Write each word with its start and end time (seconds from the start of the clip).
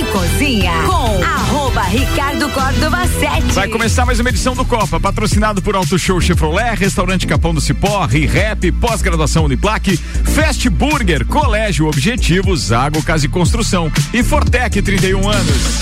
e 0.00 0.04
Cozinha 0.04 0.72
com 0.86 1.22
arroba 1.22 1.82
Ricardo 1.82 2.48
Córdova 2.50 3.06
7. 3.06 3.52
Vai 3.52 3.68
começar 3.68 4.06
mais 4.06 4.18
uma 4.18 4.30
edição 4.30 4.54
do 4.54 4.64
Copa, 4.64 4.98
patrocinado 4.98 5.60
por 5.60 5.76
Auto 5.76 5.98
Show 5.98 6.18
Chevrolet, 6.22 6.74
Restaurante 6.74 7.26
Capão 7.26 7.52
do 7.52 7.60
Cipó, 7.60 8.06
ReHap, 8.06 8.72
Pós-Graduação 8.72 9.44
Uniplaque, 9.44 9.98
Fast 9.98 10.70
Burger, 10.70 11.26
Colégio 11.26 11.86
Objetivo, 11.86 12.56
Zago 12.56 13.02
Casa 13.02 13.26
e 13.26 13.28
Construção 13.28 13.92
e 14.14 14.22
Fortec 14.22 14.80
31 14.80 15.28
anos. 15.28 15.80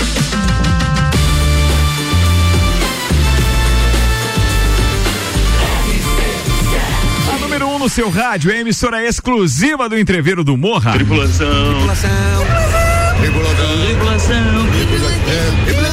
A 7.33 7.37
número 7.39 7.67
1 7.67 7.75
um 7.75 7.79
no 7.79 7.87
seu 7.87 8.09
rádio 8.09 8.51
é 8.51 8.55
a 8.55 8.59
emissora 8.59 9.01
exclusiva 9.01 9.87
do 9.87 9.97
entreveiro 9.97 10.43
do 10.43 10.57
Morra. 10.57 10.91
Tripulação. 10.91 11.69
Tripulação. 11.69 12.09
Tripulação. 13.21 13.68
Tripulação. 14.19 15.88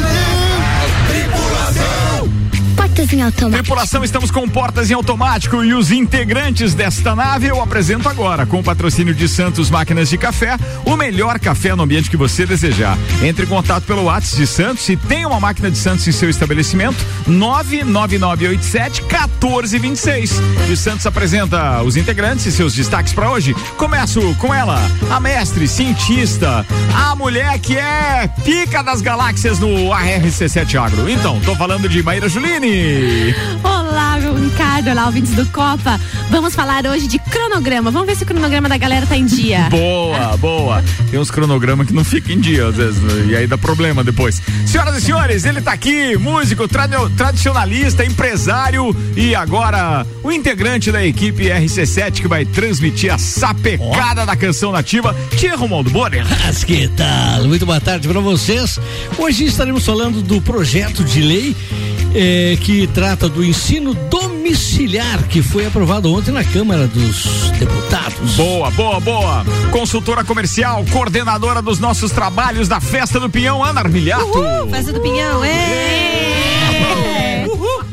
Portas 3.06 3.12
em 3.12 3.22
automático. 3.22 3.50
Tripulação, 3.50 4.04
estamos 4.04 4.30
com 4.30 4.48
portas 4.48 4.90
em 4.90 4.94
automático 4.94 5.62
e 5.62 5.72
os 5.74 5.92
integrantes 5.92 6.74
desta 6.74 7.14
nave 7.14 7.46
eu 7.46 7.62
apresento 7.62 8.08
agora, 8.08 8.44
com 8.44 8.58
o 8.58 8.64
patrocínio 8.64 9.14
de 9.14 9.28
Santos 9.28 9.70
Máquinas 9.70 10.08
de 10.08 10.18
Café, 10.18 10.56
o 10.84 10.96
melhor 10.96 11.38
café 11.38 11.74
no 11.74 11.84
ambiente 11.84 12.10
que 12.10 12.16
você 12.16 12.44
desejar. 12.44 12.98
Entre 13.22 13.44
em 13.44 13.48
contato 13.48 13.84
pelo 13.84 14.04
WhatsApp 14.04 14.36
de 14.36 14.46
Santos 14.46 14.88
e 14.88 14.96
tem 14.96 15.24
uma 15.24 15.38
máquina 15.38 15.70
de 15.70 15.78
Santos 15.78 16.06
em 16.08 16.12
seu 16.12 16.28
estabelecimento, 16.28 16.96
99987 17.26 19.02
1426. 19.02 20.32
E 20.70 20.76
Santos 20.76 21.06
apresenta 21.06 21.82
os 21.82 21.96
integrantes 21.96 22.46
e 22.46 22.52
seus 22.52 22.74
destaques 22.74 23.12
para 23.12 23.30
hoje. 23.30 23.54
Começo 23.76 24.34
com 24.36 24.52
ela, 24.52 24.80
a 25.10 25.20
mestre, 25.20 25.68
cientista, 25.68 26.66
a 26.94 27.14
mulher 27.14 27.58
que 27.60 27.76
é 27.76 28.28
pica 28.44 28.82
das 28.82 29.00
galáxias 29.00 29.60
no 29.60 29.90
ARC7 29.90 30.74
Agro. 30.74 31.08
Então, 31.08 31.40
tô 31.40 31.54
falando 31.54 31.88
de 31.88 32.02
Maíra 32.02 32.28
Juline. 32.28 32.95
Olá, 33.62 34.18
meu 34.18 34.34
Ricardo, 34.34 34.90
olá, 34.90 35.06
ouvintes 35.06 35.34
do 35.34 35.44
Copa. 35.46 36.00
Vamos 36.30 36.54
falar 36.54 36.86
hoje 36.86 37.06
de 37.06 37.18
cronograma. 37.18 37.90
Vamos 37.90 38.06
ver 38.06 38.16
se 38.16 38.24
o 38.24 38.26
cronograma 38.26 38.68
da 38.68 38.78
galera 38.78 39.06
tá 39.06 39.16
em 39.16 39.26
dia. 39.26 39.68
Boa, 39.70 40.36
boa. 40.36 40.84
Tem 41.10 41.20
uns 41.20 41.30
cronogramas 41.30 41.86
que 41.86 41.92
não 41.92 42.04
ficam 42.04 42.32
em 42.32 42.40
dia, 42.40 42.68
às 42.68 42.76
vezes, 42.76 43.00
né? 43.00 43.26
e 43.28 43.36
aí 43.36 43.46
dá 43.46 43.58
problema 43.58 44.02
depois. 44.02 44.40
Senhoras 44.66 44.96
e 44.96 45.00
senhores, 45.00 45.44
ele 45.44 45.60
tá 45.60 45.72
aqui, 45.72 46.16
músico, 46.16 46.66
trad 46.66 46.92
tradicionalista, 47.16 48.04
empresário 48.04 48.94
e 49.16 49.34
agora 49.34 50.06
o 50.22 50.32
integrante 50.32 50.90
da 50.90 51.04
equipe 51.04 51.44
RC7 51.44 52.22
que 52.22 52.28
vai 52.28 52.44
transmitir 52.44 53.12
a 53.12 53.18
sapecada 53.18 54.22
oh. 54.22 54.26
da 54.26 54.36
canção 54.36 54.72
nativa, 54.72 55.14
Tia 55.36 55.56
Romualdo 55.56 55.90
Borer. 55.90 56.24
Mas 56.44 56.64
que 56.64 56.88
tal? 56.88 57.44
Muito 57.44 57.66
boa 57.66 57.80
tarde 57.80 58.08
para 58.08 58.20
vocês. 58.20 58.78
Hoje 59.18 59.44
estaremos 59.44 59.84
falando 59.84 60.22
do 60.22 60.40
projeto 60.40 61.04
de 61.04 61.20
lei 61.20 61.56
eh, 62.18 62.56
que 62.62 62.86
trata 62.86 63.28
do 63.28 63.44
ensino 63.44 63.92
domiciliar 63.92 65.22
que 65.24 65.42
foi 65.42 65.66
aprovado 65.66 66.10
ontem 66.10 66.30
na 66.32 66.42
Câmara 66.42 66.86
dos 66.86 67.50
Deputados. 67.58 68.32
Boa, 68.36 68.70
boa, 68.70 68.98
boa. 68.98 69.44
Consultora 69.70 70.24
comercial, 70.24 70.82
coordenadora 70.90 71.60
dos 71.60 71.78
nossos 71.78 72.10
trabalhos 72.10 72.68
da 72.68 72.80
Festa 72.80 73.20
do 73.20 73.28
Pinhão, 73.28 73.62
Ana 73.62 73.80
Armilhato. 73.80 74.24
Uhul, 74.24 74.70
Festa 74.70 74.92
do 74.94 75.00
Pinhão, 75.00 75.42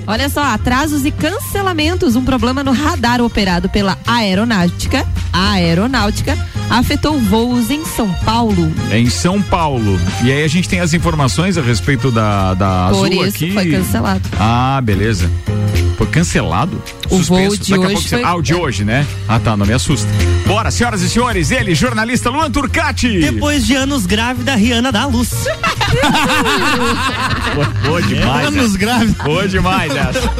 Olha 0.05 0.29
só, 0.29 0.43
atrasos 0.43 1.05
e 1.05 1.11
cancelamentos. 1.11 2.15
Um 2.15 2.23
problema 2.23 2.63
no 2.63 2.71
radar 2.71 3.21
operado 3.21 3.69
pela 3.69 3.97
aeronáutica. 4.05 5.05
Aeronáutica 5.31 6.37
afetou 6.77 7.19
voos 7.19 7.69
em 7.69 7.85
São 7.85 8.11
Paulo. 8.25 8.71
Em 8.91 9.09
São 9.09 9.41
Paulo. 9.41 9.99
E 10.23 10.31
aí 10.31 10.43
a 10.43 10.47
gente 10.47 10.67
tem 10.67 10.79
as 10.79 10.93
informações 10.93 11.57
a 11.57 11.61
respeito 11.61 12.11
da, 12.11 12.53
da 12.53 12.87
Por 12.91 13.05
Azul 13.07 13.25
isso 13.25 13.35
aqui. 13.35 13.51
foi 13.53 13.71
cancelado. 13.71 14.21
Ah, 14.39 14.81
beleza. 14.83 15.29
Foi 15.97 16.07
cancelado? 16.07 16.81
O 17.09 17.19
voo 17.21 17.55
de 17.55 17.69
Daqui 17.69 17.73
a 17.73 17.77
hoje 17.77 17.93
pouco 17.93 18.01
você- 18.01 18.15
foi- 18.17 18.23
Ah, 18.25 18.35
o 18.35 18.41
de 18.41 18.55
hoje, 18.55 18.83
né? 18.83 19.05
Ah, 19.27 19.39
tá, 19.39 19.55
não 19.55 19.65
me 19.65 19.73
assusta. 19.73 20.07
Bora, 20.47 20.71
senhoras 20.71 21.01
e 21.01 21.09
senhores, 21.09 21.51
ele, 21.51 21.75
jornalista 21.75 22.29
Luan 22.29 22.49
Turcati. 22.51 23.19
Depois 23.19 23.65
de 23.65 23.75
anos 23.75 24.05
grávida, 24.05 24.55
Rihanna 24.55 24.91
dá 24.91 25.03
a 25.03 25.05
luz. 25.05 25.29
Boa 27.85 28.01
demais. 28.01 28.47
Anos 28.47 28.75
grávidos. 28.75 29.15
Boa 29.23 29.47
demais 29.47 29.95
essa. 29.95 30.33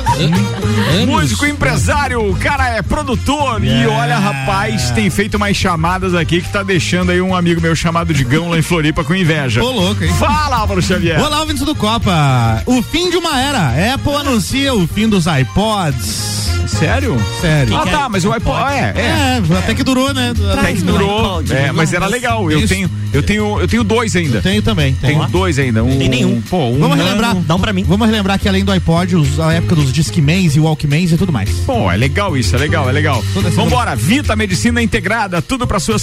Músico, 1.06 1.46
empresário, 1.46 2.30
o 2.30 2.36
cara 2.36 2.70
é 2.70 2.82
produtor 2.82 3.64
e 3.64 3.86
olha, 3.86 4.18
rapaz, 4.18 4.90
tem 4.92 5.10
feito 5.10 5.38
umas 5.38 5.56
chamadas 5.56 6.14
aqui 6.16 6.23
que 6.26 6.42
tá 6.50 6.64
deixando 6.64 7.12
aí 7.12 7.22
um 7.22 7.36
amigo 7.36 7.62
meu 7.62 7.76
chamado 7.76 8.14
de 8.14 8.24
Gão 8.24 8.50
lá 8.50 8.58
em 8.58 8.62
Floripa 8.62 9.04
com 9.04 9.14
inveja. 9.16 9.64
Ô, 9.64 9.72
louco, 9.72 10.04
hein? 10.04 10.12
Fala, 10.20 10.58
Álvaro 10.58 10.82
Xavier. 10.82 11.20
Olá, 11.22 11.40
ouvintes 11.42 11.64
do 11.64 11.76
Copa. 11.76 12.62
O 12.66 12.82
fim 12.82 13.10
de 13.10 13.18
uma 13.18 13.40
era. 13.40 13.94
Apple 13.94 14.16
anuncia 14.16 14.74
o 14.74 14.88
fim 14.88 15.08
dos 15.08 15.26
iPods. 15.26 16.34
Sério? 16.68 17.18
Sério. 17.40 17.76
Ah, 17.78 17.86
tá, 17.86 18.10
mas 18.10 18.26
o 18.26 18.32
iPod, 18.32 18.58
é, 18.74 18.94
é. 18.96 19.02
É, 19.54 19.58
até 19.60 19.76
que 19.76 19.84
durou, 19.84 20.14
né? 20.14 20.34
Até 20.58 20.74
que 20.74 20.82
durou, 20.82 21.42
é, 21.50 21.68
não, 21.68 21.74
mas 21.76 21.94
era 21.94 22.08
legal. 22.08 22.50
Eu 22.50 22.68
tenho, 22.68 22.90
eu 23.14 23.22
tenho, 23.22 23.60
eu 23.62 23.68
tenho 23.68 23.84
dois 23.84 24.16
ainda. 24.16 24.42
Tenho 24.42 24.62
também. 24.62 24.94
Tenho. 24.96 25.20
Tenho 25.20 25.30
dois 25.30 25.60
ainda. 25.60 25.84
Um, 25.84 25.98
Tem 25.98 26.10
nenhum. 26.10 26.42
Pô, 26.42 26.70
um 26.70 26.80
Vamos 26.80 26.98
relembrar. 26.98 27.36
Dá 27.36 27.56
um 27.56 27.60
pra 27.60 27.72
mim. 27.74 27.84
Vamos 27.84 28.08
relembrar 28.08 28.40
que 28.40 28.50
além 28.50 28.64
do 28.66 28.72
iPod, 28.72 29.16
os- 29.16 29.40
a 29.40 29.54
época 29.54 29.76
dos 29.76 29.92
Discmans 29.94 30.56
e 30.56 30.60
Walkmans 30.60 31.12
e 31.12 31.18
tudo 31.18 31.32
mais. 31.32 31.50
Pô, 31.66 31.92
é 31.92 31.96
legal 31.98 32.36
isso, 32.36 32.56
é 32.56 32.60
legal, 32.60 32.90
é 32.90 32.92
legal. 32.92 33.22
Vambora, 33.54 33.96
Vita 33.96 34.36
Medicina 34.36 34.82
Integrada, 34.82 35.42
tudo 35.42 35.68
pra 35.68 35.80
sua 35.80 36.00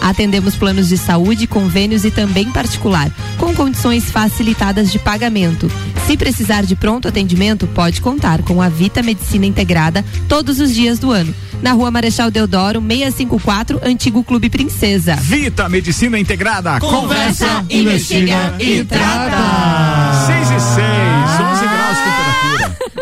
Atendemos 0.00 0.54
planos 0.54 0.88
de 0.88 0.96
saúde, 0.96 1.46
convênios 1.46 2.04
e 2.04 2.10
também 2.10 2.50
particular, 2.50 3.10
com 3.36 3.54
condições 3.54 4.10
facilitadas 4.10 4.90
de 4.90 4.98
pagamento. 4.98 5.70
Se 6.06 6.16
precisar 6.16 6.64
de 6.64 6.74
pronto 6.74 7.08
atendimento, 7.08 7.66
pode 7.66 8.00
contar 8.00 8.42
com 8.42 8.62
a 8.62 8.68
Vita 8.68 9.02
Medicina 9.02 9.46
Integrada 9.46 10.04
todos 10.28 10.58
os 10.58 10.74
dias 10.74 10.98
do 10.98 11.10
ano. 11.10 11.34
Na 11.62 11.72
rua 11.72 11.90
Marechal 11.90 12.30
Deodoro, 12.30 12.80
654, 12.80 13.80
Antigo 13.84 14.24
Clube 14.24 14.48
Princesa. 14.48 15.16
Vita 15.16 15.68
Medicina 15.68 16.18
Integrada, 16.18 16.80
Conversa, 16.80 17.64
investiga 17.68 18.54
e 18.58 18.82
trata. 18.82 20.26
6 20.26 20.50
e 20.50 20.60
6, 20.60 20.80
11 20.80 20.80
graus 20.80 20.90
de 20.90 20.99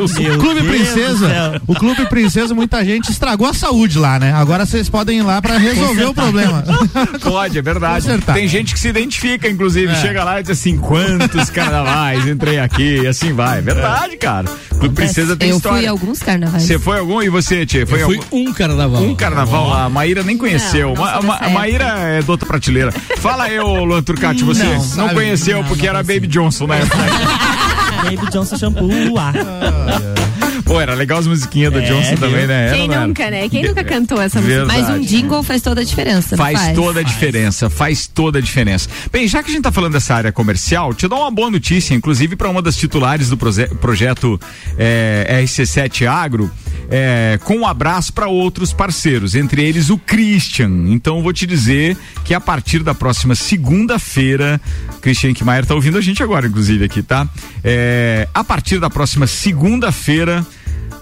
O 0.00 0.38
Clube 0.38 0.60
Deus 0.60 0.62
do 0.62 0.64
Princesa, 0.68 1.62
o 1.66 1.74
Clube 1.74 2.06
Princesa, 2.06 2.54
muita 2.54 2.84
gente 2.84 3.10
estragou 3.10 3.46
a 3.48 3.54
saúde 3.54 3.98
lá, 3.98 4.18
né? 4.18 4.32
Agora 4.32 4.64
vocês 4.66 4.88
podem 4.88 5.18
ir 5.18 5.22
lá 5.22 5.40
pra 5.40 5.56
resolver 5.58 6.04
o 6.04 6.14
problema. 6.14 6.62
Pode, 7.22 7.58
é 7.58 7.62
verdade. 7.62 8.04
Consertar. 8.06 8.34
Tem 8.34 8.46
gente 8.46 8.74
que 8.74 8.80
se 8.80 8.88
identifica, 8.88 9.48
inclusive, 9.48 9.94
chega 9.96 10.22
lá 10.24 10.40
e 10.40 10.42
diz 10.42 10.52
assim, 10.52 10.76
quantos 10.76 11.50
carnavais 11.50 12.26
entrei 12.26 12.58
aqui 12.58 13.00
e 13.02 13.06
assim 13.06 13.32
vai. 13.32 13.58
É 13.58 13.62
verdade, 13.62 14.16
cara. 14.16 14.46
Clube 14.78 14.94
Princesa 14.94 15.36
tem 15.36 15.50
Eu 15.50 15.56
história. 15.56 15.78
fui 15.78 15.86
a 15.86 15.90
alguns 15.90 16.18
carnavais. 16.20 16.62
Você 16.62 16.78
foi 16.78 16.98
algum 16.98 17.22
e 17.22 17.28
você, 17.28 17.64
Tia? 17.66 17.86
Foi 17.86 18.02
Eu 18.02 18.06
fui 18.06 18.16
algum? 18.16 18.48
um 18.48 18.52
carnaval. 18.52 19.02
Um 19.02 19.14
carnaval 19.14 19.68
lá, 19.68 19.84
a 19.84 19.90
Maíra 19.90 20.22
nem 20.22 20.36
conheceu. 20.36 20.94
Não, 20.94 21.04
não 21.14 21.22
Ma- 21.22 21.38
a 21.40 21.48
Maíra 21.50 21.84
é 21.98 22.22
de 22.22 22.30
outra 22.30 22.46
prateleira. 22.46 22.92
Fala 23.18 23.50
eu, 23.50 23.66
Luan 23.84 24.02
Turcati, 24.02 24.44
você 24.44 24.62
não, 24.64 24.86
Não, 24.96 25.08
conheceu 25.14 25.58
não, 25.58 25.64
porque 25.64 25.82
não 25.86 25.90
era. 25.96 26.02
Baby 26.02 26.26
Johnson 26.26 26.66
na 26.66 26.76
época. 26.76 26.96
Baby 28.02 28.26
Johnson 28.32 28.58
Shampoo. 28.58 29.16
Ah. 29.18 30.26
Pô, 30.70 30.80
era 30.80 30.94
legal 30.94 31.18
as 31.18 31.26
musiquinhas 31.26 31.72
da 31.72 31.82
É, 31.82 31.84
Johnson 31.84 32.10
viu? 32.10 32.18
também, 32.18 32.46
né? 32.46 32.70
Quem 32.72 32.84
era? 32.84 33.04
nunca, 33.04 33.28
né? 33.28 33.48
Quem 33.48 33.64
nunca 33.64 33.82
cantou 33.82 34.22
essa 34.22 34.40
música? 34.40 34.66
Verdade. 34.66 34.80
Mas 34.82 34.90
um 34.96 35.00
jingle 35.00 35.42
faz 35.42 35.62
toda 35.62 35.80
a 35.80 35.84
diferença. 35.84 36.36
não 36.36 36.44
Faz, 36.44 36.76
toda 36.76 37.00
a 37.00 37.02
diferença, 37.02 37.68
faz 37.68 38.06
toda 38.06 38.38
a 38.38 38.40
diferença. 38.40 38.88
Bem, 39.10 39.26
já 39.26 39.42
que 39.42 39.50
a 39.50 39.52
gente 39.52 39.64
tá 39.64 39.72
falando 39.72 39.94
dessa 39.94 40.14
área 40.14 40.30
comercial, 40.30 40.94
te 40.94 41.08
dou 41.08 41.18
uma 41.22 41.30
boa 41.32 41.50
notícia, 41.50 41.92
inclusive 41.92 42.36
para 42.36 42.48
uma 42.48 42.62
das 42.62 42.76
titulares 42.76 43.28
do 43.28 43.36
projeto 43.36 44.40
é, 44.78 45.42
RC7 45.42 46.06
Agro, 46.06 46.48
é, 46.88 47.40
com 47.42 47.56
um 47.56 47.66
abraço 47.66 48.12
para 48.12 48.28
outros 48.28 48.72
parceiros, 48.72 49.34
entre 49.34 49.64
eles 49.64 49.90
o 49.90 49.98
Christian. 49.98 50.70
Então 50.86 51.20
vou 51.20 51.32
te 51.32 51.48
dizer 51.48 51.96
que 52.24 52.32
a 52.32 52.40
partir 52.40 52.84
da 52.84 52.94
próxima 52.94 53.34
segunda-feira, 53.34 54.60
Christian 55.02 55.34
Kmaier 55.34 55.66
tá 55.66 55.74
ouvindo 55.74 55.98
a 55.98 56.00
gente 56.00 56.22
agora, 56.22 56.46
inclusive 56.46 56.84
aqui, 56.84 57.02
tá? 57.02 57.28
É, 57.64 58.28
a 58.32 58.44
partir 58.44 58.78
da 58.78 58.88
próxima 58.88 59.26
segunda-feira, 59.26 60.46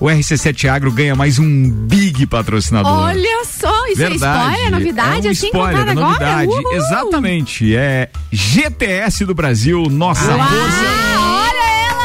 o 0.00 0.06
RC7 0.06 0.68
Agro 0.68 0.92
ganha 0.92 1.14
mais 1.14 1.38
um 1.38 1.70
big 1.70 2.26
patrocinador. 2.26 2.90
Olha 2.92 3.44
só, 3.44 3.86
isso 3.86 4.02
é 4.02 4.08
Verdade. 4.08 4.50
spoiler, 4.50 4.70
novidade, 4.70 5.26
é 5.26 5.30
um 5.30 5.32
assim, 5.32 5.46
spoiler, 5.46 5.88
é 5.88 5.90
agora? 5.90 6.06
novidade. 6.06 6.50
Uhul. 6.50 6.72
Exatamente. 6.74 7.76
É 7.76 8.08
GTS 8.30 9.24
do 9.24 9.34
Brasil, 9.34 9.84
nossa 9.90 10.36
Uau, 10.36 10.48
força. 10.48 11.07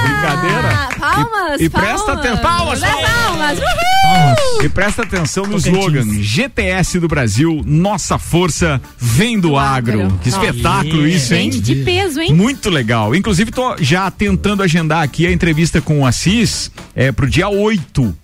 Brincadeira. 0.04 0.90
Palmas, 1.00 1.60
E- 1.62 1.64
e 1.66 1.70
presta 1.70 2.06
palmas. 2.06 2.26
atenção. 2.26 2.42
Palmas, 2.42 2.80
palmas. 2.80 3.10
palmas. 3.10 3.60
Uhul. 3.60 4.64
E 4.66 4.70
presta 4.70 5.02
atenção 5.04 5.46
no 5.46 5.58
slogan 5.58 6.06
GTS 6.22 7.00
do 7.00 7.08
Brasil, 7.08 7.62
nossa 7.66 8.18
força 8.18 8.82
vem 8.98 9.40
do, 9.40 9.58
agro. 9.58 10.04
agro. 10.04 10.20
Que 10.22 10.30
espetáculo 10.30 11.08
isso, 11.08 11.34
hein? 11.34 11.52
Gente 11.52 11.62
de 11.62 11.76
peso, 11.84 12.20
hein? 12.22 12.34
Muito 12.34 12.70
legal. 12.70 13.16
Inclusive, 13.16 13.52
tô 13.52 13.76
já 13.80 14.10
tentando 14.12 14.62
agendar 14.64 15.02
aqui 15.04 15.26
a 15.26 15.32
entrevista 15.32 15.82
com 15.82 16.02
o 16.02 16.06
Assis 16.06 16.70
é, 16.96 17.12
pro 17.12 17.30
dia 17.30 17.50
8. 17.50 18.16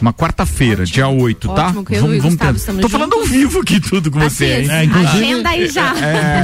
Uma 0.00 0.12
quarta-feira, 0.14 0.84
dia 0.84 1.06
8, 1.08 1.48
tá? 1.48 1.66
Ótimo, 1.76 2.14
e 2.14 2.18
o 2.18 2.22
Gustavo 2.22 2.58
tentar. 2.58 2.80
Tô 2.80 2.88
falando 2.88 3.12
ao 3.14 3.18
juntos. 3.20 3.32
vivo 3.36 3.60
aqui 3.60 3.78
tudo 3.80 4.10
com 4.10 4.18
você, 4.18 4.44
Assis, 4.54 4.70
hein? 4.70 4.76
É, 4.76 4.84
inclusive- 4.84 5.24
agenda 5.24 5.48
aí 5.50 5.68
já. 5.68 5.94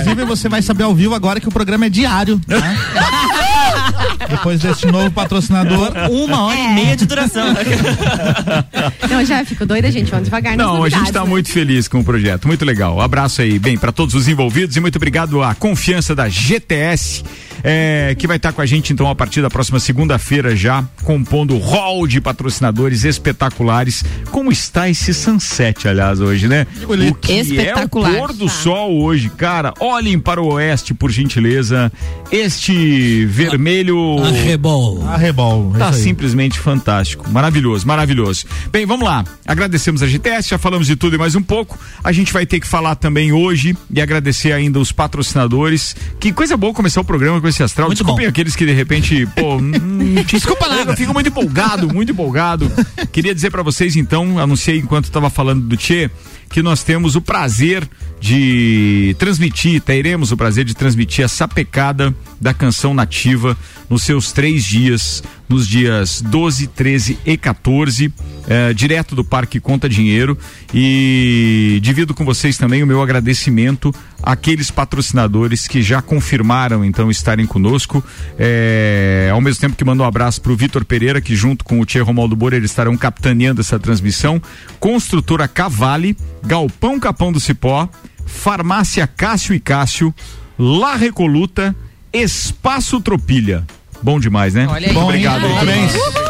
Inclusive, 0.00 0.24
você 0.26 0.48
vai 0.48 0.60
saber 0.62 0.82
ao 0.84 0.94
vivo 0.94 1.14
agora 1.14 1.40
que 1.40 1.48
o 1.48 1.52
programa 1.52 1.86
é 1.86 1.88
diário. 1.88 2.40
né? 2.46 2.56
Depois 4.28 4.60
deste 4.60 4.86
novo 4.86 5.10
patrocinador. 5.10 5.92
Uma 6.10 6.42
hora 6.46 6.58
É. 6.58 6.64
e 6.70 6.74
meia 6.74 6.96
de 6.96 7.06
duração. 7.06 7.46
Não, 9.08 9.24
já 9.24 9.44
fico 9.44 9.64
doida, 9.64 9.90
gente. 9.90 10.10
Vamos 10.10 10.24
devagar 10.26 10.56
nas 10.56 10.66
Não, 10.66 10.82
a 10.84 10.88
gente 10.88 11.04
está 11.04 11.22
né? 11.22 11.28
muito 11.28 11.48
feliz 11.50 11.86
com 11.88 12.00
o 12.00 12.04
projeto, 12.04 12.46
muito 12.46 12.64
legal. 12.64 12.96
Um 12.96 13.00
abraço 13.00 13.40
aí, 13.42 13.58
bem, 13.58 13.76
para 13.78 13.92
todos 13.92 14.14
os 14.14 14.28
envolvidos 14.28 14.76
e 14.76 14.80
muito 14.80 14.96
obrigado 14.96 15.42
à 15.42 15.54
confiança 15.54 16.14
da 16.14 16.28
GTS, 16.28 17.24
é, 17.68 18.14
que 18.16 18.28
vai 18.28 18.36
estar 18.36 18.52
com 18.52 18.60
a 18.60 18.66
gente 18.66 18.92
então 18.92 19.10
a 19.10 19.14
partir 19.14 19.42
da 19.42 19.50
próxima 19.50 19.80
segunda-feira 19.80 20.54
já, 20.54 20.84
compondo 21.02 21.56
o 21.56 21.58
hall 21.58 22.06
de 22.06 22.20
patrocinadores 22.20 23.02
espetaculares. 23.02 24.04
Como 24.30 24.52
está 24.52 24.88
esse 24.88 25.12
sunset, 25.12 25.88
aliás, 25.88 26.20
hoje, 26.20 26.46
né? 26.46 26.64
O 26.84 27.14
que 27.16 27.32
Espetacular. 27.32 28.12
é 28.12 28.14
o 28.14 28.18
pôr 28.20 28.32
do 28.32 28.48
sol 28.48 29.02
hoje, 29.02 29.28
cara. 29.30 29.74
Olhem 29.80 30.16
para 30.16 30.40
o 30.40 30.52
oeste, 30.52 30.94
por 30.94 31.10
gentileza. 31.10 31.90
Este 32.30 33.26
vermelho. 33.26 34.22
Arrebol. 34.24 35.04
Arrebol. 35.08 35.72
é 35.74 35.78
Tá 35.78 35.88
isso 35.90 35.98
aí. 35.98 36.04
simplesmente 36.04 36.58
fantástico. 36.60 37.28
Maravilhoso, 37.30 37.84
maravilhoso. 37.84 38.46
Bem, 38.70 38.86
vamos 38.86 39.04
lá. 39.06 39.24
Agradecemos 39.44 40.02
a 40.04 40.06
GTS, 40.06 40.50
já 40.50 40.58
falamos 40.58 40.86
de 40.86 40.94
tudo 40.94 41.16
e 41.16 41.18
mais 41.18 41.34
um 41.34 41.42
pouco. 41.42 41.76
A 42.04 42.12
gente 42.12 42.32
vai 42.32 42.46
ter 42.46 42.60
que 42.60 42.66
falar 42.66 42.94
também 42.94 43.32
hoje 43.32 43.76
e 43.92 44.00
agradecer 44.00 44.52
ainda 44.52 44.78
os 44.78 44.92
patrocinadores. 44.92 45.96
Que 46.20 46.32
coisa 46.32 46.56
boa 46.56 46.72
começar 46.72 47.00
o 47.00 47.04
programa 47.04 47.40
com 47.40 47.48
esse 47.48 47.55
astral. 47.62 47.88
Muito 47.88 47.98
Desculpem 47.98 48.26
bom. 48.26 48.30
aqueles 48.30 48.54
que 48.56 48.64
de 48.64 48.72
repente, 48.72 49.26
pô, 49.34 49.56
hum, 49.58 50.14
desculpa 50.26 50.68
nada, 50.68 50.92
eu 50.92 50.96
fico 50.96 51.12
muito 51.12 51.28
empolgado, 51.28 51.92
muito 51.92 52.12
empolgado. 52.12 52.70
Queria 53.12 53.34
dizer 53.34 53.50
pra 53.50 53.62
vocês 53.62 53.96
então, 53.96 54.38
anunciei 54.38 54.78
enquanto 54.78 55.04
estava 55.04 55.30
falando 55.30 55.62
do 55.62 55.76
Tchê, 55.76 56.10
que 56.50 56.62
nós 56.62 56.82
temos 56.82 57.16
o 57.16 57.20
prazer 57.20 57.88
de 58.20 59.14
transmitir, 59.18 59.80
teremos 59.80 60.32
o 60.32 60.36
prazer 60.36 60.64
de 60.64 60.74
transmitir 60.74 61.24
a 61.24 61.28
sapecada 61.28 62.14
da 62.40 62.54
canção 62.54 62.94
nativa 62.94 63.56
nos 63.88 64.02
seus 64.02 64.32
três 64.32 64.64
dias, 64.64 65.22
nos 65.48 65.66
dias 65.66 66.20
12, 66.20 66.66
13 66.68 67.18
e 67.24 67.36
14, 67.36 68.12
eh, 68.48 68.72
direto 68.74 69.14
do 69.14 69.24
Parque 69.24 69.60
Conta 69.60 69.88
Dinheiro. 69.88 70.36
E 70.74 71.78
divido 71.82 72.14
com 72.14 72.24
vocês 72.24 72.56
também 72.56 72.82
o 72.82 72.86
meu 72.86 73.00
agradecimento 73.00 73.94
àqueles 74.22 74.70
patrocinadores 74.70 75.68
que 75.68 75.82
já 75.82 76.02
confirmaram 76.02 76.84
então 76.84 77.10
estarem 77.10 77.46
conosco. 77.46 78.02
Eh, 78.38 79.28
ao 79.32 79.40
mesmo 79.40 79.60
tempo 79.60 79.76
que 79.76 79.84
mando 79.84 80.02
um 80.02 80.06
abraço 80.06 80.40
para 80.40 80.52
o 80.52 80.56
Vitor 80.56 80.84
Pereira, 80.84 81.20
que 81.20 81.36
junto 81.36 81.64
com 81.64 81.80
o 81.80 81.86
Tia 81.86 82.02
Romaldo 82.02 82.34
Bora, 82.34 82.56
eles 82.56 82.70
estarão 82.70 82.96
capitaneando 82.96 83.60
essa 83.60 83.78
transmissão. 83.78 84.40
Construtora 84.80 85.46
Cavale, 85.46 86.16
Galpão 86.44 86.98
Capão 86.98 87.32
do 87.32 87.40
Cipó, 87.40 87.88
Farmácia 88.26 89.06
Cássio 89.06 89.54
e 89.54 89.60
Cássio, 89.60 90.14
La 90.58 90.96
Recoluta, 90.96 91.74
Espaço 92.12 93.00
Tropilha. 93.00 93.64
Bom 94.02 94.20
demais, 94.20 94.54
né? 94.54 94.66
Olha 94.68 94.88
aí. 94.88 94.94
Bom, 94.94 95.04
Obrigado. 95.04 95.42
Parabéns. 95.42 96.25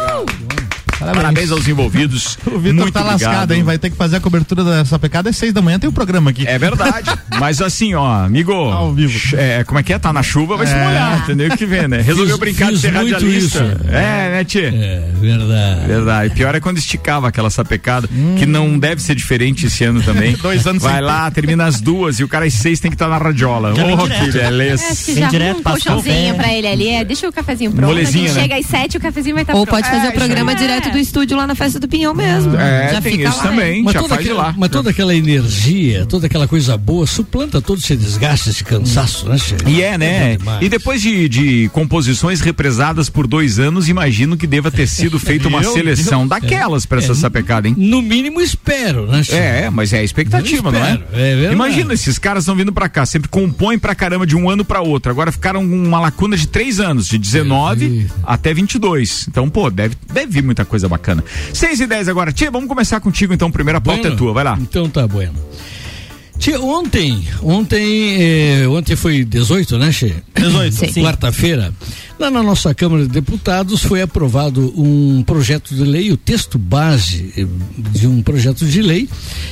Parabéns. 0.99 1.21
Parabéns 1.23 1.51
aos 1.51 1.67
envolvidos. 1.67 2.37
O 2.47 2.59
Vitor 2.59 2.75
Muito 2.75 2.93
tá 2.93 3.01
obrigado. 3.01 3.21
lascado, 3.21 3.53
hein? 3.53 3.61
Vai 3.63 3.77
ter 3.77 3.89
que 3.89 3.95
fazer 3.95 4.15
a 4.15 4.19
cobertura 4.19 4.63
dessa 4.63 4.97
pecada 4.97 5.29
às 5.29 5.35
seis 5.35 5.53
da 5.53 5.61
manhã, 5.61 5.77
tem 5.77 5.89
o 5.89 5.93
programa 5.93 6.29
aqui. 6.31 6.47
É 6.47 6.57
verdade. 6.57 7.11
Mas 7.39 7.61
assim, 7.61 7.93
ó, 7.93 8.23
amigo. 8.23 8.51
Ao 8.53 8.93
vivo. 8.93 9.35
É, 9.35 9.63
como 9.63 9.79
é 9.79 9.83
que 9.83 9.93
é? 9.93 9.99
Tá 9.99 10.11
na 10.13 10.23
chuva, 10.23 10.55
vai 10.57 10.65
se 10.65 10.73
É. 10.73 10.83
molhar, 10.83 11.19
entendeu? 11.23 11.55
Que 11.57 11.65
vem, 11.65 11.87
né? 11.87 12.01
Resolveu 12.01 12.37
Fiz- 12.37 12.39
brincar 12.39 12.65
de 12.67 12.71
fiz 12.73 12.81
ser 12.81 12.91
muito 12.93 13.11
radialista. 13.13 13.57
isso. 13.63 13.87
É, 13.89 14.29
né, 14.31 14.43
Tchê? 14.45 14.65
É, 14.65 15.09
verdade. 15.19 15.87
Verdade. 15.87 16.33
Pior 16.35 16.55
é 16.55 16.59
quando 16.59 16.77
esticava 16.77 17.27
aquela 17.27 17.49
sapecada, 17.49 18.07
que 18.39 18.45
não 18.45 18.79
deve 18.79 19.01
ser 19.01 19.13
diferente 19.15 19.65
esse 19.67 19.83
ano 19.83 20.01
também. 20.01 20.35
Dois 20.41 20.65
anos 20.65 20.81
Vai 20.81 21.01
lá, 21.01 21.29
termina 21.29 21.65
às 21.65 21.81
duas 21.81 22.19
e 22.19 22.23
o 22.23 22.27
cara 22.27 22.45
às 22.45 22.53
seis 22.53 22.79
tem 22.79 22.89
que 22.89 22.95
estar 22.95 23.07
na 23.07 23.17
radiola. 23.17 23.71
Ô, 23.71 23.73
direto. 23.73 24.25
que 24.25 24.31
beleza. 24.31 24.83
É, 24.83 24.91
acho 24.91 25.05
que 25.05 25.11
Vem 25.13 25.23
já 25.23 25.29
direto, 25.29 25.59
um 25.59 25.63
colchãozinho 25.63 26.35
pra 26.35 26.53
ele 26.53 26.67
ali. 26.67 26.87
É, 26.89 27.03
deixa 27.03 27.27
o 27.27 27.31
cafezinho 27.33 27.71
pronto. 27.71 27.87
Molezinha, 27.89 28.25
a 28.25 28.27
gente 28.27 28.35
né? 28.35 28.41
chega 28.43 28.55
às 28.57 28.65
sete, 28.65 28.97
o 28.97 28.99
cafezinho 28.99 29.35
vai 29.35 29.43
estar 29.43 29.53
Ou 29.55 29.65
pronto. 29.65 29.75
pode 29.83 29.89
fazer 29.93 30.07
É, 30.07 30.09
o 30.09 30.13
programa 30.13 30.53
isso 30.53 30.63
aí. 30.87 30.91
direto 30.91 30.93
do 30.93 30.99
estúdio 30.99 31.37
lá 31.37 31.47
na 31.47 31.55
festa 31.55 31.79
do 31.79 31.87
Pinhão 31.87 32.13
mesmo. 32.13 32.55
É, 32.55 32.93
Já 32.93 33.01
tem 33.01 33.11
fica 33.13 33.29
isso 33.29 33.37
lá. 33.37 33.43
também. 33.43 33.83
Mas 33.83 33.93
já 33.93 33.99
toda, 34.01 34.15
faz 34.15 34.25
aquela, 34.25 34.43
lá. 34.43 34.55
mas 34.57 34.69
toda 34.69 34.89
aquela 34.89 35.15
energia, 35.15 36.05
toda 36.05 36.25
aquela 36.27 36.47
coisa 36.47 36.77
boa, 36.77 37.05
suplanta 37.07 37.61
todo 37.61 37.79
esse 37.79 37.95
desgaste, 37.95 38.49
esse 38.49 38.63
cansaço, 38.63 39.27
né, 39.29 39.37
Che? 39.37 39.55
E 39.65 39.81
é, 39.81 39.97
né? 39.97 40.37
demais. 40.37 40.61
E 40.61 40.69
depois 40.69 41.01
de, 41.01 41.27
de 41.29 41.69
composições 41.73 42.41
represadas 42.41 43.09
por 43.09 43.27
dois 43.27 43.59
anos, 43.59 43.87
imagino 43.89 44.37
que 44.37 44.47
deva 44.47 44.69
ter 44.71 44.87
sido 44.87 45.17
feita 45.19 45.47
uma 45.47 45.63
seleção 45.63 46.27
Deus. 46.27 46.41
daquelas 46.41 46.85
pra 46.85 46.99
essa 46.99 47.15
sapecada, 47.15 47.67
hein? 47.67 47.75
No 47.77 48.01
mínimo 48.01 48.41
espero, 48.41 49.07
né, 49.07 49.23
Che? 49.23 49.33
É, 49.35 49.69
mas 49.69 49.93
é 49.93 49.99
a 49.99 50.03
expectativa, 50.03 50.69
Eu 50.69 50.71
não 50.71 50.85
é? 50.85 50.99
é 51.13 51.35
verdade. 51.35 51.53
Imagina, 51.53 51.93
esses 51.93 52.17
caras 52.17 52.43
estão 52.43 52.55
vindo 52.55 52.71
pra 52.71 52.89
cá, 52.89 53.05
sempre 53.05 53.29
compõem 53.29 53.79
pra 53.79 53.95
caramba 53.95 54.25
de 54.27 54.35
um 54.35 54.49
ano 54.49 54.63
pra 54.65 54.81
outro. 54.81 55.11
Agora 55.11 55.31
ficaram 55.31 55.67
com 55.67 55.75
uma 55.83 55.99
lacuna 55.99 56.35
de 56.37 56.47
três 56.47 56.79
anos, 56.79 57.07
de 57.07 57.17
19 57.17 58.07
até 58.23 58.53
22. 58.53 59.25
Então, 59.29 59.49
pô, 59.49 59.69
deve, 59.69 59.95
deve 60.13 60.31
vir 60.31 60.43
muita 60.43 60.65
coisa 60.65 60.76
bacana. 60.85 61.23
6 61.53 61.79
e 61.79 61.87
10 61.87 62.09
agora. 62.09 62.31
Tia, 62.31 62.51
vamos 62.51 62.67
começar 62.67 62.99
contigo 62.99 63.33
então. 63.33 63.49
Primeira 63.49 63.79
pauta 63.79 64.01
Bueno, 64.01 64.15
é 64.15 64.17
tua, 64.17 64.33
vai 64.33 64.43
lá. 64.43 64.57
Então 64.59 64.89
tá 64.89 65.07
bueno. 65.07 65.35
Tia, 66.37 66.59
ontem, 66.61 67.25
ontem, 67.41 68.61
eh, 68.61 68.67
ontem 68.67 68.95
foi 68.95 69.23
18, 69.25 69.77
né, 69.77 69.91
Che? 69.91 70.13
18. 70.35 70.91
Sim. 70.93 71.01
Quarta-feira, 71.01 71.73
lá 72.19 72.31
na 72.31 72.41
nossa 72.41 72.73
Câmara 72.73 73.03
de 73.03 73.09
Deputados 73.09 73.83
foi 73.83 74.01
aprovado 74.01 74.73
um 74.75 75.21
projeto 75.23 75.75
de 75.75 75.83
lei, 75.83 76.11
o 76.11 76.17
texto 76.17 76.57
base 76.57 77.31
eh, 77.37 77.45
de 77.91 78.07
um 78.07 78.21
projeto 78.23 78.65
de 78.65 78.81
lei 78.81 79.07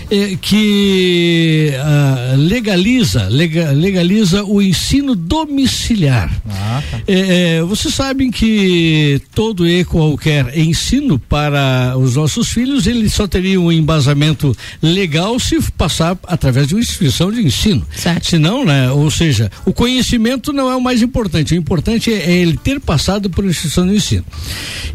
eh, 0.09 0.35
que 0.41 1.71
ah, 1.79 2.33
legaliza, 2.37 3.27
lega- 3.29 3.71
legaliza 3.71 4.43
o 4.43 4.61
ensino 4.61 5.15
domiciliar. 5.15 6.31
Ah, 6.49 6.81
tá. 6.89 7.01
É, 7.07 7.57
é, 7.57 7.63
vocês 7.63 7.93
sabem 7.93 8.31
que 8.31 9.21
todo 9.33 9.67
e 9.67 9.83
qualquer 9.85 10.57
ensino 10.57 11.19
para 11.19 11.95
os 11.97 12.15
nossos 12.15 12.49
filhos, 12.49 12.87
ele 12.87 13.09
só 13.09 13.27
teria 13.27 13.61
um 13.61 13.71
embasamento 13.71 14.55
legal 14.81 15.39
se 15.39 15.61
passar 15.73 16.17
através 16.23 16.67
de 16.67 16.73
uma 16.75 16.81
instituição 16.81 17.31
de 17.31 17.41
ensino. 17.45 17.85
Certo. 17.95 18.25
Senão, 18.27 18.65
né, 18.65 18.89
ou 18.91 19.11
seja, 19.11 19.51
o 19.65 19.73
conhecimento 19.73 20.51
não 20.51 20.69
é 20.69 20.75
o 20.75 20.81
mais 20.81 21.01
importante, 21.01 21.53
o 21.53 21.57
importante 21.57 22.11
é, 22.11 22.41
é 22.41 22.54
ele 22.55 22.61
ter 22.63 22.79
passado 22.79 23.29
por 23.29 23.45
instituição 23.45 23.85
de 23.87 23.95
ensino. 23.95 24.25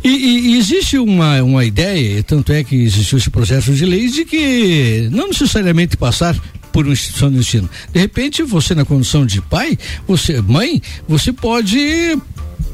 E, 0.03 0.09
e- 0.09 0.41
e 0.55 0.59
existe 0.59 0.99
uma, 0.99 1.43
uma 1.43 1.65
ideia, 1.65 2.23
tanto 2.23 2.53
é 2.53 2.65
que 2.65 2.75
existiu 2.77 3.19
esse 3.19 3.31
processo 3.31 3.73
de 3.73 3.85
lei, 3.85 4.09
de 4.09 4.25
que 4.25 5.09
não 5.13 5.29
necessariamente 5.29 5.97
passar 5.97 6.35
por 6.73 6.85
uma 6.87 6.93
instituição 6.93 7.31
de 7.31 7.39
ensino. 7.39 7.69
De 7.93 8.01
repente, 8.01 8.43
você 8.43 8.75
na 8.75 8.85
condição 8.85 9.27
de 9.27 9.41
pai, 9.43 9.77
você, 10.07 10.41
mãe, 10.41 10.81
você 11.09 11.33
pode 11.33 12.17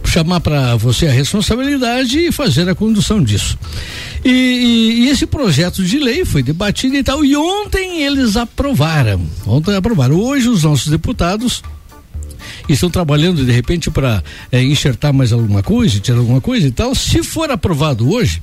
chamar 0.04 0.40
para 0.40 0.76
você 0.76 1.06
a 1.08 1.10
responsabilidade 1.12 2.18
e 2.18 2.30
fazer 2.32 2.68
a 2.68 2.74
condução 2.74 3.22
disso. 3.22 3.58
E, 4.24 4.28
e- 4.30 5.00
e 5.04 5.08
esse 5.08 5.26
projeto 5.26 5.82
de 5.82 5.98
lei 5.98 6.24
foi 6.24 6.42
debatido 6.42 6.94
e 6.96 7.02
tal, 7.02 7.24
e 7.24 7.36
ontem 7.36 8.02
eles 8.02 8.36
aprovaram. 8.36 9.20
Ontem 9.46 9.74
aprovaram. 9.74 10.16
Hoje 10.16 10.48
os 10.48 10.62
nossos 10.62 10.88
deputados 10.88 11.62
estão 12.72 12.90
trabalhando 12.90 13.44
de 13.44 13.52
repente 13.52 13.90
para 13.90 14.22
enxertar 14.52 15.12
mais 15.12 15.32
alguma 15.32 15.62
coisa, 15.62 16.00
tirar 16.00 16.18
alguma 16.18 16.40
coisa 16.40 16.66
e 16.66 16.70
tal. 16.70 16.94
Se 16.94 17.22
for 17.22 17.50
aprovado 17.50 18.10
hoje, 18.10 18.42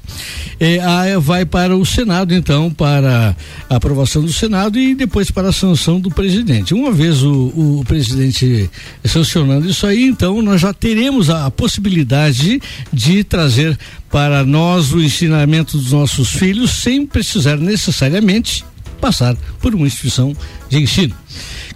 eh, 0.60 0.80
aí 0.80 1.18
vai 1.18 1.46
para 1.46 1.75
o 1.75 1.86
Senado, 1.86 2.34
então, 2.34 2.72
para 2.72 3.36
a 3.70 3.75
aprovação 3.75 4.22
do 4.22 4.32
Senado 4.32 4.80
e 4.80 4.96
depois 4.96 5.32
para 5.32 5.50
a 5.50 5.53
sanção 5.53 6.00
do 6.00 6.10
presidente. 6.10 6.74
Uma 6.74 6.92
vez 6.92 7.24
o, 7.24 7.80
o 7.80 7.84
presidente 7.88 8.70
sancionando 9.03 9.70
isso 9.70 9.86
aí, 9.86 10.06
então 10.06 10.42
nós 10.42 10.62
já 10.62 10.74
teremos 10.74 11.30
a, 11.30 11.46
a 11.46 11.51
possibilidade 11.51 12.62
de 12.92 13.24
trazer 13.24 13.77
para 14.10 14.46
nós 14.46 14.94
o 14.94 15.01
ensinamento 15.01 15.77
dos 15.77 15.92
nossos 15.92 16.30
filhos 16.30 16.72
sem 16.72 17.06
precisar 17.06 17.58
necessariamente 17.58 18.63
passar 19.01 19.36
por 19.60 19.75
uma 19.75 19.88
instituição 19.88 20.36
de 20.70 20.77
ensino. 20.77 21.15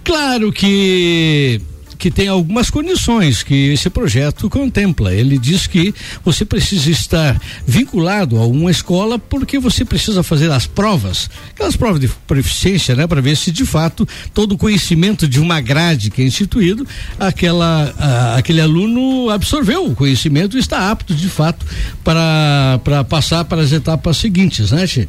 Claro 0.02 0.52
que 0.52 1.60
que 1.98 2.10
tem 2.10 2.28
algumas 2.28 2.70
condições 2.70 3.42
que 3.42 3.72
esse 3.72 3.90
projeto 3.90 4.48
contempla. 4.48 5.12
Ele 5.12 5.36
diz 5.36 5.66
que 5.66 5.92
você 6.24 6.44
precisa 6.44 6.90
estar 6.90 7.40
vinculado 7.66 8.38
a 8.38 8.46
uma 8.46 8.70
escola 8.70 9.18
porque 9.18 9.58
você 9.58 9.84
precisa 9.84 10.22
fazer 10.22 10.50
as 10.50 10.66
provas, 10.66 11.28
aquelas 11.50 11.76
provas 11.76 12.00
de 12.00 12.08
proficiência, 12.26 12.94
né, 12.94 13.06
para 13.06 13.20
ver 13.20 13.36
se 13.36 13.50
de 13.50 13.64
fato 13.64 14.06
todo 14.32 14.52
o 14.52 14.58
conhecimento 14.58 15.26
de 15.26 15.40
uma 15.40 15.60
grade 15.60 16.10
que 16.10 16.22
é 16.22 16.24
instituído, 16.24 16.86
aquela 17.18 17.92
a, 17.98 18.36
aquele 18.36 18.60
aluno 18.60 19.28
absorveu 19.30 19.86
o 19.86 19.94
conhecimento 19.94 20.56
e 20.56 20.60
está 20.60 20.90
apto 20.90 21.14
de 21.14 21.28
fato 21.28 21.66
para 22.04 22.80
para 22.84 23.02
passar 23.02 23.44
para 23.44 23.62
as 23.62 23.72
etapas 23.72 24.16
seguintes, 24.18 24.70
né, 24.70 24.86
Che? 24.86 25.08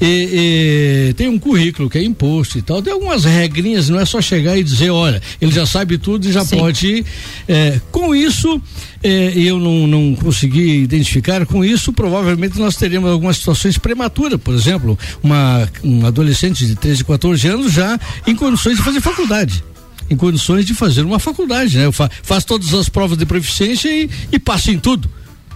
E, 0.00 1.08
e 1.10 1.14
tem 1.14 1.28
um 1.28 1.38
currículo 1.38 1.90
que 1.90 1.98
é 1.98 2.04
imposto 2.04 2.58
e 2.58 2.62
tal, 2.62 2.80
tem 2.80 2.92
algumas 2.92 3.24
regrinhas, 3.24 3.88
não 3.88 3.98
é 3.98 4.04
só 4.04 4.20
chegar 4.20 4.56
e 4.56 4.62
dizer, 4.62 4.90
olha, 4.90 5.20
ele 5.40 5.50
já 5.50 5.66
sabe 5.66 5.98
tudo 5.98 6.27
já 6.32 6.44
Sim. 6.44 6.58
pode. 6.58 7.04
É, 7.46 7.80
com 7.90 8.14
isso, 8.14 8.60
é, 9.02 9.32
eu 9.36 9.58
não, 9.58 9.86
não 9.86 10.14
consegui 10.14 10.82
identificar, 10.82 11.44
com 11.46 11.64
isso, 11.64 11.92
provavelmente 11.92 12.58
nós 12.58 12.76
teremos 12.76 13.10
algumas 13.10 13.36
situações 13.36 13.78
prematuras, 13.78 14.40
por 14.40 14.54
exemplo, 14.54 14.98
uma, 15.22 15.68
um 15.82 16.06
adolescente 16.06 16.66
de 16.66 16.74
13, 16.74 17.04
14 17.04 17.48
anos 17.48 17.72
já 17.72 17.98
em 18.26 18.34
condições 18.34 18.76
de 18.76 18.82
fazer 18.82 19.00
faculdade. 19.00 19.62
Em 20.10 20.16
condições 20.16 20.64
de 20.64 20.72
fazer 20.72 21.02
uma 21.02 21.18
faculdade, 21.18 21.76
né? 21.76 21.92
Fa, 21.92 22.10
faz 22.22 22.44
todas 22.44 22.72
as 22.72 22.88
provas 22.88 23.18
de 23.18 23.26
proficiência 23.26 23.90
e, 23.90 24.08
e 24.32 24.38
passa 24.38 24.70
em 24.70 24.78
tudo. 24.78 25.08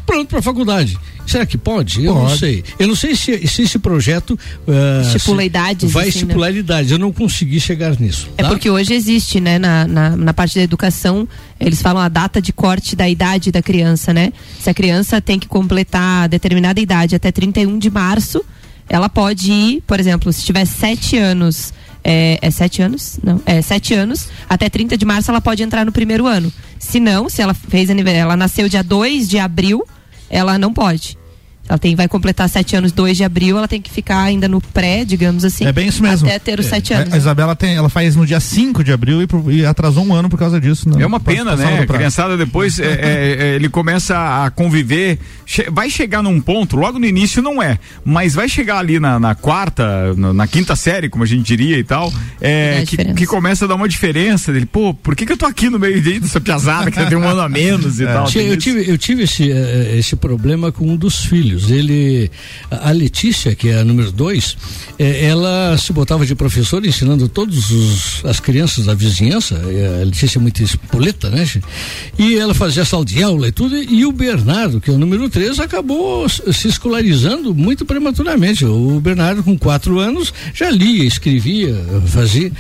Pronto 0.07 0.29
para 0.29 0.39
a 0.41 0.43
faculdade. 0.43 0.99
Será 1.27 1.47
que 1.47 1.57
pode? 1.57 2.05
Eu 2.05 2.15
não 2.15 2.37
sei. 2.37 2.65
Eu 2.79 2.89
não 2.89 2.97
sei 2.97 3.15
se, 3.15 3.47
se 3.47 3.63
esse 3.63 3.79
projeto 3.79 4.39
ah, 4.67 5.03
Estipula 5.03 5.41
se- 5.43 5.47
idades, 5.47 5.93
Vai 5.93 6.09
assim, 6.09 6.19
né? 6.19 6.23
estipular 6.25 6.55
idades. 6.55 6.91
Eu 6.91 6.99
não 6.99 7.13
consegui 7.13 7.61
chegar 7.61 7.99
nisso. 7.99 8.29
É 8.37 8.43
tá? 8.43 8.49
porque 8.49 8.69
hoje 8.69 8.93
existe, 8.93 9.41
né, 9.41 9.59
na, 9.59 9.87
na, 9.87 10.17
na 10.17 10.35
parte 10.35 10.57
da 10.57 10.63
educação, 10.63 11.27
eles 11.61 11.81
falam 11.81 12.03
a 12.03 12.09
data 12.09 12.43
de 12.43 12.53
corte 12.53 12.97
da 12.97 13.09
idade 13.09 13.53
da 13.53 13.63
criança, 13.63 14.13
né? 14.13 14.33
Se 14.61 14.69
a 14.69 14.75
criança 14.75 15.21
tem 15.21 15.39
que 15.39 15.47
completar 15.47 16.29
determinada 16.29 16.81
idade 16.81 17.15
até 17.15 17.31
31 17.31 17.79
de 17.79 17.89
março, 17.91 18.45
ela 18.89 19.09
pode 19.09 19.51
ir, 19.51 19.83
por 19.87 20.01
exemplo, 20.01 20.33
se 20.33 20.45
tiver 20.45 20.67
sete 20.67 21.17
anos. 21.17 21.73
É, 22.05 22.39
é 22.43 22.51
sete 22.51 22.83
anos? 22.83 23.19
Não, 23.23 23.41
é 23.47 23.63
sete 23.63 23.95
anos. 23.95 24.29
Até 24.49 24.69
30 24.69 24.97
de 24.97 25.05
março 25.05 25.31
ela 25.31 25.41
pode 25.41 25.63
entrar 25.63 25.85
no 25.85 25.93
primeiro 25.93 26.27
ano. 26.27 26.53
Se 26.79 26.99
não, 26.99 27.29
se 27.29 27.41
ela 27.41 27.55
fez 27.55 27.91
ela 27.91 28.37
nasceu 28.37 28.69
dia 28.69 28.83
2 28.83 29.29
de 29.29 29.39
abril, 29.39 29.87
ela 30.29 30.59
não 30.59 30.73
pode. 30.73 31.17
Ela 31.69 31.79
tem, 31.79 31.95
vai 31.95 32.09
completar 32.09 32.49
sete 32.49 32.75
anos 32.77 32.91
2 32.93 33.17
de 33.17 33.25
abril, 33.25 33.57
ela 33.57 33.69
tem 33.69 33.81
que 33.81 33.91
ficar 33.91 34.21
ainda 34.23 34.49
no 34.49 34.61
pré, 34.61 35.05
digamos 35.05 35.45
assim. 35.45 35.65
É 35.65 35.73
bem 35.73 35.87
isso 35.89 36.03
mesmo. 36.03 36.27
Até 36.29 36.39
ter 36.39 36.59
os 36.59 36.67
sete 36.67 36.93
A- 36.93 36.99
anos. 36.99 37.15
A, 37.15 37.17
Isabela 37.17 37.55
tem, 37.55 37.77
ela 37.77 37.89
faz 37.89 38.17
no 38.17 38.27
dia 38.27 38.41
5 38.41 38.83
de 38.83 38.93
abril 38.93 39.23
e, 39.23 39.27
e 39.59 39.65
atrasou 39.65 40.05
um 40.05 40.13
ano 40.13 40.29
por 40.29 40.39
causa 40.39 40.61
disso. 40.61 40.89
não 40.89 41.01
É 41.01 41.07
uma 41.07 41.21
pena, 41.21 41.55
né? 41.57 41.81
A 41.81 41.87
criançada 41.87 42.37
depois 42.37 42.79
é, 42.81 42.85
é, 42.85 43.37
é, 43.53 43.55
ele 43.55 43.69
começa 43.69 44.45
a 44.45 44.51
conviver, 44.51 45.19
che- 45.47 45.71
vai 45.71 45.89
chegar 45.89 46.21
num 46.23 46.41
ponto, 46.41 46.77
logo 46.77 46.99
no 46.99 47.07
início 47.07 47.41
não 47.41 47.63
é, 47.63 47.79
mas 48.05 48.35
vai 48.35 48.49
chegar 48.49 48.79
ali 48.79 48.99
na, 48.99 49.21
na 49.21 49.35
quarta, 49.35 50.15
na, 50.15 50.33
na 50.33 50.47
quinta 50.49 50.75
série, 50.75 51.09
como 51.09 51.23
a 51.23 51.27
gente 51.27 51.47
diria 51.47 51.79
e 51.79 51.85
tal, 51.85 52.13
é, 52.41 52.83
que, 52.87 52.97
que 53.15 53.25
começa 53.27 53.65
a 53.65 53.69
dar 53.69 53.77
uma 53.77 53.89
diferença 53.89 54.53
dele. 54.53 54.67
Pô, 54.67 54.93
por 54.93 55.15
que, 55.15 55.25
que 55.25 55.33
eu 55.33 55.37
tô 55.37 55.47
aqui 55.47 55.71
no 55.71 55.79
meio 55.79 56.03
de- 56.03 56.19
dessa 56.21 56.41
piazada 56.41 56.91
que 56.91 57.07
tem 57.07 57.17
um 57.17 57.27
ano 57.27 57.41
a 57.41 57.49
menos 57.49 58.01
e 58.01 58.05
tal? 58.07 58.25
Eu 58.35 58.49
isso. 58.49 58.57
tive, 58.59 58.91
eu 58.91 58.99
tive 58.99 59.23
esse, 59.23 59.51
eh, 59.51 59.95
esse 59.97 60.17
problema 60.17 60.73
com 60.73 60.87
um 60.89 60.97
dos 60.97 61.25
filhos. 61.25 61.52
Ele, 61.71 62.31
a 62.71 62.91
Letícia, 62.91 63.55
que 63.55 63.69
é 63.69 63.79
a 63.81 63.85
número 63.85 64.11
dois, 64.13 64.57
eh, 64.99 65.27
ela 65.27 65.77
se 65.79 65.93
botava 65.93 66.25
de 66.27 66.35
professora 66.35 66.87
ensinando 66.87 67.29
todas 67.29 68.23
as 68.25 68.41
crianças 68.41 68.87
da 68.87 68.95
vizinhança. 68.95 69.55
eh, 69.67 70.01
A 70.03 70.05
Letícia 70.05 70.39
é 70.39 70.43
muito 70.43 70.63
espoleta, 70.63 71.29
né? 71.31 71.47
E 72.19 72.37
ela 72.37 72.55
fazia 72.55 72.85
sala 72.85 73.05
de 73.05 73.23
aula 73.23 73.49
e 73.49 73.53
tudo. 73.53 73.77
E 73.77 74.05
o 74.07 74.13
Bernardo, 74.13 74.81
que 74.81 74.91
é 74.91 74.93
o 74.93 74.99
número 74.99 75.29
três, 75.29 75.59
acabou 75.61 76.29
se 76.29 76.69
escolarizando 76.69 77.55
muito 77.55 77.85
prematuramente. 77.85 78.65
O 78.65 79.01
Bernardo, 79.01 79.43
com 79.43 79.59
quatro 79.59 79.99
anos, 79.99 80.33
já 80.55 80.71
lia, 80.71 81.05
escrevia, 81.05 81.75
fazia. 82.07 82.53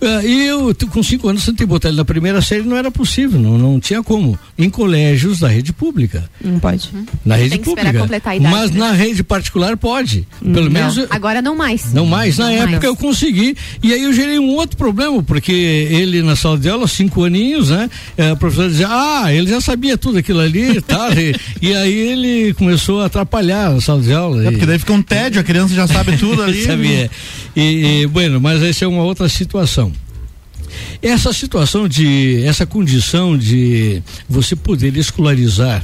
Ah, 0.00 0.24
E 0.24 0.46
eu, 0.46 0.74
com 0.90 1.02
cinco 1.02 1.28
anos, 1.28 1.44
tentei 1.44 1.66
botar 1.66 1.88
ele 1.88 1.96
na 1.96 2.04
primeira 2.04 2.40
série, 2.42 2.62
não 2.62 2.76
era 2.76 2.90
possível, 2.90 3.40
não, 3.40 3.58
não 3.58 3.80
tinha 3.80 4.02
como. 4.02 4.38
Em 4.56 4.68
colégios 4.70 5.40
da 5.40 5.48
rede 5.48 5.72
pública. 5.72 6.28
Não 6.42 6.58
pode. 6.58 6.88
Na 7.24 7.36
rede 7.36 7.50
Tem 7.50 7.58
que 7.60 7.68
esperar 7.68 7.86
pública. 7.86 8.00
completar 8.04 8.32
a 8.32 8.36
idade, 8.38 8.54
Mas 8.54 8.70
né? 8.70 8.78
na 8.80 8.92
rede 8.92 9.22
particular 9.22 9.76
pode. 9.76 10.26
Pelo 10.40 10.70
menos. 10.70 10.96
eu- 10.96 11.06
Agora 11.10 11.42
não 11.42 11.56
mais. 11.56 11.92
Não 11.92 12.06
mais, 12.06 12.38
na 12.38 12.46
Não 12.46 12.52
época 12.52 12.70
mais. 12.70 12.84
eu 12.84 12.96
consegui. 12.96 13.56
E 13.82 13.92
aí 13.92 14.02
eu 14.04 14.12
gerei 14.12 14.38
um 14.38 14.50
outro 14.50 14.76
problema, 14.76 15.22
porque 15.22 15.52
ele 15.52 16.22
na 16.22 16.34
sala 16.36 16.58
de 16.58 16.68
aula, 16.68 16.86
cinco 16.88 17.24
aninhos, 17.24 17.70
né? 17.70 17.90
eh, 18.16 18.30
A 18.30 18.36
professora 18.36 18.68
dizia, 18.70 18.88
ah, 18.88 19.32
ele 19.32 19.48
já 19.50 19.60
sabia 19.60 19.96
tudo 19.98 20.18
aquilo 20.18 20.40
ali 20.40 20.76
e 20.78 20.80
tal. 20.80 21.10
e, 21.18 21.34
e 21.62 21.74
aí 21.74 21.92
ele 21.94 22.54
começou 22.54 23.00
a 23.02 23.06
atrapalhar 23.06 23.68
a 23.74 23.80
sala 23.80 24.00
de 24.00 24.12
aula. 24.12 24.44
É 24.44 24.48
e- 24.48 24.50
porque 24.52 24.66
daí 24.66 24.78
fica 24.78 24.92
um 24.92 25.02
tédio, 25.02 25.40
a 25.40 25.44
criança 25.44 25.74
já 25.74 25.86
sabe 25.86 26.16
tudo 26.16 26.42
ali. 26.42 26.62
Sabia. 26.66 27.10
E, 27.56 28.02
e, 28.02 28.06
bueno, 28.06 28.40
mas 28.40 28.62
essa 28.62 28.84
é 28.84 28.88
uma 28.88 29.02
outra 29.02 29.28
situação. 29.28 29.92
Essa 31.02 31.32
situação 31.32 31.88
de, 31.88 32.42
essa 32.44 32.66
condição 32.66 33.36
de 33.38 34.02
você 34.28 34.54
poder 34.56 34.96
escolarizar 34.96 35.82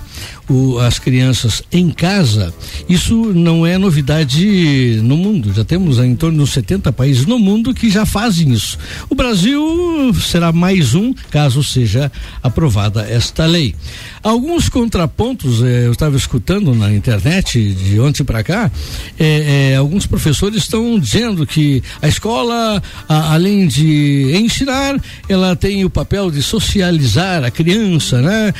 o- 0.48 0.78
as 0.78 0.98
crianças 0.98 1.62
em 1.72 1.90
casa, 1.90 2.52
isso 2.88 3.14
não 3.34 3.66
é 3.66 3.78
novidade 3.78 5.00
no 5.02 5.16
mundo. 5.16 5.52
Já 5.52 5.64
temos 5.64 5.98
em 5.98 6.14
torno 6.14 6.44
de 6.44 6.50
70 6.50 6.92
países 6.92 7.26
no 7.26 7.38
mundo 7.38 7.72
que 7.74 7.90
já 7.90 8.04
fazem 8.06 8.52
isso. 8.52 8.78
O 9.08 9.14
Brasil 9.14 10.12
será 10.20 10.52
mais 10.52 10.94
um, 10.94 11.12
caso 11.30 11.62
seja 11.62 12.10
aprovada 12.42 13.02
esta 13.08 13.46
lei. 13.46 13.74
Alguns 14.22 14.68
contrapontos, 14.68 15.62
eh, 15.62 15.86
eu 15.86 15.92
estava 15.92 16.16
escutando 16.16 16.74
na 16.74 16.92
internet 16.94 17.72
de 17.74 18.00
ontem 18.00 18.24
para 18.24 18.42
cá, 18.42 18.70
eh, 19.18 19.72
eh, 19.72 19.76
alguns 19.76 20.06
professores 20.06 20.62
estão 20.62 20.98
dizendo 20.98 21.46
que 21.46 21.82
a 22.00 22.08
escola, 22.08 22.82
a- 23.08 23.34
além 23.34 23.66
de 23.66 24.32
ensinar, 24.34 24.98
ela 25.28 25.54
tem 25.54 25.84
o 25.84 25.90
papel 25.90 26.30
de 26.30 26.42
socializar 26.42 27.44
a 27.44 27.50
criança, 27.50 28.22
né? 28.22 28.52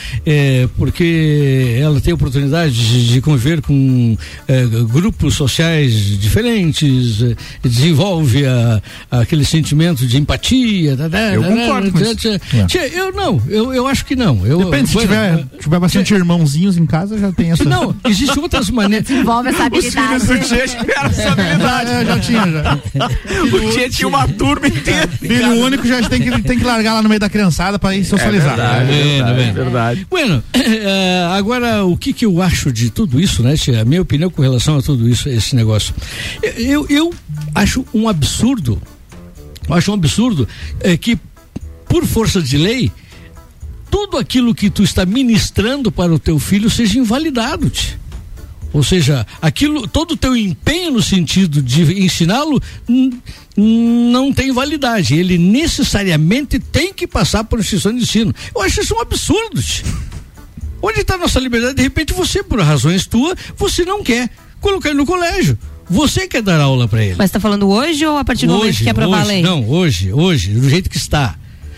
Eh, 1.74 1.80
ela 1.80 2.00
tem 2.00 2.12
oportunidade 2.14 2.72
de, 2.74 3.08
de 3.12 3.20
conviver 3.20 3.60
com 3.60 4.16
eh, 4.48 4.64
grupos 4.90 5.34
sociais 5.34 5.92
diferentes, 6.20 7.22
eh, 7.22 7.34
desenvolve 7.62 8.46
a- 8.46 8.80
aquele 9.10 9.44
sentimento 9.44 10.06
de 10.06 10.16
empatia. 10.18 10.96
tá, 10.96 11.08
tá, 11.08 11.18
Eu 11.34 11.42
tá, 11.42 11.48
concordo 11.48 11.92
com 11.92 12.00
isso. 12.00 12.28
É. 12.28 12.66
Tia, 12.66 12.88
eu 12.88 13.12
não, 13.12 13.40
eu, 13.48 13.72
eu 13.74 13.86
acho 13.86 14.04
que 14.04 14.16
não. 14.16 14.44
Eu, 14.46 14.64
Depende, 14.64 14.88
se 14.90 14.98
tiver, 14.98 15.44
tiver 15.60 15.78
bastante 15.78 16.14
irmãozinhos 16.14 16.76
em 16.76 16.86
casa, 16.86 17.18
já 17.18 17.32
tem 17.32 17.50
essa. 17.52 17.64
Não, 17.64 17.94
existem 18.06 18.42
outras 18.42 18.70
maneiras. 18.70 19.06
Desenvolve 19.08 19.48
essa 19.50 19.64
Os 19.64 19.84
filhos 19.86 19.96
habilidade. 19.96 20.26
do 20.26 20.92
essa 20.92 21.28
habilidade. 21.32 21.90
É, 21.90 22.04
já 22.04 22.18
tinha, 22.18 22.40
já. 22.50 22.78
O 23.56 23.70
Tia 23.72 23.90
tinha 23.90 24.08
uma 24.08 24.26
turma 24.28 24.66
inteira. 24.66 25.08
Filho 25.08 25.50
único 25.64 25.86
já 25.86 26.02
tem 26.08 26.20
que, 26.20 26.42
tem 26.42 26.58
que 26.58 26.64
largar 26.64 26.94
lá 26.94 27.02
no 27.02 27.08
meio 27.08 27.20
da 27.20 27.28
criançada 27.28 27.78
pra 27.78 27.94
ir 27.94 28.04
socializar. 28.04 28.52
É 28.52 28.84
verdade, 28.84 28.92
É, 28.92 29.18
é 29.44 29.48
é 29.48 29.52
verdade. 29.52 30.06
Bueno, 30.10 30.42
eh, 30.54 31.26
agora 31.64 31.84
o 31.84 31.96
que 31.96 32.12
que 32.12 32.26
eu 32.26 32.42
acho 32.42 32.70
de 32.70 32.90
tudo 32.90 33.18
isso, 33.18 33.42
né? 33.42 33.54
A 33.80 33.84
minha 33.84 34.02
opinião 34.02 34.30
com 34.30 34.42
relação 34.42 34.76
a 34.76 34.82
tudo 34.82 35.08
isso, 35.08 35.28
esse 35.28 35.56
negócio. 35.56 35.94
Eu, 36.42 36.86
eu 36.88 37.12
acho 37.54 37.84
um 37.94 38.08
absurdo, 38.08 38.80
eu 39.66 39.74
acho 39.74 39.90
um 39.90 39.94
absurdo 39.94 40.46
eh, 40.80 40.96
que, 40.96 41.18
por 41.88 42.04
força 42.04 42.42
de 42.42 42.58
lei, 42.58 42.92
tudo 43.90 44.18
aquilo 44.18 44.54
que 44.54 44.68
tu 44.68 44.82
está 44.82 45.06
ministrando 45.06 45.90
para 45.90 46.12
o 46.12 46.18
teu 46.18 46.38
filho 46.38 46.68
seja 46.68 46.98
invalidado. 46.98 47.70
Ou 48.72 48.82
seja, 48.82 49.24
aquilo, 49.40 49.86
todo 49.86 50.12
o 50.12 50.16
teu 50.16 50.36
empenho 50.36 50.90
no 50.90 51.02
sentido 51.02 51.62
de 51.62 52.04
ensiná-lo 52.04 52.60
não 53.56 54.32
tem 54.32 54.52
validade. 54.52 55.14
Ele 55.14 55.38
necessariamente 55.38 56.58
tem 56.58 56.92
que 56.92 57.06
passar 57.06 57.44
por 57.44 57.60
instituição 57.60 57.94
de 57.94 58.02
ensino. 58.02 58.34
Eu 58.52 58.60
acho 58.62 58.80
isso 58.80 58.96
um 58.96 59.00
absurdo. 59.00 59.62
Onde 60.86 61.00
está 61.00 61.14
a 61.14 61.18
nossa 61.18 61.40
liberdade? 61.40 61.74
De 61.74 61.82
repente 61.82 62.12
você, 62.12 62.42
por 62.42 62.60
razões 62.60 63.06
tuas, 63.06 63.34
você 63.56 63.84
não 63.84 64.02
quer 64.02 64.28
colocar 64.60 64.90
ele 64.90 64.98
no 64.98 65.06
colégio. 65.06 65.56
Você 65.88 66.26
quer 66.26 66.42
dar 66.42 66.60
aula 66.60 66.86
para 66.88 67.02
ele. 67.04 67.14
Mas 67.16 67.30
tá 67.30 67.38
falando 67.40 67.68
hoje 67.68 68.04
ou 68.06 68.16
a 68.18 68.24
partir 68.24 68.46
do 68.46 68.54
momento 68.54 68.76
que 68.78 68.88
aprovar 68.88 69.20
hoje, 69.20 69.24
a 69.30 69.32
lei? 69.32 69.42
Não, 69.42 69.68
hoje, 69.68 70.12
hoje, 70.12 70.50
do 70.50 70.68
jeito 70.68 70.88
que 70.90 70.96
está. 70.96 71.36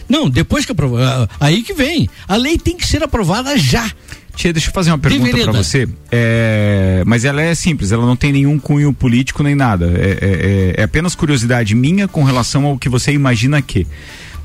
Não, 0.09 0.31
depois 0.31 0.65
que 0.65 0.73
aprovar, 0.73 1.29
aí 1.41 1.63
que 1.63 1.73
vem. 1.73 2.09
A 2.29 2.37
lei 2.37 2.57
tem 2.59 2.77
que 2.77 2.87
ser 2.87 3.03
aprovada 3.03 3.57
já. 3.59 3.91
Tia, 4.37 4.53
deixa 4.53 4.69
eu 4.69 4.73
fazer 4.73 4.91
uma 4.91 4.99
pergunta 4.99 5.31
pra 5.45 5.53
você. 5.53 5.89
É, 6.13 7.03
mas 7.07 7.25
ela 7.25 7.41
é 7.41 7.55
simples, 7.55 7.91
ela 7.91 8.05
não 8.05 8.15
tem 8.15 8.33
nenhum 8.33 8.59
cunho 8.59 8.93
político 8.93 9.43
nem 9.43 9.55
nada. 9.55 9.87
É, 9.97 10.11
é- 10.11 10.75
é- 10.77 10.81
é 10.81 10.85
apenas 10.85 11.15
curiosidade 11.15 11.75
minha 11.75 12.07
com 12.07 12.23
relação 12.23 12.67
ao 12.67 12.79
que 12.79 12.89
você 12.89 13.13
imagina 13.13 13.61
que. 13.63 13.87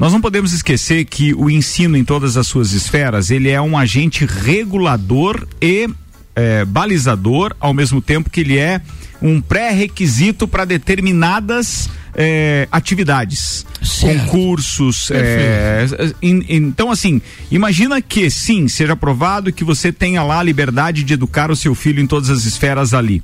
Nós 0.01 0.11
não 0.11 0.19
podemos 0.19 0.51
esquecer 0.51 1.05
que 1.05 1.31
o 1.31 1.47
ensino 1.47 1.95
em 1.95 2.03
todas 2.03 2.35
as 2.35 2.47
suas 2.47 2.71
esferas, 2.71 3.29
ele 3.29 3.51
é 3.51 3.61
um 3.61 3.77
agente 3.77 4.25
regulador 4.25 5.47
e 5.61 5.87
é, 6.35 6.65
balizador, 6.65 7.55
ao 7.59 7.71
mesmo 7.71 8.01
tempo 8.01 8.27
que 8.27 8.39
ele 8.39 8.57
é 8.57 8.81
um 9.21 9.39
pré-requisito 9.39 10.47
para 10.47 10.65
determinadas 10.65 11.87
é, 12.15 12.67
atividades, 12.71 13.65
Certo. 13.81 14.25
concursos. 14.25 15.09
é, 15.11 15.85
in- 16.21 16.43
então, 16.49 16.91
assim, 16.91 17.21
imagina 17.49 18.01
que 18.01 18.29
sim, 18.29 18.67
seja 18.67 18.93
aprovado 18.93 19.51
que 19.51 19.63
você 19.63 19.91
tenha 19.91 20.23
lá 20.23 20.39
a 20.39 20.43
liberdade 20.43 21.03
de 21.03 21.13
educar 21.13 21.49
o 21.51 21.55
seu 21.55 21.73
filho 21.75 22.01
em 22.01 22.07
todas 22.07 22.29
as 22.29 22.45
esferas 22.45 22.93
ali. 22.93 23.23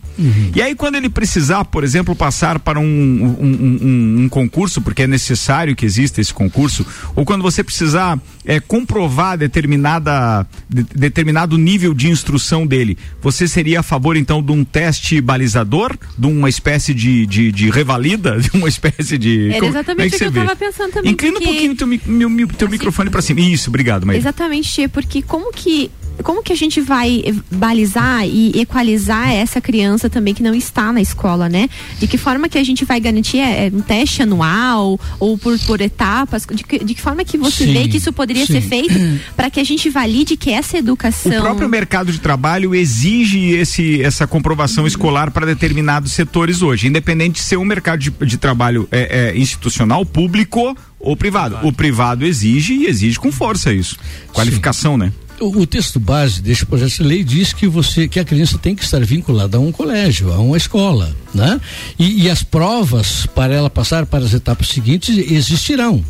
E 0.55 0.61
aí, 0.61 0.75
quando 0.75 0.95
ele 0.95 1.09
precisar, 1.09 1.65
por 1.65 1.83
exemplo, 1.83 2.15
passar 2.15 2.59
para 2.59 2.79
um- 2.79 2.83
um- 2.83 3.79
um- 3.81 4.23
um 4.23 4.29
concurso, 4.29 4.81
porque 4.81 5.03
é 5.03 5.07
necessário 5.07 5.75
que 5.75 5.85
exista 5.85 6.21
esse 6.21 6.33
concurso, 6.33 6.85
ou 7.15 7.25
quando 7.25 7.41
você 7.41 7.63
precisar 7.63 8.19
é, 8.47 8.59
comprovar 8.59 9.37
determinada, 9.37 10.47
de- 10.69 10.83
determinado 10.95 11.57
nível 11.57 11.93
de 11.93 12.09
instrução 12.09 12.65
dele, 12.65 12.97
você 13.21 13.47
seria 13.47 13.81
a 13.81 13.83
favor, 13.83 14.15
então, 14.15 14.41
de 14.41 14.51
um 14.53 14.63
teste 14.63 15.19
balizador, 15.21 15.95
de 16.17 16.25
uma 16.25 16.47
espécie 16.49 16.93
de, 16.93 17.25
de, 17.27 17.51
de 17.51 17.69
revalida, 17.69 18.37
de 18.41 18.49
uma 18.53 18.69
espécie 18.69 19.17
de. 19.17 19.49
Era 19.49 19.59
como- 19.59 19.71
exatamente 19.71 19.85
como 19.97 20.01
é 20.01 20.07
o 20.07 20.11
que 20.11 20.17
você 20.17 20.25
eu 20.25 20.31
vê? 20.31 20.39
tava 20.39 20.55
pensando 20.55 20.91
também, 20.93 21.11
Inclina 21.11 21.33
porque- 21.33 21.45
um 21.49 21.51
pouquinho 21.51 21.75
teu, 21.75 21.87
meu- 22.07 22.29
meu- 22.29 22.47
teu 22.47 22.69
microfone 22.69 23.09
para 23.09 23.21
cima. 23.21 23.41
Isso, 23.41 23.69
obrigado, 23.69 24.05
Maíra. 24.05 24.21
Exatamente, 24.21 24.87
porque 24.87 25.21
como 25.21 25.51
que 25.51 25.91
como 26.23 26.43
que 26.43 26.51
a 26.51 26.55
gente 26.55 26.81
vai 26.81 27.23
balizar 27.51 28.27
e 28.27 28.51
equalizar 28.59 29.31
essa 29.31 29.61
criança 29.61 30.09
também 30.09 30.33
que 30.33 30.43
não 30.43 30.53
está 30.53 30.91
na 30.91 31.01
escola, 31.01 31.47
né? 31.49 31.69
De 31.99 32.07
que 32.07 32.17
forma 32.17 32.49
que 32.49 32.57
a 32.57 32.63
gente 32.63 32.85
vai 32.85 32.99
garantir 32.99 33.39
é, 33.39 33.67
é 33.67 33.71
um 33.73 33.81
teste 33.81 34.21
anual 34.23 34.99
ou 35.19 35.37
por, 35.37 35.57
por 35.59 35.81
etapas? 35.81 36.45
De 36.51 36.63
que, 36.63 36.83
de 36.83 36.93
que 36.93 37.01
forma 37.01 37.23
que 37.23 37.37
você 37.37 37.65
Sim, 37.65 37.73
vê 37.73 37.87
que 37.87 37.97
isso 37.97 38.11
poderia 38.11 38.45
sim. 38.45 38.53
ser 38.53 38.61
feito 38.61 38.95
para 39.35 39.49
que 39.49 39.59
a 39.59 39.63
gente 39.63 39.89
valide 39.89 40.35
que 40.35 40.51
essa 40.51 40.77
O 40.77 40.79
educação 40.79 41.41
próprio 41.41 41.69
mercado 41.69 42.11
de 42.11 42.19
trabalho 42.19 42.73
exige 42.73 43.51
esse, 43.51 44.01
essa 44.01 44.27
comprovação 44.27 44.87
escolar 44.87 45.31
para 45.31 45.45
determinados 45.45 46.11
setores 46.11 46.61
hoje, 46.61 46.87
independente 46.87 47.35
de 47.35 47.41
ser 47.41 47.57
um 47.57 47.65
mercado 47.65 47.99
de, 47.99 48.11
de 48.11 48.37
trabalho 48.37 48.87
é, 48.91 49.31
é, 49.33 49.37
institucional, 49.37 50.05
público 50.05 50.75
ou 50.99 51.15
privado. 51.15 51.59
O 51.63 51.71
privado 51.71 52.25
exige 52.25 52.73
e 52.73 52.87
exige 52.87 53.19
com 53.19 53.31
força 53.31 53.71
isso. 53.73 53.97
Qualificação, 54.33 54.97
né? 54.97 55.11
O, 55.39 55.61
o 55.61 55.67
texto 55.67 55.99
base 55.99 56.41
deste 56.41 56.65
projeto 56.65 56.95
de 56.95 57.03
lei 57.03 57.23
diz 57.23 57.53
que 57.53 57.67
você 57.67 58.07
que 58.07 58.19
a 58.19 58.25
criança 58.25 58.57
tem 58.57 58.75
que 58.75 58.83
estar 58.83 59.03
vinculada 59.03 59.57
a 59.57 59.59
um 59.59 59.71
colégio, 59.71 60.33
a 60.33 60.39
uma 60.39 60.57
escola, 60.57 61.15
né? 61.33 61.59
E, 61.97 62.23
e 62.23 62.29
as 62.29 62.43
provas 62.43 63.25
para 63.27 63.53
ela 63.53 63.69
passar 63.69 64.05
para 64.05 64.25
as 64.25 64.33
etapas 64.33 64.69
seguintes 64.69 65.15
existirão. 65.17 66.03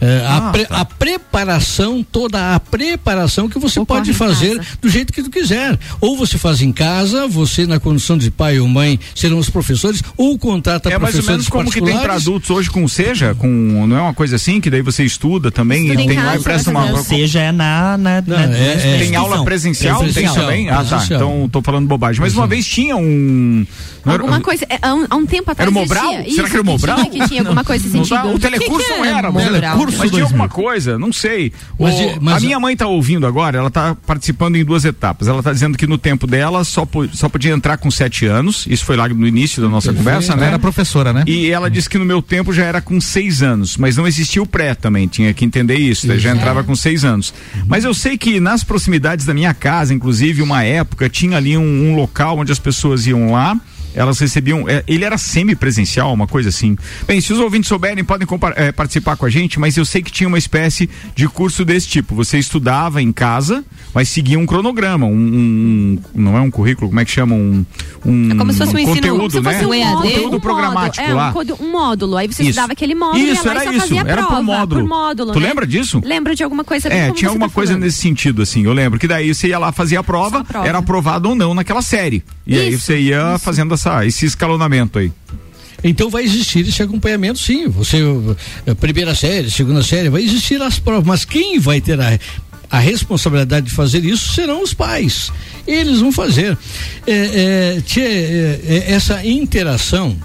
É, 0.00 0.24
a, 0.26 0.36
Ah, 0.36 0.50
pre- 0.52 0.66
tá. 0.66 0.76
a 0.80 0.84
preparação, 0.84 2.02
toda 2.02 2.54
a 2.54 2.60
preparação 2.60 3.48
que 3.48 3.58
você 3.58 3.80
Ocorre 3.80 4.00
pode 4.00 4.12
fazer 4.14 4.60
do 4.80 4.88
jeito 4.88 5.12
que 5.12 5.22
tu 5.22 5.30
quiser. 5.30 5.78
Ou 6.00 6.16
você 6.16 6.36
faz 6.38 6.60
em 6.60 6.72
casa, 6.72 7.26
você 7.26 7.66
na 7.66 7.78
condição 7.80 8.16
de 8.18 8.30
pai 8.30 8.58
ou 8.58 8.68
mãe 8.68 8.98
serão 9.14 9.38
os 9.38 9.48
professores, 9.48 10.02
ou 10.16 10.38
contrata 10.38 10.88
É 10.88 10.98
mais 10.98 11.14
ou 11.14 11.22
professores 11.22 11.28
menos 11.30 11.48
como 11.48 11.70
que 11.70 11.80
tem 11.80 11.98
para 11.98 12.14
adultos 12.14 12.50
hoje 12.50 12.70
com 12.70 12.84
o 12.84 12.88
Seja, 12.88 13.34
com 13.34 13.86
não 13.86 13.96
é 13.96 14.00
uma 14.00 14.14
coisa 14.14 14.36
assim 14.36 14.60
que 14.60 14.70
daí 14.70 14.82
você 14.82 15.04
estuda 15.04 15.50
também 15.50 15.82
Estuda 15.86 16.00
e 16.00 16.04
em 16.04 16.08
tem 16.08 16.16
lá 16.22 16.36
e 16.36 16.40
presta 16.40 16.70
a 16.70 16.72
uma 16.72 16.86
Deus. 16.86 17.06
Seja 17.06 17.40
é 17.40 17.52
na. 17.52 17.96
na, 17.96 18.20
Não, 18.20 18.36
na- 18.36 18.56
é- 18.56 18.94
é- 18.94 18.98
Tem 18.98 19.16
aula 19.16 19.44
presencial, 19.44 19.98
tem 20.00 20.12
Presencial, 20.12 20.46
também? 20.46 20.70
Ah, 20.70 20.84
tá. 20.84 21.02
Então 21.10 21.48
tô 21.50 21.60
falando 21.62 21.86
bobagem. 21.86 22.20
Mas 22.20 22.34
uma 22.34 22.46
vez 22.46 22.66
tinha 22.66 22.96
um. 22.96 23.66
não 24.04 24.12
era- 24.12 24.22
Alguma 24.22 24.40
coisa, 24.40 24.64
é, 24.68 24.78
há 24.80 24.94
um, 24.94 25.06
há 25.08 25.16
um 25.16 25.26
tempo 25.26 25.50
atrás 25.50 25.68
Era 25.68 25.70
o 25.70 25.74
Mobral? 25.74 26.10
Será 26.28 26.48
que 26.48 26.52
era 26.54 26.62
o 26.62 26.64
Mobral? 26.66 26.96
tinha, 26.96 27.10
que 27.10 27.28
tinha 27.28 27.40
alguma 27.42 27.64
coisa 27.64 27.86
assim 27.88 27.98
Não 27.98 28.34
o 28.34 28.38
telecurso 28.38 28.88
não 28.90 29.04
era, 29.04 29.30
mas, 29.32 29.44
Mobral? 29.84 29.98
mas 30.00 30.10
tinha 30.10 30.22
2000. 30.22 30.26
alguma 30.26 30.48
coisa, 30.48 30.98
não 30.98 31.12
sei. 31.12 31.52
Mas 31.78 31.94
O- 31.94 32.18
mas- 32.20 32.36
a 32.36 32.40
minha 32.46 32.60
mãe 32.60 32.76
tá 32.76 32.86
ouvindo 32.86 33.26
agora, 33.26 33.58
ela 33.58 33.70
tá 33.70 33.94
participando 34.06 34.56
em 34.56 34.64
duas 34.64 34.84
etapas. 34.84 35.28
Ela 35.28 35.42
tá 35.42 35.52
dizendo 35.52 35.76
que 35.78 35.86
no 35.86 35.98
tempo 35.98 36.26
dela 36.26 36.64
só, 36.64 36.86
só 37.12 37.28
podia 37.28 37.52
entrar 37.52 37.76
com 37.78 37.90
sete 37.90 38.26
anos. 38.26 38.66
Isso 38.68 38.84
foi 38.84 38.96
lá 38.96 39.08
no 39.08 39.26
início 39.26 39.60
da 39.62 39.68
nossa 39.68 39.92
conversa, 39.92 40.32
Ela 40.32 40.40
né? 40.42 40.46
era 40.48 40.58
professora, 40.58 41.12
né? 41.12 41.24
E 41.26 41.50
ela 41.50 41.70
disse 41.70 41.88
que 41.88 41.98
no 41.98 42.04
meu 42.04 42.20
tempo 42.22 42.52
já 42.52 42.64
era 42.64 42.80
com 42.80 43.00
seis 43.00 43.42
anos, 43.42 43.76
mas 43.76 43.96
não 43.96 44.06
existia 44.06 44.42
o 44.42 44.46
pré 44.46 44.74
também, 44.74 45.06
tinha 45.08 45.32
que 45.34 45.44
entender 45.44 45.76
isso, 45.76 46.06
já 46.18 46.30
entrava 46.34 46.62
com 46.64 46.74
seis 46.74 47.04
anos. 47.04 47.32
Mas 47.66 47.84
eu 47.84 47.94
sei 47.94 48.16
que 48.18 48.40
nas 48.40 48.64
proximidades 48.64 49.24
da 49.26 49.34
minha 49.34 49.52
casa, 49.54 49.92
inclusive, 49.94 50.42
uma 50.42 50.62
época, 50.62 51.08
tinha 51.08 51.36
ali 51.36 51.56
um, 51.56 51.62
um 51.90 51.94
local 51.96 52.38
onde 52.38 52.52
as 52.52 52.58
pessoas 52.58 53.06
iam 53.06 53.32
lá. 53.32 53.56
Elas 53.94 54.18
recebiam. 54.18 54.68
é, 54.68 54.82
ele 54.86 55.04
era 55.04 55.16
semipresencial, 55.16 56.12
uma 56.12 56.26
coisa 56.26 56.48
assim. 56.48 56.76
Bem, 57.06 57.20
se 57.20 57.32
os 57.32 57.38
ouvintes 57.38 57.68
souberem, 57.68 58.02
podem 58.04 58.26
é, 58.56 58.72
participar 58.72 59.16
com 59.16 59.26
a 59.26 59.30
gente, 59.30 59.58
mas 59.60 59.76
eu 59.76 59.84
sei 59.84 60.02
que 60.02 60.10
tinha 60.10 60.28
uma 60.28 60.38
espécie 60.38 60.88
de 61.14 61.28
curso 61.28 61.64
desse 61.64 61.88
tipo. 61.88 62.14
Você 62.14 62.38
estudava 62.38 63.00
em 63.00 63.12
casa, 63.12 63.64
mas 63.94 64.08
seguia 64.08 64.38
um 64.38 64.46
cronograma, 64.46 65.06
um. 65.06 65.12
um- 65.14 65.98
não 66.14 66.36
é 66.36 66.40
um 66.40 66.50
currículo, 66.50 66.88
como 66.88 67.00
é 67.00 67.04
que 67.04 67.10
chama? 67.10 67.34
Um. 67.34 67.64
um 68.04 68.32
É 68.32 68.34
como 68.34 68.52
se 68.52 68.58
fosse 68.58 68.74
um 68.74 68.78
ensino- 68.78 68.94
conteúdo, 68.96 69.18
como 69.18 69.30
se 69.30 69.40
né? 69.40 69.52
fosse 69.54 69.66
um 69.66 69.74
EAD. 69.74 69.92
conteúdo 70.02 70.36
um 70.36 70.40
programático 70.40 71.06
módulo, 71.06 71.16
lá. 71.18 71.28
É, 71.28 71.62
um, 71.62 71.66
um 71.66 71.72
módulo. 71.72 72.16
Aí 72.16 72.26
você 72.26 72.42
Isso. 72.42 72.50
estudava 72.50 72.72
aquele 72.72 72.94
módulo 72.94 73.18
Isso, 73.24 73.46
e 73.46 73.50
era 73.50 73.64
isso, 73.70 73.80
fazia 73.80 74.00
era 74.00 74.22
por 74.22 74.26
prova, 74.28 74.42
módulo. 74.42 74.80
Por 74.82 74.88
módulo 74.88 75.32
Tu 75.32 75.40
né? 75.40 75.48
lembra 75.48 75.66
disso? 75.66 76.00
Lembro 76.04 76.34
de 76.34 76.42
alguma 76.42 76.64
coisa 76.64 76.88
É, 76.88 77.10
tinha 77.12 77.28
alguma 77.28 77.48
tá 77.48 77.54
coisa 77.54 77.72
falando. 77.72 77.84
nesse 77.84 77.98
sentido, 77.98 78.42
assim, 78.42 78.64
eu 78.64 78.72
lembro 78.72 78.98
que 78.98 79.06
daí 79.08 79.32
você 79.34 79.48
ia 79.48 79.58
lá 79.58 79.72
fazer 79.72 79.96
a 79.96 80.02
prova, 80.02 80.30
Só 80.36 80.42
a 80.42 80.44
prova. 80.44 80.66
era 80.68 80.78
aprovado 80.78 81.28
ou 81.28 81.34
não 81.34 81.54
naquela 81.54 81.82
série. 81.82 82.22
E 82.46 82.58
aí 82.58 82.74
Isso, 82.74 82.86
você 82.86 82.98
ia 82.98 83.38
fazendo 83.38 83.72
essa, 83.84 84.06
esse 84.06 84.26
escalonamento 84.26 84.98
aí. 84.98 85.12
Então 85.82 86.08
vai 86.08 86.24
existir 86.24 86.66
esse 86.66 86.82
acompanhamento, 86.82 87.38
sim. 87.38 87.68
Você, 87.68 87.98
eh, 88.66 88.74
primeira 88.74 89.14
série, 89.14 89.50
segunda 89.50 89.82
série, 89.82 90.08
vai 90.08 90.22
existir 90.22 90.60
as 90.62 90.78
provas. 90.78 91.06
Mas 91.06 91.24
quem 91.26 91.58
vai 91.58 91.78
ter 91.80 92.00
a, 92.00 92.18
a 92.70 92.78
responsabilidade 92.78 93.66
de 93.66 93.72
fazer 93.72 94.02
isso 94.02 94.32
serão 94.32 94.62
os 94.62 94.72
pais. 94.72 95.30
Eles 95.66 96.00
vão 96.00 96.10
fazer. 96.10 96.56
É, 97.06 97.12
é, 97.76 97.80
tchê, 97.82 98.00
é, 98.00 98.84
essa 98.88 99.24
interação. 99.26 100.16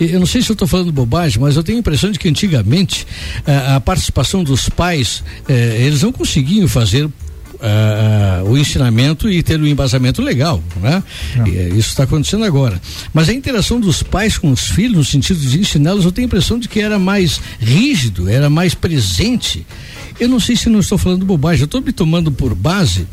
Eu 0.00 0.18
não 0.18 0.26
sei 0.26 0.42
se 0.42 0.50
eu 0.50 0.54
estou 0.54 0.66
falando 0.66 0.90
bobagem, 0.90 1.40
mas 1.40 1.56
eu 1.56 1.62
tenho 1.62 1.78
a 1.78 1.80
impressão 1.80 2.10
de 2.10 2.18
que 2.18 2.28
antigamente 2.28 3.06
eh, 3.46 3.74
a 3.74 3.80
participação 3.80 4.44
dos 4.44 4.68
pais, 4.68 5.24
eles 5.48 6.02
não 6.02 6.12
conseguiam 6.12 6.68
fazer 6.68 7.08
ah, 7.60 8.42
o 8.46 8.56
ensinamento 8.56 9.28
e 9.28 9.42
ter 9.42 9.60
um 9.60 9.66
embasamento 9.66 10.22
legal, 10.22 10.62
né? 10.80 11.02
E, 11.44 11.56
eh, 11.56 11.68
isso 11.70 11.88
está 11.88 12.04
acontecendo 12.04 12.44
agora. 12.44 12.80
Mas 13.12 13.28
a 13.28 13.32
interação 13.32 13.80
dos 13.80 14.02
pais 14.02 14.38
com 14.38 14.52
os 14.52 14.68
filhos, 14.68 14.96
no 14.96 15.04
sentido 15.04 15.40
de 15.40 15.58
ensiná-los, 15.58 16.04
eu 16.04 16.12
tenho 16.12 16.26
a 16.26 16.28
impressão 16.28 16.58
de 16.58 16.68
que 16.68 16.80
era 16.80 16.98
mais 16.98 17.40
rígido, 17.58 18.28
era 18.28 18.48
mais 18.48 18.74
presente. 18.74 19.66
Eu 20.20 20.28
não 20.28 20.38
sei 20.38 20.56
se 20.56 20.68
não 20.68 20.80
estou 20.80 20.98
falando 20.98 21.24
bobagem, 21.24 21.62
eu 21.62 21.66
estou 21.66 21.80
me 21.80 21.92
tomando 21.92 22.30
por 22.30 22.54
base, 22.54 23.06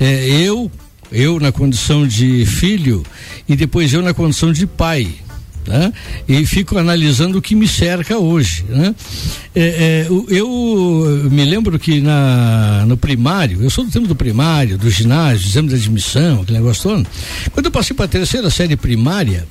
eh, 0.00 0.26
eu, 0.40 0.70
eu 1.10 1.38
na 1.38 1.52
condição 1.52 2.06
de 2.06 2.46
filho 2.46 3.02
e 3.46 3.54
depois 3.54 3.92
eu 3.92 4.00
na 4.00 4.14
condição 4.14 4.52
de 4.52 4.66
pai. 4.66 5.08
Né? 5.66 5.92
E 6.28 6.44
fico 6.44 6.76
analisando 6.76 7.38
o 7.38 7.42
que 7.42 7.54
me 7.54 7.68
cerca 7.68 8.18
hoje. 8.18 8.64
Né? 8.68 8.94
É, 9.54 9.62
é, 9.62 10.06
eu 10.28 11.28
me 11.30 11.44
lembro 11.44 11.78
que 11.78 12.00
na, 12.00 12.84
no 12.86 12.96
primário, 12.96 13.62
eu 13.62 13.70
sou 13.70 13.84
do 13.84 13.90
tempo 13.90 14.06
do 14.06 14.16
primário, 14.16 14.76
do 14.76 14.90
ginásio, 14.90 15.46
exame 15.46 15.68
de 15.68 15.74
admissão, 15.76 16.42
aquele 16.42 16.58
negócio 16.58 16.82
todo. 16.82 17.06
Quando 17.52 17.66
eu 17.66 17.72
passei 17.72 17.94
para 17.94 18.06
a 18.06 18.08
terceira 18.08 18.50
série 18.50 18.76
primária, 18.76 19.46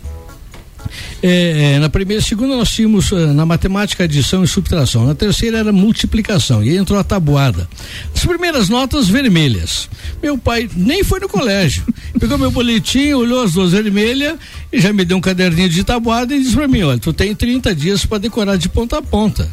é, 1.21 1.73
é, 1.75 1.79
na 1.79 1.89
primeira 1.89 2.21
e 2.21 2.25
segunda 2.25 2.55
nós 2.55 2.71
tínhamos 2.71 3.11
eh, 3.11 3.27
na 3.27 3.45
matemática 3.45 4.03
adição 4.03 4.43
e 4.43 4.47
subtração. 4.47 5.05
Na 5.05 5.15
terceira 5.15 5.59
era 5.59 5.71
multiplicação. 5.71 6.63
E 6.63 6.75
entrou 6.75 6.99
a 6.99 7.03
tabuada. 7.03 7.67
As 8.15 8.25
primeiras 8.25 8.69
notas 8.69 9.07
vermelhas. 9.07 9.89
Meu 10.21 10.37
pai 10.37 10.69
nem 10.75 11.03
foi 11.03 11.19
no 11.19 11.29
colégio. 11.29 11.83
Pegou 12.19 12.37
meu 12.37 12.51
boletim, 12.51 13.13
olhou 13.13 13.43
as 13.43 13.53
duas 13.53 13.71
vermelhas 13.71 14.35
e 14.71 14.79
já 14.79 14.91
me 14.93 15.05
deu 15.05 15.17
um 15.17 15.21
caderninho 15.21 15.69
de 15.69 15.83
tabuada 15.83 16.35
e 16.35 16.41
disse 16.41 16.55
pra 16.55 16.67
mim: 16.67 16.83
olha, 16.83 16.99
tu 16.99 17.13
tem 17.13 17.33
30 17.35 17.75
dias 17.75 18.05
para 18.05 18.17
decorar 18.17 18.57
de 18.57 18.69
ponta 18.69 18.97
a 18.97 19.01
ponta. 19.01 19.49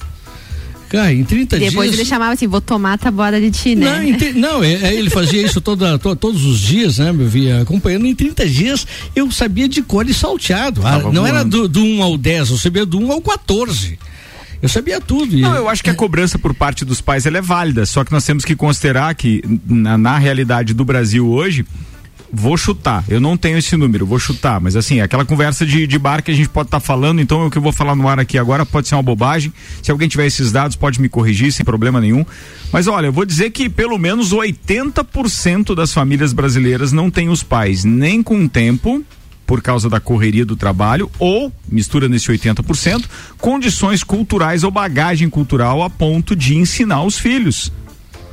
Cara, 0.88 1.12
em 1.12 1.22
30 1.22 1.58
Depois 1.58 1.90
dias. 1.90 2.00
ele 2.00 2.08
chamava 2.08 2.32
assim, 2.32 2.46
vou 2.46 2.60
tomar 2.60 2.94
a 2.94 2.98
tabuada 2.98 3.40
de 3.40 3.50
ti, 3.50 3.76
né? 3.76 3.96
Não, 3.98 4.02
ente- 4.02 4.32
não 4.32 4.64
é- 4.64 4.72
é, 4.72 4.94
ele 4.94 5.10
fazia 5.10 5.42
isso 5.44 5.60
toda, 5.60 5.98
to- 5.98 6.16
todos 6.16 6.44
os 6.46 6.58
dias, 6.58 6.98
né? 6.98 7.10
Eu 7.10 7.28
via 7.28 7.60
acompanhando. 7.60 8.06
Em 8.06 8.14
30 8.14 8.46
dias 8.48 8.86
eu 9.14 9.30
sabia 9.30 9.68
de 9.68 9.82
cor 9.82 10.08
e 10.08 10.14
salteado. 10.14 10.80
Ah, 10.84 10.98
não 11.12 11.26
era 11.26 11.44
do, 11.44 11.68
do 11.68 11.82
1 11.84 12.02
ao 12.02 12.16
10, 12.16 12.50
eu 12.50 12.56
sabia 12.56 12.86
do 12.86 12.98
1 12.98 13.12
ao 13.12 13.20
14. 13.20 13.98
Eu 14.62 14.68
sabia 14.68 15.00
tudo. 15.00 15.36
E- 15.36 15.40
Não, 15.40 15.54
eu 15.54 15.68
acho 15.68 15.84
que 15.84 15.90
a 15.90 15.94
cobrança 15.94 16.38
por 16.38 16.52
parte 16.54 16.84
dos 16.84 17.00
pais 17.00 17.26
ela 17.26 17.38
é 17.38 17.42
válida, 17.42 17.84
só 17.86 18.02
que 18.02 18.10
nós 18.10 18.24
temos 18.24 18.44
que 18.44 18.56
considerar 18.56 19.14
que 19.14 19.42
na, 19.66 19.96
na 19.98 20.18
realidade 20.18 20.74
do 20.74 20.84
Brasil 20.84 21.28
hoje, 21.28 21.64
vou 22.32 22.56
chutar, 22.56 23.04
eu 23.08 23.20
não 23.20 23.36
tenho 23.36 23.58
esse 23.58 23.76
número, 23.76 24.06
vou 24.06 24.18
chutar, 24.18 24.60
mas 24.60 24.76
assim, 24.76 25.00
aquela 25.00 25.24
conversa 25.24 25.64
de, 25.64 25.86
de 25.86 25.98
bar 25.98 26.22
que 26.22 26.30
a 26.30 26.34
gente 26.34 26.48
pode 26.48 26.68
estar 26.68 26.80
falando, 26.80 27.20
então 27.20 27.46
o 27.46 27.50
que 27.50 27.58
eu 27.58 27.62
vou 27.62 27.72
falar 27.72 27.94
no 27.94 28.06
ar 28.08 28.18
aqui 28.18 28.38
agora 28.38 28.66
pode 28.66 28.88
ser 28.88 28.94
uma 28.94 29.02
bobagem, 29.02 29.52
se 29.82 29.90
alguém 29.90 30.08
tiver 30.08 30.26
esses 30.26 30.52
dados 30.52 30.76
pode 30.76 31.00
me 31.00 31.08
corrigir 31.08 31.52
sem 31.52 31.64
problema 31.64 32.00
nenhum, 32.00 32.24
mas 32.72 32.86
olha, 32.86 33.06
eu 33.06 33.12
vou 33.12 33.24
dizer 33.24 33.50
que 33.50 33.68
pelo 33.68 33.98
menos 33.98 34.32
80% 34.32 35.74
das 35.74 35.92
famílias 35.92 36.32
brasileiras 36.32 36.92
não 36.92 37.10
têm 37.10 37.28
os 37.28 37.42
pais 37.42 37.84
nem 37.84 38.22
com 38.22 38.46
tempo, 38.46 39.02
por 39.48 39.62
causa 39.62 39.88
da 39.88 39.98
correria 39.98 40.44
do 40.44 40.54
trabalho 40.54 41.10
ou, 41.18 41.50
mistura 41.66 42.06
nesse 42.06 42.30
80%, 42.30 43.06
condições 43.38 44.04
culturais 44.04 44.62
ou 44.62 44.70
bagagem 44.70 45.30
cultural 45.30 45.82
a 45.82 45.88
ponto 45.88 46.36
de 46.36 46.54
ensinar 46.54 47.02
os 47.02 47.18
filhos. 47.18 47.72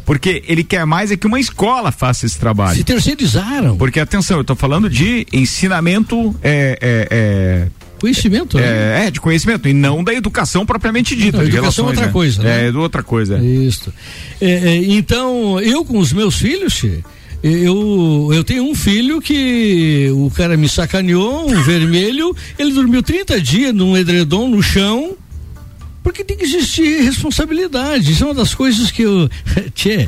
Porque 0.06 0.44
ele 0.48 0.64
quer 0.64 0.86
mais 0.86 1.12
é 1.12 1.18
que 1.18 1.26
uma 1.26 1.40
escola 1.40 1.92
faça 1.92 2.26
esse 2.26 2.38
trabalho. 2.38 2.78
Se 2.78 2.84
terceirizaram. 2.84 3.76
Porque, 3.76 4.00
atenção, 4.00 4.38
eu 4.38 4.42
estou 4.42 4.56
falando 4.56 4.90
de 4.90 5.26
ensinamento 5.34 6.36
é, 6.44 6.78
é, 6.80 7.08
é, 7.10 7.68
conhecimento. 8.00 8.58
né? 8.58 8.64
É, 8.64 9.08
é, 9.08 9.12
de 9.12 9.20
conhecimento, 9.20 9.68
e 9.68 9.74
não 9.74 10.04
da 10.04 10.14
educação 10.14 10.66
propriamente 10.66 11.16
dita. 11.16 11.38
Não, 11.38 11.44
educação 11.44 11.86
é 11.86 11.88
relações, 11.88 11.88
outra 11.88 12.06
né? 12.06 12.12
coisa, 12.12 12.44
né? 12.44 12.68
É, 12.68 12.72
do 12.72 12.80
outra 12.80 13.04
coisa. 13.04 13.40
Isso. 13.40 13.92
É, 14.40 14.52
é, 14.52 14.76
então, 14.76 15.60
eu 15.60 15.84
com 15.84 15.98
os 15.98 16.14
meus 16.14 16.36
filhos, 16.36 16.84
eu, 17.44 18.30
eu 18.32 18.44
tenho 18.44 18.64
um 18.64 18.76
filho 18.76 19.22
que 19.22 20.10
o 20.14 20.32
cara 20.32 20.56
me 20.56 20.70
sacaneou, 20.70 21.50
um 21.50 21.62
vermelho, 21.64 22.36
ele 22.58 22.74
dormiu 22.74 23.02
30 23.02 23.42
dias 23.42 23.74
num 23.74 23.98
edredom 23.98 24.48
no 24.48 24.62
chão. 24.62 25.16
Porque 26.06 26.24
tem 26.24 26.38
que 26.38 26.44
existir 26.44 27.02
responsabilidade. 27.02 28.12
Isso 28.12 28.24
é 28.24 28.28
uma 28.28 28.36
das 28.36 28.54
coisas 28.54 28.92
que 28.92 29.02
eu. 29.02 29.28
Tchê, 29.74 30.08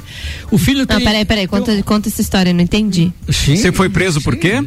o 0.51 0.57
filho 0.57 0.81
Não, 0.81 0.85
tem. 0.85 1.03
peraí, 1.03 1.25
peraí, 1.25 1.47
conta, 1.47 1.81
conta 1.81 2.07
essa 2.07 2.21
história, 2.21 2.51
eu 2.51 2.53
não 2.53 2.61
entendi. 2.61 3.11
Sim, 3.29 3.55
Você 3.55 3.71
foi 3.71 3.89
preso 3.89 4.21
por 4.21 4.35
quê? 4.37 4.53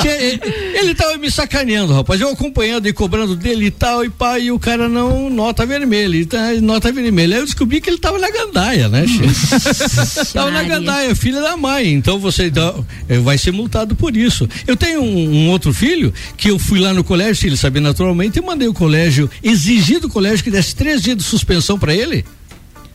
Tchê, 0.00 0.40
ele 0.74 0.94
tava 0.94 1.16
me 1.16 1.30
sacaneando, 1.30 1.92
rapaz. 1.94 2.20
Eu 2.20 2.28
acompanhando 2.30 2.88
e 2.88 2.92
cobrando 2.92 3.36
dele 3.36 3.66
e 3.66 3.70
tal, 3.70 4.04
e 4.04 4.10
pá, 4.10 4.38
e 4.38 4.50
o 4.50 4.58
cara 4.58 4.88
não 4.88 5.30
nota 5.30 5.64
vermelha. 5.64 6.16
e 6.16 6.26
tá, 6.26 6.52
nota 6.60 6.90
vermelha. 6.92 7.36
Aí 7.36 7.42
eu 7.42 7.46
descobri 7.46 7.80
que 7.80 7.88
ele 7.88 7.98
tava 7.98 8.18
na 8.18 8.30
gandaia, 8.30 8.88
né, 8.88 9.04
Tchê? 9.06 10.32
tava 10.32 10.50
na 10.50 10.62
gandaia, 10.64 11.14
filha 11.14 11.40
da 11.40 11.56
mãe. 11.56 11.92
Então 11.92 12.18
você 12.18 12.46
então, 12.46 12.84
eh, 13.08 13.18
vai 13.18 13.38
ser 13.38 13.52
multado 13.52 13.94
por 13.94 14.16
isso. 14.16 14.48
Eu 14.66 14.76
tenho 14.76 15.00
um, 15.00 15.44
um 15.44 15.50
outro 15.50 15.72
filho 15.72 16.12
que 16.36 16.50
eu 16.50 16.58
fui 16.58 16.80
lá 16.80 16.92
no 16.92 17.04
colégio, 17.04 17.46
ele 17.46 17.56
sabia 17.56 17.80
naturalmente, 17.80 18.38
e 18.38 18.42
mandei 18.42 18.68
o 18.68 18.74
colégio, 18.74 19.19
exigi 19.42 19.98
do 19.98 20.08
colégio 20.08 20.44
que 20.44 20.50
desse 20.50 20.74
três 20.74 21.02
dias 21.02 21.16
de 21.16 21.24
suspensão 21.24 21.76
pra 21.76 21.92
ele. 21.92 22.24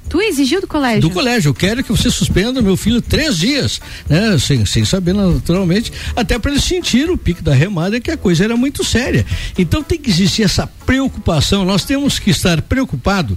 Tu 0.08 0.22
exigiu 0.22 0.62
do 0.62 0.68
colégio? 0.68 1.02
Do 1.02 1.10
colégio, 1.10 1.50
eu 1.50 1.54
quero 1.54 1.84
que 1.84 1.92
você 1.92 2.12
suspenda 2.12 2.62
meu 2.62 2.78
filho 2.78 3.02
três 3.02 3.40
dias, 3.40 3.82
né? 4.08 4.38
Sem, 4.38 4.64
sem 4.64 4.86
saber 4.86 5.14
naturalmente, 5.14 5.92
até 6.16 6.38
para 6.38 6.52
ele 6.52 6.62
sentir 6.62 7.10
o 7.10 7.18
pique 7.18 7.42
da 7.42 7.56
remada 7.56 8.00
que 8.00 8.12
a 8.12 8.16
coisa 8.16 8.44
era 8.44 8.56
muito 8.56 8.84
séria. 8.84 9.26
Então 9.58 9.82
tem 9.82 9.98
que 9.98 10.12
existir 10.12 10.44
essa 10.44 10.68
preocupação. 10.86 11.66
Nós 11.66 11.86
temos 11.86 12.20
que 12.20 12.30
estar 12.30 12.62
preocupado 12.62 13.36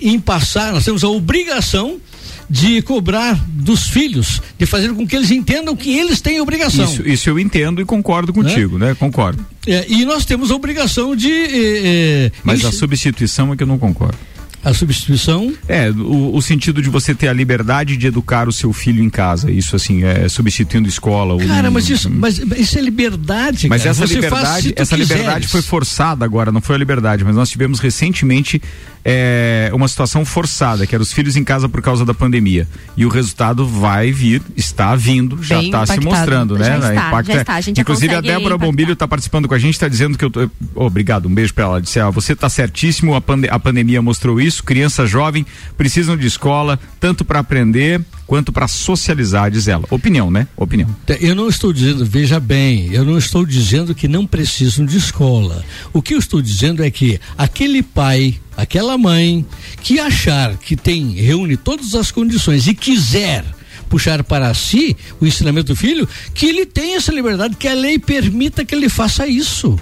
em 0.00 0.18
passar. 0.18 0.72
Nós 0.72 0.84
temos 0.84 1.04
a 1.04 1.08
obrigação 1.08 2.00
de 2.52 2.82
cobrar 2.82 3.42
dos 3.48 3.88
filhos, 3.88 4.42
de 4.58 4.66
fazer 4.66 4.92
com 4.92 5.06
que 5.06 5.16
eles 5.16 5.30
entendam 5.30 5.74
que 5.74 5.96
eles 5.98 6.20
têm 6.20 6.38
obrigação. 6.38 6.84
Isso, 6.84 7.08
isso 7.08 7.30
eu 7.30 7.38
entendo 7.38 7.80
e 7.80 7.84
concordo 7.86 8.30
contigo, 8.30 8.78
né? 8.78 8.94
Concordo. 8.94 9.42
É, 9.66 9.86
e 9.88 10.04
nós 10.04 10.26
temos 10.26 10.50
a 10.50 10.54
obrigação 10.54 11.16
de. 11.16 11.30
eh, 11.32 12.30
Mas 12.44 12.62
a 12.62 12.68
ens- 12.68 12.76
substituição 12.76 13.54
é 13.54 13.56
que 13.56 13.62
eu 13.62 13.66
não 13.66 13.78
concordo. 13.78 14.18
a 14.64 14.72
substituição. 14.74 15.52
É, 15.66 15.90
o, 15.90 16.36
o 16.36 16.42
sentido 16.42 16.82
de 16.82 16.88
você 16.90 17.14
ter 17.14 17.26
a 17.28 17.32
liberdade 17.32 17.96
de 17.96 18.06
educar 18.06 18.46
o 18.48 18.52
seu 18.52 18.72
filho 18.72 19.02
em 19.02 19.08
casa. 19.10 19.50
Isso, 19.50 19.74
assim, 19.74 20.04
é 20.04 20.28
substituindo 20.28 20.86
escola. 20.88 21.32
ou- 21.34 21.40
Cara, 21.40 21.70
mas 21.70 21.88
isso, 21.88 22.10
mas 22.10 22.38
isso 22.58 22.78
é 22.78 22.82
liberdade. 22.82 23.66
Mas 23.68 23.82
cara. 23.82 23.90
essa 23.92 24.06
Você 24.06 24.14
liberdade, 24.14 24.72
essa 24.76 24.94
liberdade 24.96 25.48
foi 25.48 25.62
forçada 25.62 26.24
agora, 26.24 26.52
não 26.52 26.60
foi 26.60 26.76
a 26.76 26.78
liberdade, 26.78 27.24
mas 27.24 27.34
nós 27.34 27.48
tivemos 27.50 27.80
recentemente 27.80 28.60
é, 29.04 29.70
uma 29.72 29.88
situação 29.88 30.24
forçada, 30.24 30.86
que 30.86 30.94
era 30.94 31.02
os 31.02 31.12
filhos 31.12 31.36
em 31.36 31.42
casa 31.44 31.68
por 31.68 31.82
causa 31.82 32.04
da 32.04 32.14
pandemia. 32.14 32.68
E 32.96 33.04
o 33.04 33.08
resultado 33.08 33.66
vai 33.66 34.12
vir, 34.12 34.40
está 34.56 34.94
vindo, 34.94 35.42
já 35.42 35.62
está 35.62 35.84
se 35.86 35.98
mostrando, 36.00 36.56
né? 36.58 36.64
Já 36.66 36.76
está, 36.78 37.08
Impacto 37.08 37.26
já 37.28 37.34
é- 37.34 37.40
está, 37.40 37.54
a 37.54 37.60
gente 37.60 37.80
Inclusive 37.80 38.14
a 38.14 38.20
Débora 38.20 38.40
impactar. 38.54 38.58
Bombilho 38.66 38.92
está 38.92 39.08
participando 39.08 39.48
com 39.48 39.54
a 39.54 39.58
gente, 39.58 39.74
está 39.74 39.88
dizendo 39.88 40.16
que 40.16 40.24
eu 40.24 40.30
tô. 40.30 40.48
obrigado, 40.74 41.26
um 41.26 41.34
beijo 41.34 41.52
para 41.54 41.64
ela. 41.64 41.82
Disse, 41.82 41.98
ah, 42.00 42.10
você 42.10 42.32
está 42.32 42.48
certíssimo, 42.48 43.14
a, 43.14 43.20
pande- 43.20 43.48
a 43.48 43.58
pandemia 43.58 44.00
mostrou 44.00 44.40
isso. 44.40 44.62
Criança 44.62 45.06
jovem 45.06 45.44
precisam 45.76 46.16
de 46.16 46.26
escola, 46.26 46.78
tanto 47.00 47.24
para 47.24 47.40
aprender 47.40 48.00
quanto 48.32 48.50
para 48.50 48.66
socializar, 48.66 49.50
diz 49.50 49.68
ela. 49.68 49.84
Opinião, 49.90 50.30
né? 50.30 50.48
Opinião. 50.56 50.88
Eu 51.20 51.34
não 51.34 51.50
estou 51.50 51.70
dizendo, 51.70 52.02
veja 52.02 52.40
bem, 52.40 52.90
eu 52.90 53.04
não 53.04 53.18
estou 53.18 53.44
dizendo 53.44 53.94
que 53.94 54.08
não 54.08 54.26
precisam 54.26 54.86
de 54.86 54.96
escola. 54.96 55.62
O 55.92 56.00
que 56.00 56.14
eu 56.14 56.18
estou 56.18 56.40
dizendo 56.40 56.82
é 56.82 56.90
que 56.90 57.20
aquele 57.36 57.82
pai, 57.82 58.40
aquela 58.56 58.96
mãe 58.96 59.44
que 59.82 60.00
achar 60.00 60.56
que 60.56 60.76
tem, 60.76 61.10
reúne 61.10 61.58
todas 61.58 61.94
as 61.94 62.10
condições 62.10 62.66
e 62.66 62.74
quiser 62.74 63.44
puxar 63.90 64.24
para 64.24 64.54
si 64.54 64.96
o 65.20 65.26
ensinamento 65.26 65.74
do 65.74 65.76
filho, 65.76 66.08
que 66.32 66.46
ele 66.46 66.64
tenha 66.64 66.96
essa 66.96 67.12
liberdade, 67.12 67.56
que 67.56 67.68
a 67.68 67.74
lei 67.74 67.98
permita 67.98 68.64
que 68.64 68.74
ele 68.74 68.88
faça 68.88 69.26
isso. 69.26 69.78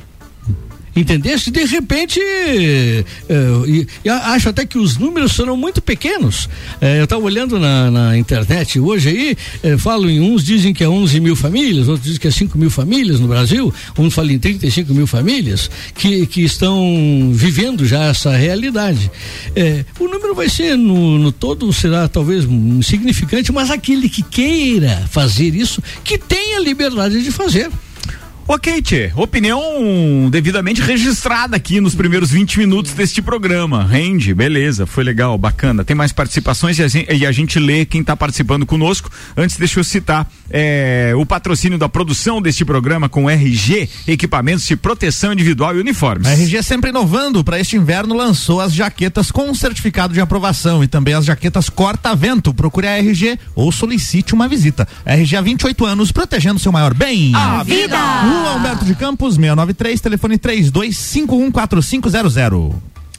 Entendesse? 0.94 1.50
De 1.50 1.64
repente, 1.64 2.18
eh, 2.20 3.04
e- 3.66 3.86
e 4.04 4.08
a- 4.08 4.32
acho 4.32 4.48
até 4.48 4.66
que 4.66 4.76
os 4.78 4.96
números 4.98 5.32
serão 5.32 5.56
muito 5.56 5.80
pequenos. 5.80 6.48
Eh, 6.80 6.98
eu 7.00 7.04
estava 7.04 7.22
olhando 7.22 7.58
na, 7.60 7.90
na 7.90 8.18
internet 8.18 8.78
hoje 8.80 9.08
aí, 9.08 9.36
eh, 9.62 9.78
falam 9.78 10.10
em 10.10 10.20
uns 10.20 10.44
dizem 10.44 10.74
que 10.74 10.82
é 10.82 10.88
11 10.88 11.20
mil 11.20 11.36
famílias, 11.36 11.86
outros 11.88 12.04
dizem 12.06 12.20
que 12.20 12.26
é 12.28 12.30
5 12.30 12.58
mil 12.58 12.70
famílias 12.70 13.20
no 13.20 13.28
Brasil, 13.28 13.72
um 13.98 14.10
fala 14.10 14.32
em 14.32 14.38
35 14.38 14.92
mil 14.92 15.06
famílias 15.06 15.70
que, 15.94 16.26
que 16.26 16.42
estão 16.42 17.30
vivendo 17.32 17.86
já 17.86 18.04
essa 18.06 18.36
realidade. 18.36 19.10
Eh, 19.54 19.84
o 19.98 20.08
número 20.08 20.34
vai 20.34 20.48
ser, 20.48 20.76
no, 20.76 21.18
no 21.18 21.30
todo, 21.30 21.72
será 21.72 22.08
talvez 22.08 22.44
insignificante, 22.44 23.52
mas 23.52 23.70
aquele 23.70 24.08
que 24.08 24.22
queira 24.22 25.06
fazer 25.10 25.54
isso, 25.54 25.82
que 26.02 26.18
tenha 26.18 26.58
liberdade 26.60 27.22
de 27.22 27.30
fazer. 27.30 27.70
Ok, 28.46 28.82
Tchê. 28.82 29.12
Opinião 29.14 30.28
devidamente 30.30 30.82
registrada 30.82 31.56
aqui 31.56 31.80
nos 31.80 31.94
primeiros 31.94 32.30
20 32.30 32.58
minutos 32.58 32.92
deste 32.92 33.22
programa. 33.22 33.84
Rende, 33.84 34.34
beleza, 34.34 34.86
foi 34.86 35.04
legal, 35.04 35.38
bacana. 35.38 35.84
Tem 35.84 35.94
mais 35.94 36.12
participações 36.12 36.78
e 36.78 36.82
a 36.82 36.88
gente, 36.88 37.12
e 37.12 37.24
a 37.24 37.32
gente 37.32 37.58
lê 37.58 37.84
quem 37.84 38.00
está 38.00 38.16
participando 38.16 38.66
conosco. 38.66 39.10
Antes, 39.36 39.56
deixa 39.56 39.78
eu 39.78 39.84
citar 39.84 40.28
é, 40.50 41.12
o 41.16 41.24
patrocínio 41.24 41.78
da 41.78 41.88
produção 41.88 42.42
deste 42.42 42.64
programa 42.64 43.08
com 43.08 43.30
RG, 43.30 43.88
equipamentos 44.08 44.66
de 44.66 44.76
proteção 44.76 45.32
individual 45.32 45.76
e 45.76 45.80
uniformes. 45.80 46.26
A 46.26 46.32
RG 46.32 46.62
sempre 46.62 46.90
inovando, 46.90 47.44
para 47.44 47.60
este 47.60 47.76
inverno 47.76 48.16
lançou 48.16 48.60
as 48.60 48.74
jaquetas 48.74 49.30
com 49.30 49.54
certificado 49.54 50.12
de 50.12 50.20
aprovação 50.20 50.82
e 50.82 50.88
também 50.88 51.14
as 51.14 51.24
jaquetas 51.24 51.68
corta-vento. 51.68 52.52
Procure 52.52 52.88
a 52.88 52.98
RG 52.98 53.38
ou 53.54 53.70
solicite 53.70 54.34
uma 54.34 54.48
visita. 54.48 54.88
RG 55.06 55.36
há 55.36 55.40
28 55.40 55.86
anos, 55.86 56.10
protegendo 56.10 56.58
seu 56.58 56.72
maior 56.72 56.94
bem. 56.94 57.32
A 57.34 57.62
vida! 57.62 57.96
Rua 58.30 58.54
Humberto 58.54 58.84
de 58.84 58.94
Campos, 58.94 59.34
693, 59.34 60.00
telefone 60.00 60.38
32514500. 60.38 62.72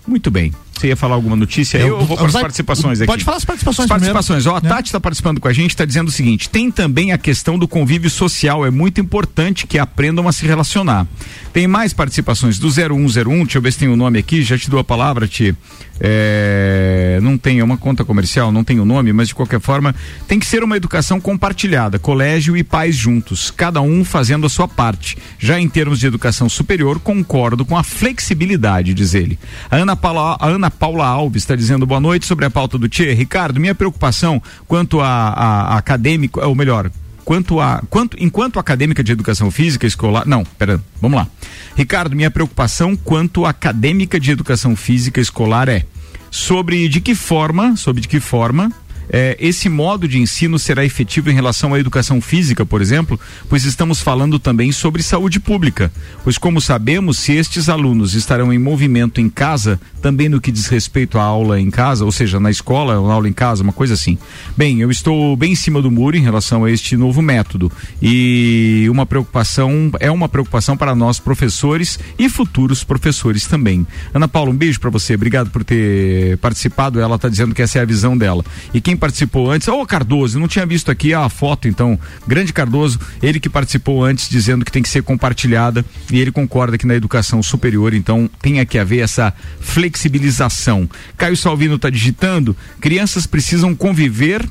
Muito 0.08 0.32
bem. 0.32 0.54
Você 0.82 0.88
ia 0.88 0.96
falar 0.96 1.14
alguma 1.14 1.36
notícia? 1.36 1.78
Eu, 1.78 2.00
eu 2.00 2.06
vou 2.06 2.18
para 2.18 2.26
as 2.26 2.34
participações 2.34 3.00
aqui. 3.00 3.06
Pode 3.08 3.24
falar 3.24 3.38
as 3.38 3.46
participações 3.46 3.86
As 3.86 3.90
participações. 3.90 4.44
primeiro, 4.44 4.56
Ó, 4.56 4.58
a 4.58 4.68
né? 4.68 4.76
Tati 4.76 4.88
está 4.88 5.00
participando 5.00 5.40
com 5.40 5.48
a 5.48 5.54
gente, 5.54 5.70
está 5.70 5.86
dizendo 5.86 6.08
o 6.08 6.12
seguinte: 6.12 6.50
tem 6.50 6.72
também 6.72 7.12
a 7.12 7.20
questão 7.20 7.60
do 7.60 7.68
convívio 7.68 8.10
social. 8.10 8.66
É 8.66 8.72
muito 8.72 9.00
importante 9.00 9.68
que 9.68 9.78
aprendam 9.78 10.28
a 10.28 10.32
se 10.32 10.44
relacionar. 10.48 11.06
Tem 11.54 11.68
mais 11.68 11.94
participações 11.94 12.58
do 12.58 12.68
0101, 12.68 13.44
deixa 13.44 13.58
eu 13.60 13.62
ver 13.62 13.74
se 13.74 13.78
tem 13.78 13.90
o 13.90 13.96
nome 13.96 14.18
aqui, 14.18 14.42
já 14.42 14.58
te 14.58 14.72
dou 14.72 14.80
a 14.80 14.84
palavra, 14.84 15.28
Ti. 15.28 15.56
É, 16.04 17.20
não 17.22 17.38
tem, 17.38 17.60
é 17.60 17.64
uma 17.64 17.78
conta 17.78 18.04
comercial, 18.04 18.52
não 18.52 18.64
tem 18.64 18.80
o 18.80 18.86
nome, 18.86 19.14
mas 19.14 19.28
de 19.28 19.36
qualquer 19.36 19.60
forma, 19.60 19.94
tem 20.28 20.40
que 20.40 20.48
ser 20.48 20.64
uma 20.64 20.76
educação 20.76 21.22
compartilhada, 21.22 22.00
colégio 22.00 22.58
e 22.58 22.64
pais 22.64 22.96
juntos, 22.96 23.52
cada 23.52 23.82
um 23.82 24.04
fazendo 24.04 24.48
a 24.48 24.50
sua 24.50 24.68
parte. 24.68 25.16
Já 25.38 25.60
em 25.60 25.70
termos 25.70 26.00
de 26.00 26.08
educação 26.08 26.50
superior, 26.50 27.00
concordo 27.00 27.64
com 27.64 27.78
a 27.78 27.84
flexibilidade, 27.84 28.96
diz 28.96 29.14
ele. 29.14 29.38
A 29.70 29.76
Ana 29.76 29.96
Paula, 29.96 30.38
a 30.40 30.48
Ana 30.48 30.71
Paula 30.72 31.06
Alves 31.06 31.44
está 31.44 31.56
dizendo 31.56 31.86
boa 31.86 32.00
noite 32.00 32.26
sobre 32.26 32.46
a 32.46 32.50
pauta 32.50 32.78
do 32.78 32.88
Tchê. 32.88 33.14
Ricardo, 33.14 33.60
minha 33.60 33.76
preocupação 33.76 34.42
quanto 34.68 35.00
a, 35.00 35.08
a, 35.08 35.62
a 35.74 35.78
acadêmico, 35.78 36.40
ou 36.40 36.56
melhor, 36.56 36.90
quanto 37.24 37.60
a 37.60 37.84
quanto 37.90 38.18
enquanto 38.20 38.60
acadêmica 38.60 39.04
de 39.04 39.12
educação 39.12 39.52
física 39.52 39.86
escolar 39.86 40.28
não 40.28 40.44
pera 40.44 40.82
vamos 41.00 41.18
lá 41.18 41.28
Ricardo 41.76 42.16
minha 42.16 42.32
preocupação 42.32 42.96
quanto 42.96 43.46
acadêmica 43.46 44.20
de 44.20 44.32
educação 44.32 44.76
física 44.76 45.22
escolar 45.22 45.70
é 45.70 45.86
sobre 46.30 46.88
de 46.88 47.00
que 47.00 47.14
forma 47.14 47.76
sobre 47.76 48.02
de 48.02 48.08
que 48.08 48.20
forma 48.20 48.72
eh, 49.12 49.36
esse 49.40 49.68
modo 49.68 50.08
de 50.08 50.18
ensino 50.18 50.58
será 50.58 50.86
efetivo 50.86 51.30
em 51.30 51.34
relação 51.34 51.74
à 51.74 51.80
educação 51.80 52.22
física, 52.22 52.66
por 52.66 52.82
exemplo, 52.82 53.20
pois 53.50 53.66
estamos 53.66 54.00
falando 54.00 54.40
também 54.40 54.72
sobre 54.72 55.04
saúde 55.04 55.40
pública. 55.40 55.92
Pois, 56.24 56.38
como 56.38 56.62
sabemos, 56.62 57.20
se 57.20 57.34
estes 57.34 57.68
alunos 57.68 58.16
estarão 58.16 58.54
em 58.54 58.58
movimento 58.58 59.20
em 59.20 59.30
casa, 59.30 59.80
também 60.02 60.30
no 60.30 60.40
que 60.40 60.52
diz 60.52 60.68
respeito 60.68 61.20
à 61.20 61.24
aula 61.24 61.60
em 61.60 61.70
casa, 61.70 62.06
ou 62.06 62.12
seja, 62.12 62.40
na 62.40 62.50
escola, 62.50 63.00
uma 63.00 63.14
aula 63.14 63.28
em 63.28 63.34
casa, 63.34 63.64
uma 63.64 63.74
coisa 63.74 63.94
assim. 63.94 64.18
Bem, 64.56 64.80
eu 64.80 64.90
estou 64.90 65.36
bem 65.36 65.52
em 65.52 65.56
cima 65.56 65.82
do 65.82 65.92
muro 65.92 66.16
em 66.16 66.22
relação 66.22 66.64
a 66.64 66.72
este 66.72 66.96
novo 66.96 67.22
método 67.22 67.72
e 68.02 68.88
uma 68.90 69.06
preocupação 69.06 69.92
é 70.00 70.10
uma 70.10 70.30
preocupação 70.30 70.78
para 70.78 70.96
nós 70.96 71.20
professores 71.20 72.00
e 72.18 72.30
futuros 72.30 72.84
professores 72.84 73.46
também. 73.46 73.86
Ana 74.14 74.28
Paula, 74.28 74.52
um 74.52 74.56
beijo 74.56 74.80
para 74.80 74.90
você, 74.90 75.16
obrigado 75.16 75.50
por 75.50 75.64
ter 75.64 76.38
participado. 76.38 77.00
Ela 77.00 77.16
está 77.16 77.28
dizendo 77.28 77.54
que 77.54 77.62
essa 77.62 77.80
é 77.80 77.82
a 77.82 77.86
visão 77.86 78.18
dela. 78.18 78.44
E 78.74 78.80
quem 78.80 78.96
participou 79.02 79.50
antes, 79.50 79.68
ô 79.68 79.84
Cardoso, 79.84 80.38
eu 80.38 80.40
não 80.40 80.48
tinha 80.48 80.64
visto 80.64 80.92
aqui 80.92 81.12
a 81.12 81.28
foto, 81.28 81.68
então, 81.68 82.00
grande 82.28 82.54
Cardoso, 82.54 83.00
ele 83.22 83.40
que 83.40 83.50
participou 83.50 84.06
antes 84.06 84.30
dizendo 84.30 84.64
que 84.64 84.72
tem 84.72 84.84
que 84.84 84.90
ser 84.90 85.02
compartilhada 85.02 85.84
e 86.12 86.20
ele 86.20 86.32
concorda 86.32 86.78
que 86.78 86.86
na 86.86 86.94
educação 86.94 87.42
superior, 87.42 87.96
então, 87.96 88.30
tem 88.40 88.64
que 88.64 88.78
haver 88.78 89.00
essa 89.00 89.34
flexibilização. 89.60 90.88
Caio 91.18 91.36
Salvino 91.36 91.78
está 91.78 91.90
digitando, 91.90 92.56
crianças 92.80 93.26
precisam 93.26 93.74
conviver 93.74 94.48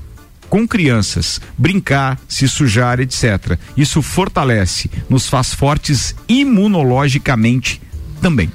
com 0.48 0.66
crianças, 0.66 1.40
brincar, 1.56 2.18
se 2.26 2.48
sujar, 2.48 2.98
etc. 2.98 3.56
Isso 3.76 4.02
fortalece, 4.02 4.90
nos 5.08 5.28
faz 5.28 5.54
fortes 5.54 6.12
imunologicamente 6.28 7.80
também. 8.20 8.50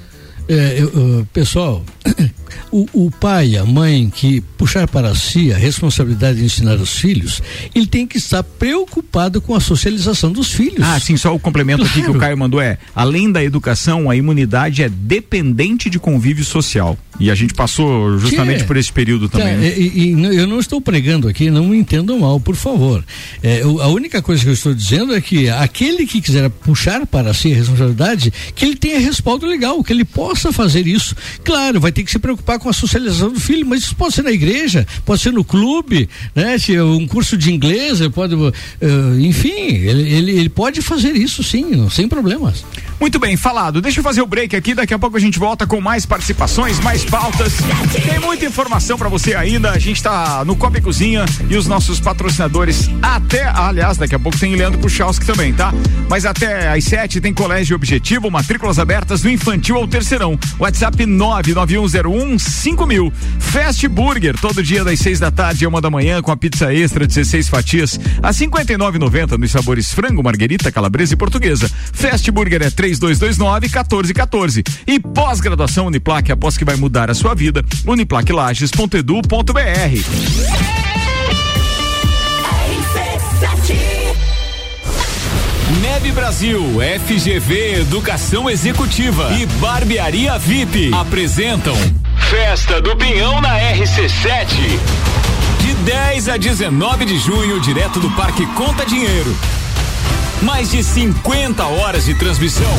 É, 0.48 0.80
eu, 0.80 1.28
pessoal, 1.34 1.84
o, 2.72 2.86
o, 2.94 3.12
pai, 3.12 3.58
a 3.58 3.66
mãe 3.66 4.10
que 4.10 4.42
puxar 4.42 4.88
para 4.88 5.16
si 5.16 5.52
a 5.52 5.58
responsabilidade 5.58 6.38
de 6.38 6.46
ensinar 6.46 6.76
os 6.76 6.98
filhos, 6.98 7.42
ele 7.74 7.88
tem 7.88 8.06
que 8.06 8.18
estar 8.18 8.44
preocupado 8.44 9.42
com 9.42 9.56
a 9.56 9.60
socialização 9.60 10.32
dos 10.32 10.52
filhos. 10.52 10.82
Ah, 10.84 11.00
sim, 11.00 11.18
só 11.18 11.34
o 11.34 11.40
complemento 11.40 11.80
claro. 11.80 11.92
aqui 11.92 12.04
que 12.04 12.16
o 12.16 12.20
Caio 12.20 12.38
mandou 12.38 12.62
é: 12.62 12.78
além 12.96 13.32
da 13.32 13.44
educação, 13.44 14.10
a 14.10 14.16
imunidade 14.16 14.84
é 14.84 14.90
dependente 14.90 15.90
de 15.90 16.00
convívio 16.00 16.46
social. 16.46 16.98
E 17.20 17.32
a 17.32 17.36
gente 17.36 17.54
passou 17.54 18.18
justamente 18.18 18.64
é, 18.64 18.66
por 18.66 18.76
esse 18.76 18.92
período 18.92 19.30
também. 19.30 19.54
Tá, 19.54 19.62
né? 19.62 19.74
e, 19.78 20.14
e, 20.14 20.38
eu 20.38 20.48
não 20.48 20.60
estou 20.60 20.82
pregando 20.82 21.28
aqui, 21.28 21.50
não 21.50 21.68
me 21.68 21.78
entendam 21.78 22.20
mal, 22.20 22.40
por 22.40 22.56
favor. 22.56 23.04
É, 23.42 23.62
eu, 23.62 23.82
a 23.82 23.88
única 23.88 24.22
coisa 24.22 24.44
que 24.44 24.50
eu 24.50 24.54
estou 24.54 24.74
dizendo 24.74 25.16
é 25.16 25.22
que 25.22 25.50
aquele 25.50 26.06
que 26.06 26.20
quiser 26.20 26.50
puxar 26.50 27.06
para 27.06 27.34
si 27.34 27.54
a 27.54 27.56
responsabilidade, 27.56 28.34
que 28.54 28.66
ele 28.66 28.76
tenha 28.76 29.00
respaldo 29.00 29.46
legal, 29.46 29.82
que 29.84 29.94
ele 29.94 30.04
possa 30.04 30.52
fazer 30.52 30.88
isso. 30.88 31.16
Claro, 31.44 31.80
vai 31.80 31.92
ter 31.92 32.04
que 32.04 32.12
se 32.12 32.20
preocupar 32.20 32.60
com 32.60 32.70
a 32.70 32.74
socialização 32.74 33.32
do 33.32 33.40
filho, 33.40 33.66
mas 33.66 33.84
isso 33.84 33.96
pode 33.96 34.14
ser 34.14 34.24
na 34.24 34.32
igreja, 34.32 34.86
pode 35.06 35.22
ser 35.22 35.32
no 35.32 35.44
clube, 35.44 36.10
né? 36.34 36.58
Se 36.58 36.78
um 36.80 37.08
curso 37.08 37.38
de 37.38 37.54
inglês, 37.54 38.00
pode, 38.14 38.36
uh, 38.36 38.52
enfim, 39.20 39.50
ele, 39.52 40.14
ele, 40.14 40.32
ele 40.32 40.50
pode 40.50 40.82
fazer 40.82 41.14
isso 41.16 41.44
sim, 41.44 41.88
sem 41.90 42.10
problemas. 42.10 42.66
Muito 43.00 43.20
bem, 43.20 43.38
falado. 43.38 43.82
Deixa 43.82 44.00
eu 44.00 44.04
fazer 44.04 44.22
o 44.22 44.26
break 44.26 44.56
aqui, 44.56 44.74
daqui 44.74 44.94
a 44.94 45.00
pouco 45.00 45.16
a 45.16 45.20
gente 45.20 45.40
volta 45.40 45.66
com 45.66 45.80
mais 45.80 46.06
participações, 46.06 46.80
mais 46.80 47.05
pautas. 47.06 47.54
Tem 47.92 48.20
muita 48.20 48.46
informação 48.46 48.98
para 48.98 49.10
você 49.10 49.36
ainda. 49.36 49.72
A 49.72 49.80
gente 49.80 50.02
tá 50.02 50.44
no 50.46 50.56
Copa 50.56 50.78
e 50.78 50.82
Cozinha 50.82 51.26
e 51.50 51.56
os 51.56 51.68
nossos 51.68 52.00
patrocinadores 52.00 52.90
até, 53.02 53.46
aliás, 53.48 53.98
daqui 53.98 54.16
a 54.16 54.20
pouco 54.20 54.38
tem 54.38 54.56
Leandro 54.56 54.80
Puchalski 54.80 55.26
também, 55.26 55.54
tá? 55.54 55.74
Mas 56.10 56.26
até 56.26 56.70
às 56.70 56.84
sete 56.84 57.22
tem 57.22 57.34
Colégio 57.34 57.76
Objetivo, 57.76 58.30
matrículas 58.30 58.80
abertas 58.80 59.22
do 59.22 59.30
infantil 59.30 59.78
ao 59.78 59.88
terceirão. 59.88 60.38
WhatsApp 60.60 61.06
99101 61.06 62.86
mil. 62.88 63.14
Fast 63.40 63.88
Burger, 63.88 64.40
todo 64.40 64.64
dia 64.64 64.84
das 64.84 65.00
seis 65.00 65.20
da 65.20 65.32
tarde 65.32 65.64
e 65.64 65.68
uma 65.68 65.82
da 65.82 65.90
manhã 65.90 66.22
com 66.22 66.32
a 66.32 66.38
pizza 66.38 66.74
extra 66.74 67.06
16 67.06 67.50
fatias 67.50 68.00
a 68.22 68.32
59,90 68.32 69.38
nos 69.38 69.52
sabores 69.52 69.94
frango, 69.94 70.24
marguerita, 70.24 70.72
calabresa 70.72 71.14
e 71.14 71.18
portuguesa. 71.18 71.70
Fast 71.94 72.30
Burger 72.32 72.62
é 72.62 72.70
3229 72.70 73.68
1414. 73.68 74.64
E 74.88 75.00
pós-graduação 75.00 75.88
Uniplaque, 75.88 76.32
após 76.32 76.58
que 76.58 76.66
vai 76.66 76.76
mudar 76.76 76.95
mudar 76.96 77.12
a 77.12 77.14
sua 77.14 77.36
vida. 77.36 77.62
uniplaquilages.edu.br. 77.86 79.52
Neve 85.82 86.12
Brasil, 86.14 86.62
FGV 87.06 87.82
Educação 87.82 88.50
Executiva 88.50 89.30
e 89.34 89.46
Barbearia 89.58 90.40
VIP 90.40 90.94
apresentam 90.94 91.76
Festa 92.30 92.82
do 92.82 92.96
Pinhão 92.96 93.42
na 93.42 93.60
RC7. 93.60 94.48
De 95.60 95.74
10 95.84 96.30
a 96.30 96.38
19 96.38 97.04
de 97.04 97.18
junho, 97.18 97.60
direto 97.60 98.00
do 98.00 98.10
Parque 98.12 98.46
Conta 98.54 98.86
Dinheiro. 98.86 99.36
Mais 100.46 100.70
de 100.70 100.84
50 100.84 101.66
horas 101.66 102.06
de 102.06 102.14
transmissão. 102.14 102.72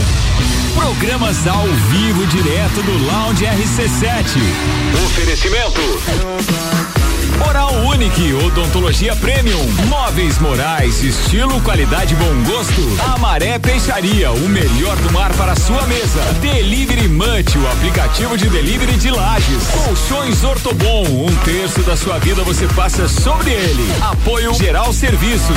Programas 0.72 1.48
ao 1.48 1.66
vivo 1.90 2.24
direto 2.28 2.80
do 2.80 2.92
Lounge 3.04 3.44
RC7. 3.44 4.40
Oferecimento. 5.04 5.80
Oral 7.44 7.74
Unique, 7.88 8.32
odontologia 8.34 9.16
premium, 9.16 9.60
móveis 9.88 10.38
morais, 10.38 11.02
estilo, 11.02 11.60
qualidade, 11.62 12.14
bom 12.14 12.44
gosto. 12.44 12.82
Amaré 13.12 13.58
Peixaria, 13.58 14.30
o 14.30 14.48
melhor 14.48 14.96
do 14.98 15.12
mar 15.12 15.32
para 15.34 15.56
sua 15.56 15.82
mesa. 15.88 16.22
Delivery 16.40 17.08
Munch, 17.08 17.58
o 17.58 17.68
aplicativo 17.72 18.38
de 18.38 18.48
delivery 18.48 18.96
de 18.96 19.10
lajes. 19.10 19.64
Colchões 19.72 20.44
Ortobon, 20.44 21.02
um 21.02 21.36
terço 21.44 21.80
da 21.80 21.96
sua 21.96 22.18
vida 22.20 22.44
você 22.44 22.68
passa 22.68 23.08
sobre 23.08 23.50
ele. 23.50 23.92
Apoio 24.02 24.54
Geral 24.54 24.92
Serviços. 24.92 25.56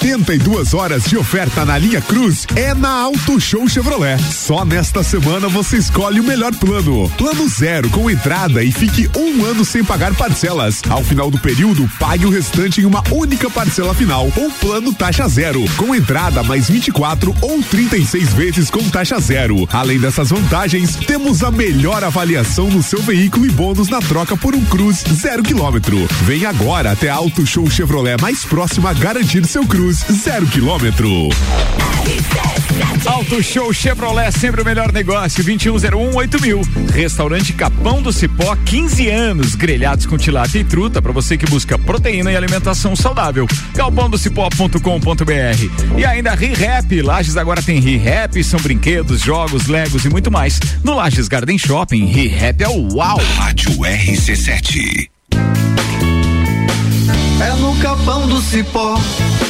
72 0.00 0.72
horas 0.72 1.04
de 1.04 1.18
oferta 1.18 1.62
na 1.62 1.76
linha 1.76 2.00
Cruz 2.00 2.46
é 2.56 2.72
na 2.72 2.90
Auto 2.90 3.38
Show 3.38 3.68
Chevrolet. 3.68 4.18
Só 4.32 4.64
nesta 4.64 5.02
semana 5.02 5.46
você 5.46 5.76
escolhe 5.76 6.20
o 6.20 6.24
melhor 6.24 6.54
plano. 6.54 7.06
Plano 7.18 7.46
zero 7.46 7.90
com 7.90 8.10
entrada 8.10 8.64
e 8.64 8.72
fique 8.72 9.10
um 9.14 9.44
ano 9.44 9.62
sem 9.62 9.84
pagar 9.84 10.14
parcelas. 10.14 10.80
Ao 10.88 11.04
final 11.04 11.30
do 11.30 11.38
período, 11.38 11.86
pague 11.98 12.24
o 12.24 12.30
restante 12.30 12.80
em 12.80 12.86
uma 12.86 13.04
única 13.10 13.50
parcela 13.50 13.92
final. 13.92 14.32
Ou 14.36 14.50
plano 14.52 14.94
taxa 14.94 15.28
zero, 15.28 15.62
com 15.76 15.94
entrada 15.94 16.42
mais 16.42 16.70
24 16.70 17.36
ou 17.42 17.62
36 17.62 18.32
vezes 18.32 18.70
com 18.70 18.88
taxa 18.88 19.20
zero. 19.20 19.68
Além 19.70 20.00
dessas 20.00 20.30
vantagens, 20.30 20.96
temos 20.96 21.42
a 21.44 21.50
melhor 21.50 22.02
avaliação 22.02 22.70
no 22.70 22.82
seu 22.82 23.02
veículo 23.02 23.44
e 23.44 23.50
bônus 23.50 23.90
na 23.90 24.00
troca 24.00 24.34
por 24.34 24.54
um 24.54 24.64
Cruz 24.64 25.04
zero 25.12 25.42
quilômetro. 25.42 26.08
Vem 26.22 26.46
agora 26.46 26.92
até 26.92 27.10
Auto 27.10 27.44
Show 27.44 27.68
Chevrolet 27.70 28.16
mais 28.18 28.46
próxima 28.46 28.90
a 28.90 28.94
garantir 28.94 29.44
seu 29.44 29.66
Cruz 29.66 29.90
zero 30.12 30.46
quilômetro. 30.46 31.28
Auto 33.06 33.42
Show 33.42 33.72
Chevrolet, 33.72 34.32
sempre 34.32 34.62
o 34.62 34.64
melhor 34.64 34.92
negócio, 34.92 35.42
2101 35.42 36.40
mil. 36.40 36.60
Restaurante 36.92 37.52
Capão 37.52 38.02
do 38.02 38.12
Cipó, 38.12 38.56
15 38.64 39.08
anos, 39.08 39.54
grelhados 39.54 40.06
com 40.06 40.18
tilápia 40.18 40.60
e 40.60 40.64
truta 40.64 41.00
para 41.00 41.12
você 41.12 41.36
que 41.36 41.46
busca 41.46 41.78
proteína 41.78 42.32
e 42.32 42.36
alimentação 42.36 42.94
saudável. 42.94 43.46
galpãodocipó.com.br. 43.74 45.98
E 45.98 46.04
ainda 46.04 46.34
ReHap, 46.34 47.02
Lages 47.02 47.36
agora 47.36 47.62
tem 47.62 47.80
ReHap, 47.80 48.42
são 48.44 48.60
brinquedos, 48.60 49.20
jogos, 49.20 49.66
legos 49.66 50.04
e 50.04 50.08
muito 50.08 50.30
mais. 50.30 50.60
No 50.84 50.94
Lages 50.94 51.28
Garden 51.28 51.58
Shopping, 51.58 52.06
ReHap 52.06 52.62
é 52.62 52.68
o 52.68 52.94
uau. 52.94 53.20
Rádio 53.36 53.72
RC7. 53.72 55.08
É 57.40 57.52
no 57.58 57.74
capão 57.76 58.28
do 58.28 58.40
cipó 58.42 59.00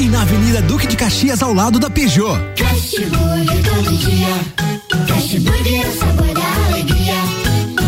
e 0.00 0.08
na 0.08 0.22
Avenida 0.22 0.60
Duque 0.62 0.86
de 0.86 0.96
Caxias, 0.96 1.42
ao 1.42 1.52
lado 1.52 1.78
da 1.78 1.88
Peugeot. 1.88 2.38
Cashburger 2.56 3.62
todo 3.62 3.96
dia. 3.96 4.34
Cashburger 5.06 5.84
é 5.84 5.88
o 5.88 5.98
sabor 5.98 6.34
da 6.34 6.66
alegria. 6.66 7.14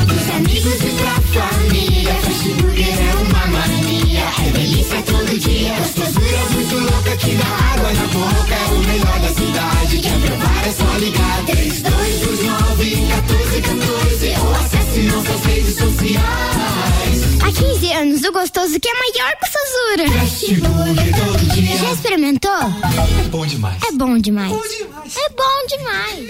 Dos 0.06 0.30
amigos 0.36 0.80
e 0.82 0.90
pra 1.00 1.14
família. 1.34 2.14
Cashburger 2.14 2.98
é 3.00 3.14
uma 3.14 3.46
mania. 3.46 4.24
É 4.46 4.50
delícia 4.50 5.02
todo 5.02 5.38
dia. 5.38 5.74
Gostosura 5.74 6.36
é 6.36 6.48
muito 6.54 6.76
louca 6.78 7.16
que 7.16 7.34
dá 7.34 7.46
água 7.74 7.92
na 7.92 8.06
boca. 8.06 8.54
É 8.54 8.72
o 8.72 8.78
melhor 8.78 9.20
da 9.20 9.28
cidade. 9.28 9.98
Quer 9.98 10.20
provar 10.20 10.66
é 10.66 10.72
só 10.72 10.98
ligar. 10.98 11.42
3, 11.46 11.82
2, 11.82 12.20
2, 12.20 12.44
9, 12.44 12.96
3229 13.26 13.76
1414 13.86 14.34
ou 14.40 14.54
acesse 14.54 15.00
nossas 15.02 15.44
redes 15.44 15.76
sociais. 15.76 16.95
Há 17.46 17.52
15 17.52 17.92
anos, 17.92 18.24
o 18.24 18.32
gostoso 18.32 18.80
que 18.80 18.88
é 18.88 18.92
maior 18.92 19.32
que 19.36 19.46
o 19.46 19.50
Sazura. 19.52 20.04
Já 21.78 21.92
experimentou? 21.92 22.50
É 22.50 23.28
bom 23.28 23.46
demais. 23.46 23.80
É 23.84 23.92
bom 23.92 24.18
demais. 24.18 24.52
É 24.52 25.28
bom 25.30 25.66
demais. 25.68 26.26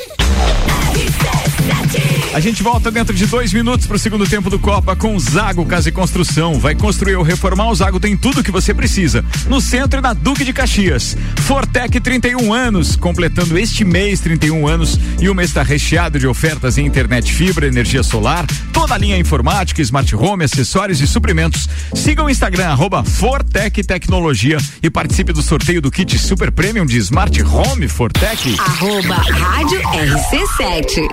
A 2.34 2.40
gente 2.40 2.62
volta 2.62 2.90
dentro 2.90 3.14
de 3.14 3.24
dois 3.24 3.50
minutos 3.50 3.86
pro 3.86 3.98
segundo 3.98 4.26
tempo 4.26 4.50
do 4.50 4.58
Copa 4.58 4.94
com 4.94 5.18
Zago 5.18 5.64
Casa 5.64 5.88
e 5.88 5.92
Construção. 5.92 6.60
Vai 6.60 6.74
construir 6.74 7.16
ou 7.16 7.22
reformar, 7.22 7.70
o 7.70 7.74
Zago 7.74 7.98
tem 7.98 8.14
tudo 8.14 8.44
que 8.44 8.50
você 8.50 8.74
precisa. 8.74 9.24
No 9.48 9.58
centro 9.58 10.00
e 10.00 10.02
na 10.02 10.12
Duque 10.12 10.44
de 10.44 10.52
Caxias. 10.52 11.16
Fortec 11.38 11.98
31 11.98 12.52
anos, 12.52 12.94
completando 12.94 13.58
este 13.58 13.86
mês 13.86 14.20
31 14.20 14.68
anos 14.68 15.00
e 15.18 15.30
o 15.30 15.34
mês 15.34 15.48
está 15.48 15.62
recheado 15.62 16.18
de 16.18 16.26
ofertas 16.26 16.76
em 16.76 16.84
internet 16.84 17.32
fibra, 17.32 17.66
energia 17.66 18.02
solar, 18.02 18.46
toda 18.70 18.94
a 18.94 18.98
linha 18.98 19.16
informática, 19.16 19.80
smart 19.80 20.14
home, 20.14 20.44
acessórios 20.44 21.00
e 21.00 21.05
suprimentos. 21.10 21.68
Siga 21.94 22.22
o 22.22 22.30
Instagram 22.30 22.66
arroba 22.68 23.04
Fortec 23.04 23.82
Tecnologia 23.82 24.58
e 24.82 24.90
participe 24.90 25.32
do 25.32 25.42
sorteio 25.42 25.80
do 25.80 25.90
kit 25.90 26.18
Super 26.18 26.50
Premium 26.50 26.86
de 26.86 26.98
Smart 26.98 27.42
Home 27.42 27.88
Fortec. 27.88 28.56
Arroba 28.58 29.14
Rádio 29.14 29.80
RC7. 29.80 31.08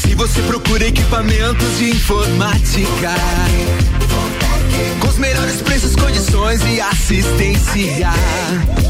Se 0.00 0.14
você 0.14 0.42
procura 0.42 0.86
equipamentos 0.86 1.78
de 1.78 1.90
informática, 1.90 3.14
com 5.00 5.08
os 5.08 5.18
melhores 5.18 5.62
preços, 5.62 5.96
condições 5.96 6.60
e 6.66 6.80
assistência, 6.80 8.10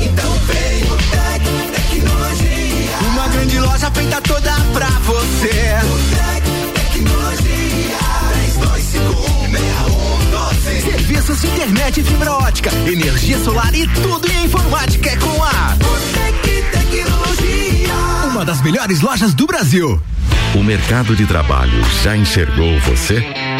então 0.00 0.32
vem 0.46 0.82
o 0.90 0.96
Tec 1.10 1.42
Tecnologia. 1.74 2.96
Uma 3.08 3.28
grande 3.28 3.60
loja 3.60 3.90
feita 3.90 4.20
toda 4.22 4.52
pra 4.72 4.88
você. 4.88 5.48
O 5.84 5.98
Tec 6.16 6.44
Tecnologia. 6.74 7.42
32516112. 8.62 9.31
Serviços 11.12 11.42
de 11.42 11.46
internet 11.48 12.00
e 12.00 12.04
fibra 12.04 12.32
ótica, 12.32 12.70
energia 12.86 13.38
solar 13.38 13.74
e 13.74 13.86
tudo 13.86 14.26
em 14.32 14.44
informática 14.46 15.10
é 15.10 15.16
com 15.16 15.42
a 15.42 15.76
Tec 16.14 16.70
Tecnologia. 16.70 17.94
Uma 18.30 18.46
das 18.46 18.62
melhores 18.62 19.02
lojas 19.02 19.34
do 19.34 19.46
Brasil. 19.46 20.00
O 20.54 20.62
mercado 20.62 21.14
de 21.14 21.26
trabalho 21.26 21.84
já 22.02 22.16
enxergou 22.16 22.80
você? 22.80 23.22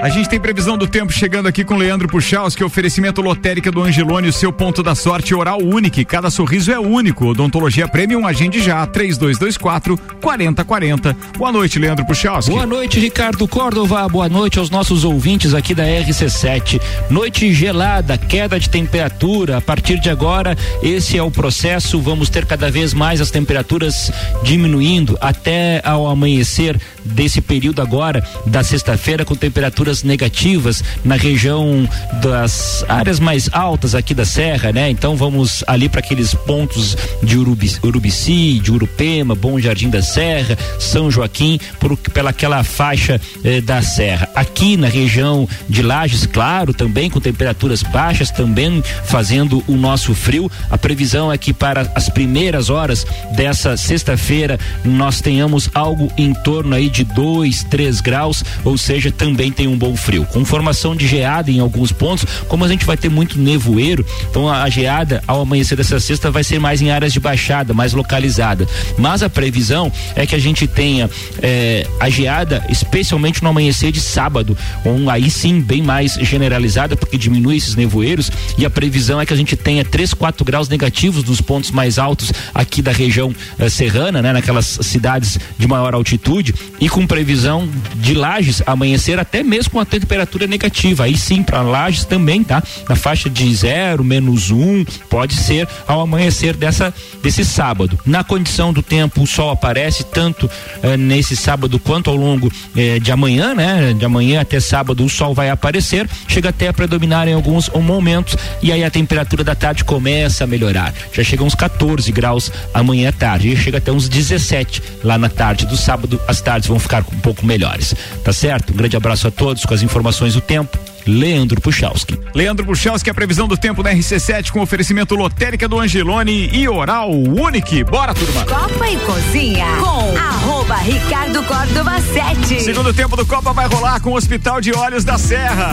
A 0.00 0.08
gente 0.08 0.28
tem 0.28 0.38
previsão 0.38 0.78
do 0.78 0.86
tempo 0.86 1.12
chegando 1.12 1.48
aqui 1.48 1.64
com 1.64 1.76
Leandro 1.76 2.06
Puchalski, 2.06 2.62
oferecimento 2.62 3.20
lotérica 3.20 3.72
do 3.72 3.82
Angelone, 3.82 4.28
o 4.28 4.32
seu 4.32 4.52
ponto 4.52 4.80
da 4.80 4.94
sorte 4.94 5.34
oral 5.34 5.58
único. 5.60 6.04
Cada 6.06 6.30
sorriso 6.30 6.70
é 6.70 6.78
único. 6.78 7.26
Odontologia 7.26 7.88
Premium, 7.88 8.24
agende 8.24 8.62
já, 8.62 8.86
3224 8.86 9.98
4040. 10.20 11.16
Boa 11.36 11.50
noite, 11.50 11.80
Leandro 11.80 12.06
Puchalski. 12.06 12.52
Boa 12.52 12.64
noite, 12.64 13.00
Ricardo 13.00 13.48
Córdova. 13.48 14.08
Boa 14.08 14.28
noite 14.28 14.60
aos 14.60 14.70
nossos 14.70 15.02
ouvintes 15.02 15.52
aqui 15.52 15.74
da 15.74 15.82
RC7. 15.82 16.80
Noite 17.10 17.52
gelada, 17.52 18.16
queda 18.16 18.60
de 18.60 18.70
temperatura. 18.70 19.56
A 19.56 19.60
partir 19.60 19.98
de 19.98 20.08
agora, 20.08 20.56
esse 20.80 21.18
é 21.18 21.22
o 21.22 21.30
processo. 21.30 22.00
Vamos 22.00 22.30
ter 22.30 22.46
cada 22.46 22.70
vez 22.70 22.94
mais 22.94 23.20
as 23.20 23.32
temperaturas 23.32 24.12
diminuindo 24.44 25.18
até 25.20 25.82
ao 25.84 26.06
amanhecer 26.06 26.80
desse 27.04 27.40
período 27.40 27.82
agora 27.82 28.22
da 28.46 28.62
sexta-feira 28.62 29.24
com 29.24 29.34
temperaturas 29.34 29.97
negativas 30.02 30.82
na 31.04 31.16
região 31.16 31.88
das 32.22 32.84
áreas 32.88 33.20
mais 33.20 33.48
altas 33.52 33.94
aqui 33.94 34.14
da 34.14 34.24
serra, 34.24 34.72
né? 34.72 34.90
Então 34.90 35.16
vamos 35.16 35.62
ali 35.66 35.88
para 35.88 36.00
aqueles 36.00 36.34
pontos 36.34 36.96
de 37.22 37.36
Urubici, 37.36 37.78
Urubici, 37.84 38.58
de 38.58 38.72
Urupema, 38.72 39.34
Bom 39.34 39.58
Jardim 39.58 39.90
da 39.90 40.02
Serra, 40.02 40.56
São 40.78 41.10
Joaquim, 41.10 41.58
por 41.78 41.96
pela 41.96 42.30
aquela 42.30 42.62
faixa 42.62 43.20
eh, 43.44 43.60
da 43.60 43.82
serra. 43.82 44.28
Aqui 44.34 44.76
na 44.76 44.88
região 44.88 45.48
de 45.68 45.82
Lages, 45.82 46.26
claro, 46.26 46.72
também 46.72 47.10
com 47.10 47.20
temperaturas 47.20 47.82
baixas, 47.82 48.30
também 48.30 48.82
fazendo 49.04 49.62
o 49.66 49.76
nosso 49.76 50.14
frio. 50.14 50.50
A 50.70 50.78
previsão 50.78 51.32
é 51.32 51.38
que 51.38 51.52
para 51.52 51.90
as 51.94 52.08
primeiras 52.08 52.70
horas 52.70 53.06
dessa 53.34 53.76
sexta-feira 53.76 54.58
nós 54.84 55.20
tenhamos 55.20 55.70
algo 55.74 56.12
em 56.16 56.32
torno 56.32 56.74
aí 56.74 56.88
de 56.88 57.04
2, 57.04 57.64
3 57.64 58.00
graus, 58.00 58.44
ou 58.64 58.76
seja, 58.76 59.10
também 59.10 59.50
tem 59.50 59.66
um 59.66 59.77
bom 59.78 59.96
frio. 59.96 60.26
Com 60.26 60.44
formação 60.44 60.94
de 60.94 61.06
geada 61.06 61.50
em 61.50 61.60
alguns 61.60 61.92
pontos, 61.92 62.26
como 62.48 62.64
a 62.64 62.68
gente 62.68 62.84
vai 62.84 62.96
ter 62.96 63.08
muito 63.08 63.38
nevoeiro, 63.38 64.04
então 64.30 64.48
a, 64.48 64.62
a 64.62 64.68
geada 64.68 65.22
ao 65.26 65.40
amanhecer 65.40 65.76
dessa 65.76 66.00
sexta 66.00 66.30
vai 66.30 66.44
ser 66.44 66.58
mais 66.58 66.82
em 66.82 66.90
áreas 66.90 67.12
de 67.12 67.20
baixada, 67.20 67.72
mais 67.72 67.92
localizada. 67.92 68.66
Mas 68.96 69.22
a 69.22 69.30
previsão 69.30 69.92
é 70.14 70.26
que 70.26 70.34
a 70.34 70.38
gente 70.38 70.66
tenha 70.66 71.08
eh, 71.40 71.86
a 72.00 72.08
geada, 72.08 72.64
especialmente 72.68 73.42
no 73.42 73.48
amanhecer 73.48 73.92
de 73.92 74.00
sábado, 74.00 74.56
um, 74.84 75.08
aí 75.08 75.30
sim 75.30 75.60
bem 75.60 75.82
mais 75.82 76.14
generalizada, 76.14 76.96
porque 76.96 77.16
diminui 77.16 77.56
esses 77.56 77.74
nevoeiros, 77.74 78.30
e 78.56 78.64
a 78.64 78.70
previsão 78.70 79.20
é 79.20 79.26
que 79.26 79.32
a 79.32 79.36
gente 79.36 79.56
tenha 79.56 79.84
3, 79.84 80.14
4 80.14 80.44
graus 80.44 80.68
negativos 80.68 81.24
nos 81.24 81.40
pontos 81.40 81.70
mais 81.70 81.98
altos 81.98 82.32
aqui 82.54 82.82
da 82.82 82.92
região 82.92 83.34
eh, 83.58 83.68
serrana, 83.68 84.20
né, 84.22 84.32
naquelas 84.32 84.78
cidades 84.82 85.38
de 85.58 85.66
maior 85.66 85.94
altitude, 85.94 86.54
e 86.80 86.88
com 86.88 87.06
previsão 87.06 87.68
de 87.96 88.14
lajes 88.14 88.62
amanhecer 88.66 89.18
até 89.18 89.42
mesmo 89.42 89.67
com 89.68 89.80
a 89.80 89.84
temperatura 89.84 90.46
negativa. 90.46 91.04
Aí 91.04 91.16
sim, 91.16 91.42
para 91.42 91.62
lajes 91.62 92.04
também, 92.04 92.42
tá? 92.42 92.62
Na 92.88 92.96
faixa 92.96 93.28
de 93.28 93.54
zero, 93.54 94.04
menos 94.04 94.50
um, 94.50 94.84
pode 95.08 95.34
ser 95.34 95.68
ao 95.86 96.00
amanhecer 96.00 96.56
dessa, 96.56 96.92
desse 97.22 97.44
sábado. 97.44 97.98
Na 98.04 98.24
condição 98.24 98.72
do 98.72 98.82
tempo, 98.82 99.22
o 99.22 99.26
sol 99.26 99.50
aparece 99.50 100.04
tanto 100.04 100.50
eh, 100.82 100.96
nesse 100.96 101.36
sábado 101.36 101.78
quanto 101.78 102.10
ao 102.10 102.16
longo 102.16 102.50
eh, 102.76 102.98
de 102.98 103.12
amanhã, 103.12 103.54
né? 103.54 103.92
De 103.92 104.04
amanhã 104.04 104.40
até 104.40 104.60
sábado 104.60 105.04
o 105.04 105.08
sol 105.08 105.34
vai 105.34 105.50
aparecer, 105.50 106.08
chega 106.26 106.50
até 106.50 106.68
a 106.68 106.72
predominar 106.72 107.28
em 107.28 107.32
alguns 107.32 107.68
momentos 107.70 108.36
e 108.62 108.72
aí 108.72 108.84
a 108.84 108.90
temperatura 108.90 109.42
da 109.44 109.54
tarde 109.54 109.84
começa 109.84 110.44
a 110.44 110.46
melhorar. 110.46 110.92
Já 111.12 111.22
chega 111.22 111.42
uns 111.44 111.54
14 111.54 112.10
graus 112.12 112.50
amanhã 112.72 113.08
à 113.08 113.12
tarde, 113.12 113.48
e 113.48 113.56
chega 113.56 113.78
até 113.78 113.90
uns 113.92 114.08
17 114.08 114.82
lá 115.02 115.18
na 115.18 115.28
tarde 115.28 115.66
do 115.66 115.76
sábado, 115.76 116.20
as 116.26 116.40
tardes 116.40 116.68
vão 116.68 116.78
ficar 116.78 117.04
um 117.12 117.18
pouco 117.18 117.44
melhores. 117.44 117.94
Tá 118.24 118.32
certo? 118.32 118.72
Um 118.72 118.76
grande 118.76 118.96
abraço 118.96 119.28
a 119.28 119.30
todos 119.30 119.57
com 119.66 119.74
as 119.74 119.82
informações 119.82 120.34
do 120.34 120.40
tempo. 120.40 120.78
Leandro 121.06 121.60
Puchalski. 121.60 122.18
Leandro 122.34 122.66
Puchalski, 122.66 123.08
a 123.08 123.14
previsão 123.14 123.48
do 123.48 123.56
tempo 123.56 123.82
da 123.82 123.92
RC7 123.92 124.50
com 124.50 124.60
oferecimento 124.60 125.14
lotérica 125.14 125.66
do 125.66 125.80
Angelone 125.80 126.50
e 126.52 126.68
Oral 126.68 127.10
Unique. 127.10 127.82
Bora, 127.82 128.12
turma. 128.14 128.44
Copa 128.44 128.90
e 128.90 128.96
Cozinha 128.98 129.66
com 129.80 130.18
arroba 130.18 130.76
Ricardo 130.76 131.42
Córdova 131.44 131.98
7. 132.00 132.62
Segundo 132.62 132.92
tempo 132.92 133.16
do 133.16 133.24
Copa 133.24 133.52
vai 133.52 133.66
rolar 133.66 134.00
com 134.00 134.10
o 134.10 134.16
Hospital 134.16 134.60
de 134.60 134.74
Olhos 134.74 135.04
da 135.04 135.16
Serra. 135.16 135.72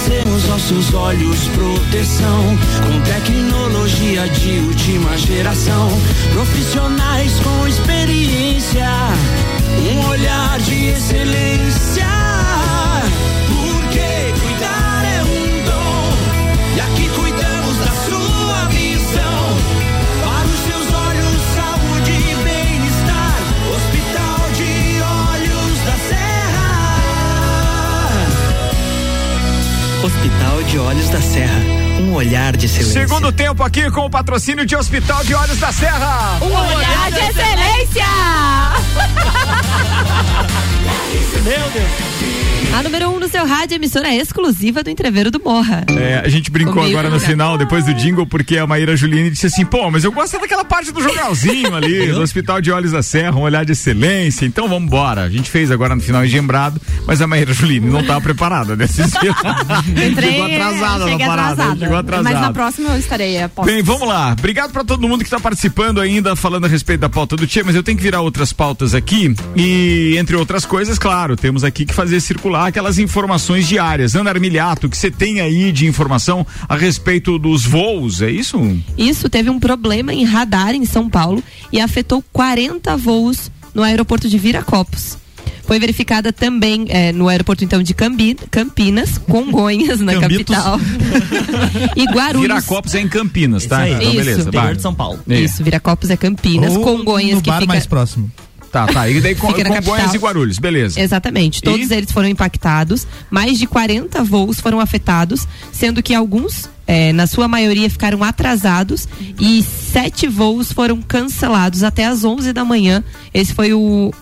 Oferecemos 0.00 0.50
aos 0.50 0.62
seus 0.62 0.94
olhos 0.94 1.48
proteção 1.48 2.58
com 2.82 3.00
tecnologia 3.02 4.26
de 4.30 4.60
última 4.60 5.18
geração, 5.18 5.90
profissionais 6.32 7.38
com 7.40 7.68
experiência, 7.68 8.88
um 9.92 10.08
olhar 10.08 10.58
de 10.60 10.86
excelência. 10.86 12.19
Da 31.10 31.20
Serra, 31.20 31.60
um 32.00 32.14
olhar 32.14 32.56
de 32.56 32.66
excelência. 32.66 33.08
Segundo 33.08 33.32
tempo 33.32 33.64
aqui 33.64 33.90
com 33.90 34.06
o 34.06 34.10
patrocínio 34.10 34.64
de 34.64 34.76
Hospital 34.76 35.24
de 35.24 35.34
Olhos 35.34 35.58
da 35.58 35.72
Serra. 35.72 36.38
Um 36.40 36.46
olhar 36.46 37.10
de 37.10 37.18
excelência! 37.18 38.06
Meu 41.42 41.70
Deus. 41.70 42.49
A 42.72 42.82
número 42.82 43.08
1 43.10 43.14
um 43.16 43.20
no 43.20 43.28
seu 43.28 43.44
rádio, 43.46 43.74
emissora 43.74 44.14
exclusiva 44.14 44.82
do 44.82 44.90
Entreveiro 44.90 45.30
do 45.30 45.40
Morra. 45.42 45.84
É, 45.98 46.22
a 46.24 46.28
gente 46.28 46.50
brincou 46.50 46.74
Comigo, 46.74 46.90
agora 46.90 47.10
no 47.10 47.20
né? 47.20 47.26
final, 47.26 47.58
depois 47.58 47.84
do 47.84 47.92
jingle, 47.94 48.26
porque 48.26 48.56
a 48.58 48.66
Maíra 48.66 48.96
Juline 48.96 49.28
disse 49.30 49.46
assim: 49.46 49.64
pô, 49.64 49.90
mas 49.90 50.04
eu 50.04 50.12
gosto 50.12 50.38
daquela 50.38 50.64
parte 50.64 50.92
do 50.92 51.02
jornalzinho 51.02 51.74
ali, 51.74 52.06
do 52.12 52.20
Hospital 52.20 52.60
de 52.60 52.70
Olhos 52.70 52.92
da 52.92 53.02
Serra, 53.02 53.36
um 53.36 53.42
olhar 53.42 53.64
de 53.64 53.72
excelência. 53.72 54.46
Então 54.46 54.68
vamos 54.68 54.84
embora. 54.84 55.22
A 55.22 55.28
gente 55.30 55.50
fez 55.50 55.70
agora 55.70 55.96
no 55.96 56.00
final 56.00 56.24
engembrado, 56.24 56.80
mas 57.06 57.20
a 57.20 57.26
Maíra 57.26 57.52
Juline 57.52 57.88
não 57.88 58.00
estava 58.00 58.20
preparada 58.20 58.76
nesse 58.76 59.02
dia. 59.18 59.34
Entrei, 60.08 60.32
Chegou 60.32 60.46
atrasada 60.46 61.06
na 61.06 61.18
parada. 61.18 61.52
atrasada. 61.52 61.80
Chegou 61.80 61.96
atrasada. 61.96 62.30
Mas 62.30 62.40
na 62.40 62.52
próxima 62.52 62.90
eu 62.90 62.98
estarei 62.98 63.42
a 63.42 63.48
posto. 63.48 63.66
Bem, 63.68 63.82
vamos 63.82 64.06
lá. 64.06 64.32
Obrigado 64.38 64.70
pra 64.72 64.84
todo 64.84 65.08
mundo 65.08 65.24
que 65.24 65.30
tá 65.30 65.40
participando 65.40 66.00
ainda, 66.00 66.36
falando 66.36 66.66
a 66.66 66.68
respeito 66.68 67.00
da 67.00 67.08
pauta 67.08 67.36
do 67.36 67.46
Tia, 67.46 67.64
mas 67.64 67.74
eu 67.74 67.82
tenho 67.82 67.96
que 67.98 68.04
virar 68.04 68.20
outras 68.20 68.52
pautas 68.52 68.94
aqui 68.94 69.34
e, 69.56 70.16
entre 70.18 70.36
outras 70.36 70.64
coisas, 70.64 70.98
claro, 70.98 71.36
temos 71.36 71.64
aqui 71.64 71.84
que 71.84 71.92
fazer 71.92 72.20
circular 72.20 72.49
aquelas 72.56 72.98
informações 72.98 73.66
diárias. 73.68 74.14
Ana 74.14 74.30
Armiliato, 74.30 74.88
que 74.88 74.96
você 74.96 75.10
tem 75.10 75.40
aí 75.40 75.72
de 75.72 75.86
informação 75.86 76.46
a 76.68 76.76
respeito 76.76 77.38
dos 77.38 77.64
voos, 77.64 78.22
é 78.22 78.30
isso? 78.30 78.58
Isso 78.96 79.28
teve 79.28 79.50
um 79.50 79.58
problema 79.60 80.12
em 80.12 80.24
radar 80.24 80.74
em 80.74 80.84
São 80.84 81.08
Paulo 81.08 81.42
e 81.72 81.80
afetou 81.80 82.22
40 82.32 82.96
voos 82.96 83.50
no 83.74 83.82
aeroporto 83.82 84.28
de 84.28 84.38
Viracopos. 84.38 85.18
Foi 85.64 85.78
verificada 85.78 86.32
também 86.32 86.86
eh, 86.88 87.12
no 87.12 87.28
aeroporto 87.28 87.62
então 87.62 87.80
de 87.80 87.94
Cambi- 87.94 88.36
Campinas, 88.50 89.18
Congonhas 89.28 90.00
na 90.00 90.14
Cambitos. 90.18 90.56
capital. 90.56 90.80
e 91.96 92.04
Guarulhos. 92.06 92.48
Viracopos 92.48 92.94
é 92.96 93.00
em 93.00 93.08
Campinas, 93.08 93.66
tá? 93.66 93.86
Isso 93.88 93.94
aí. 93.96 94.00
Então, 94.00 94.08
Isso. 94.08 94.16
beleza. 94.24 94.40
Interior 94.42 94.64
vai. 94.64 94.74
de 94.74 94.82
São 94.82 94.94
Paulo. 94.94 95.20
É. 95.28 95.40
Isso, 95.40 95.62
Viracopos 95.62 96.10
é 96.10 96.16
Campinas, 96.16 96.74
Ou 96.74 96.82
Congonhas 96.82 97.36
no 97.36 97.42
que 97.42 97.50
bar 97.50 97.60
fica 97.60 97.72
mais 97.72 97.86
próximo. 97.86 98.30
Tá, 98.70 98.86
tá. 98.86 99.08
E 99.08 99.20
daí 99.20 99.34
com, 99.36 99.48
Fica 99.52 99.64
Congonhas 99.64 100.14
e 100.14 100.18
Guarulhos, 100.18 100.58
beleza. 100.58 101.00
Exatamente. 101.00 101.60
Todos 101.62 101.90
eles 101.90 102.10
foram 102.12 102.28
impactados. 102.28 103.06
Mais 103.30 103.58
de 103.58 103.66
40 103.66 104.22
voos 104.24 104.60
foram 104.60 104.80
afetados, 104.80 105.46
sendo 105.72 106.02
que 106.02 106.14
alguns, 106.14 106.68
eh, 106.86 107.12
na 107.12 107.26
sua 107.26 107.48
maioria, 107.48 107.90
ficaram 107.90 108.22
atrasados 108.22 109.08
e 109.38 109.62
sete 109.62 110.26
voos 110.26 110.72
foram 110.72 111.02
cancelados 111.02 111.82
até 111.82 112.06
às 112.06 112.24
11 112.24 112.52
da 112.52 112.64
manhã. 112.64 113.02
Esse 113.34 113.52
foi 113.54 113.72
o. 113.72 114.12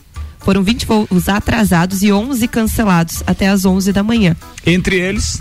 Foram 0.41 0.63
20 0.63 0.87
voos 0.87 1.29
atrasados 1.29 2.03
e 2.03 2.11
11 2.13 2.49
cancelados 2.49 3.23
até 3.27 3.49
às 3.49 3.67
11 3.67 3.93
da 3.93 4.03
manhã. 4.03 4.35
Entre 4.65 4.97
eles, 4.97 5.41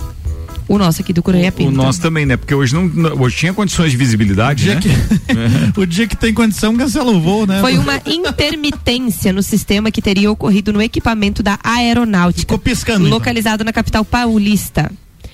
O 0.68 0.78
nosso 0.78 1.02
aqui 1.02 1.14
do 1.14 1.24
Coreia 1.24 1.50
o 1.50 1.52
Pinto. 1.52 1.72
nosso 1.72 2.02
também, 2.02 2.26
né? 2.26 2.36
Porque 2.36 2.54
hoje 2.54 2.74
não, 2.76 3.22
hoje 3.22 3.38
tinha 3.38 3.54
condições 3.54 3.92
de 3.92 3.98
visibilidade, 3.98 4.64
Dia 4.66 4.76
né? 4.76 4.82
que- 4.82 4.90
o 5.80 5.86
dia 5.86 6.08
que 6.08 6.16
tem 6.18 6.34
condição, 6.34 6.76
cancela 6.76 7.10
o 7.12 7.22
voo, 7.22 7.46
né? 7.48 7.62
Foi 7.62 7.78
uma 7.78 8.02
intermitência 8.06 9.32
no 9.32 9.42
sistema 9.44 9.90
que 9.92 10.02
teria 10.02 10.32
ocorrido 10.32 10.74
no 10.74 10.82
equipamento 10.82 11.42
da 11.42 11.58
aeronáutica. 11.64 12.42
Ficou 12.42 12.58
piscando. 12.60 13.06
então. 13.08 13.18
Localizado 13.18 13.64
na 13.64 13.72
capital 13.72 14.04
paulista. 14.04 14.92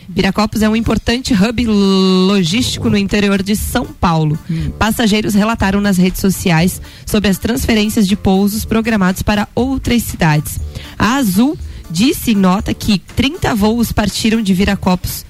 Viracopos 0.10 0.62
é 0.62 0.68
um 0.68 0.76
importante 0.76 1.34
hub 1.34 1.66
logístico 1.66 2.90
no 2.90 2.98
interior 2.98 3.42
de 3.42 3.56
São 3.56 3.86
Paulo. 3.86 4.38
Passageiros 4.78 5.34
relataram 5.34 5.80
nas 5.80 5.98
redes 5.98 6.20
sociais 6.20 6.82
sobre 7.06 7.30
as 7.30 7.38
transferências 7.38 8.06
de 8.08 8.16
pousos 8.16 8.66
programados 8.66 9.22
para 9.22 9.48
outras 9.56 10.04
cidades. 10.04 10.60
A 11.00 11.16
Azul 11.16 11.58
disse 11.94 12.32
em 12.32 12.36
nota 12.36 12.74
que 12.74 12.98
30 13.16 13.54
voos 13.54 13.92
partiram 13.92 14.42
de 14.42 14.52
Viracopos 14.52 15.24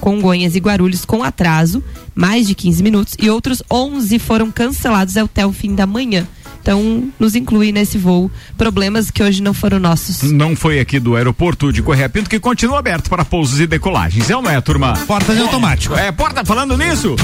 Congonhas 0.00 0.54
e 0.54 0.58
Guarulhos 0.58 1.02
com 1.02 1.24
atraso, 1.24 1.82
mais 2.14 2.46
de 2.46 2.54
15 2.54 2.82
minutos, 2.82 3.14
e 3.18 3.30
outros 3.30 3.62
11 3.72 4.18
foram 4.18 4.50
cancelados 4.50 5.16
até 5.16 5.46
o 5.46 5.52
fim 5.52 5.74
da 5.74 5.86
manhã. 5.86 6.28
Então, 6.60 7.10
nos 7.18 7.34
inclui 7.34 7.72
nesse 7.72 7.96
voo 7.96 8.30
problemas 8.56 9.10
que 9.10 9.22
hoje 9.22 9.42
não 9.42 9.54
foram 9.54 9.78
nossos. 9.78 10.22
Não 10.30 10.54
foi 10.54 10.78
aqui 10.78 11.00
do 11.00 11.16
aeroporto 11.16 11.72
de 11.72 11.82
Correia 11.82 12.08
Pinto 12.08 12.28
que 12.28 12.38
continua 12.38 12.78
aberto 12.78 13.08
para 13.08 13.24
pousos 13.24 13.58
e 13.60 13.66
decolagens. 13.66 14.28
É 14.28 14.36
ou 14.36 14.42
não 14.42 14.50
é, 14.50 14.60
turma? 14.60 14.92
Portas 15.06 15.38
automático. 15.38 15.94
É, 15.94 16.12
porta 16.12 16.44
falando 16.44 16.76
nisso? 16.76 17.16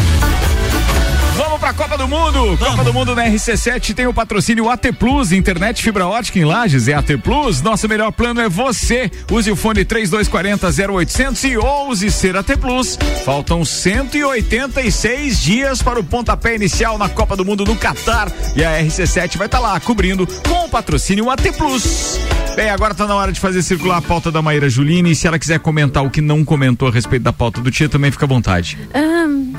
Vamos 1.37 1.59
pra 1.59 1.73
Copa 1.73 1.97
do 1.97 2.09
Mundo. 2.09 2.59
Copa 2.59 2.85
do 2.85 2.93
Mundo 2.93 3.15
na 3.15 3.27
RC7 3.27 3.95
tem 3.95 4.07
o 4.07 4.15
patrocínio 4.15 4.69
AT 4.69 4.93
Plus, 4.99 5.33
internet 5.33 5.83
fibra 5.83 6.07
ótica 6.07 6.39
em 6.39 6.45
Lages 6.45 6.89
é 6.89 6.95
AT 6.95 7.17
Plus. 7.23 7.63
Nosso 7.63 7.89
melhor 7.89 8.13
plano 8.13 8.41
é 8.41 8.49
você. 8.49 9.11
Use 9.31 9.51
o 9.51 9.57
fone 9.57 9.85
3240 9.85 10.93
0800 10.93 11.45
e 11.45 11.57
ouse 11.57 12.11
ser 12.11 12.37
AT 12.37 12.57
Plus. 12.61 12.99
Faltam 13.25 13.65
186 13.65 15.41
dias 15.41 15.83
para 15.83 15.99
o 15.99 16.05
pontapé 16.05 16.55
inicial 16.57 16.99
na 16.99 17.09
Copa 17.09 17.37
do 17.37 17.45
Mundo 17.45 17.65
no 17.65 17.77
Catar 17.77 18.31
e 18.55 18.65
a 18.65 18.83
RC7 18.83 19.37
vai 19.37 19.47
estar 19.47 19.61
lá 19.61 19.79
cobrindo 19.81 20.27
com 20.27 20.65
o 20.65 20.69
patrocínio 20.69 21.31
AT 21.31 21.53
Plus. 21.57 22.19
Bem, 22.57 22.69
agora 22.69 22.95
tá 22.95 23.07
na 23.07 23.15
hora 23.15 23.33
de 23.33 23.41
fazer 23.41 23.63
circular 23.63 23.99
a 23.99 24.03
pauta 24.03 24.31
da 24.31 24.43
Maíra 24.43 24.69
Juline 24.69 25.13
e 25.13 25.15
se 25.15 25.27
ela 25.27 25.39
quiser 25.39 25.61
comentar 25.61 26.05
o 26.05 26.11
que 26.11 26.21
não 26.21 26.45
comentou 26.45 26.89
a 26.89 26.91
respeito 26.91 27.23
da 27.23 27.33
pauta 27.33 27.61
do 27.61 27.71
Tia, 27.71 27.89
também 27.89 28.11
fica 28.11 28.27
à 28.27 28.29
vontade. 28.29 28.77
Ahn, 28.93 29.53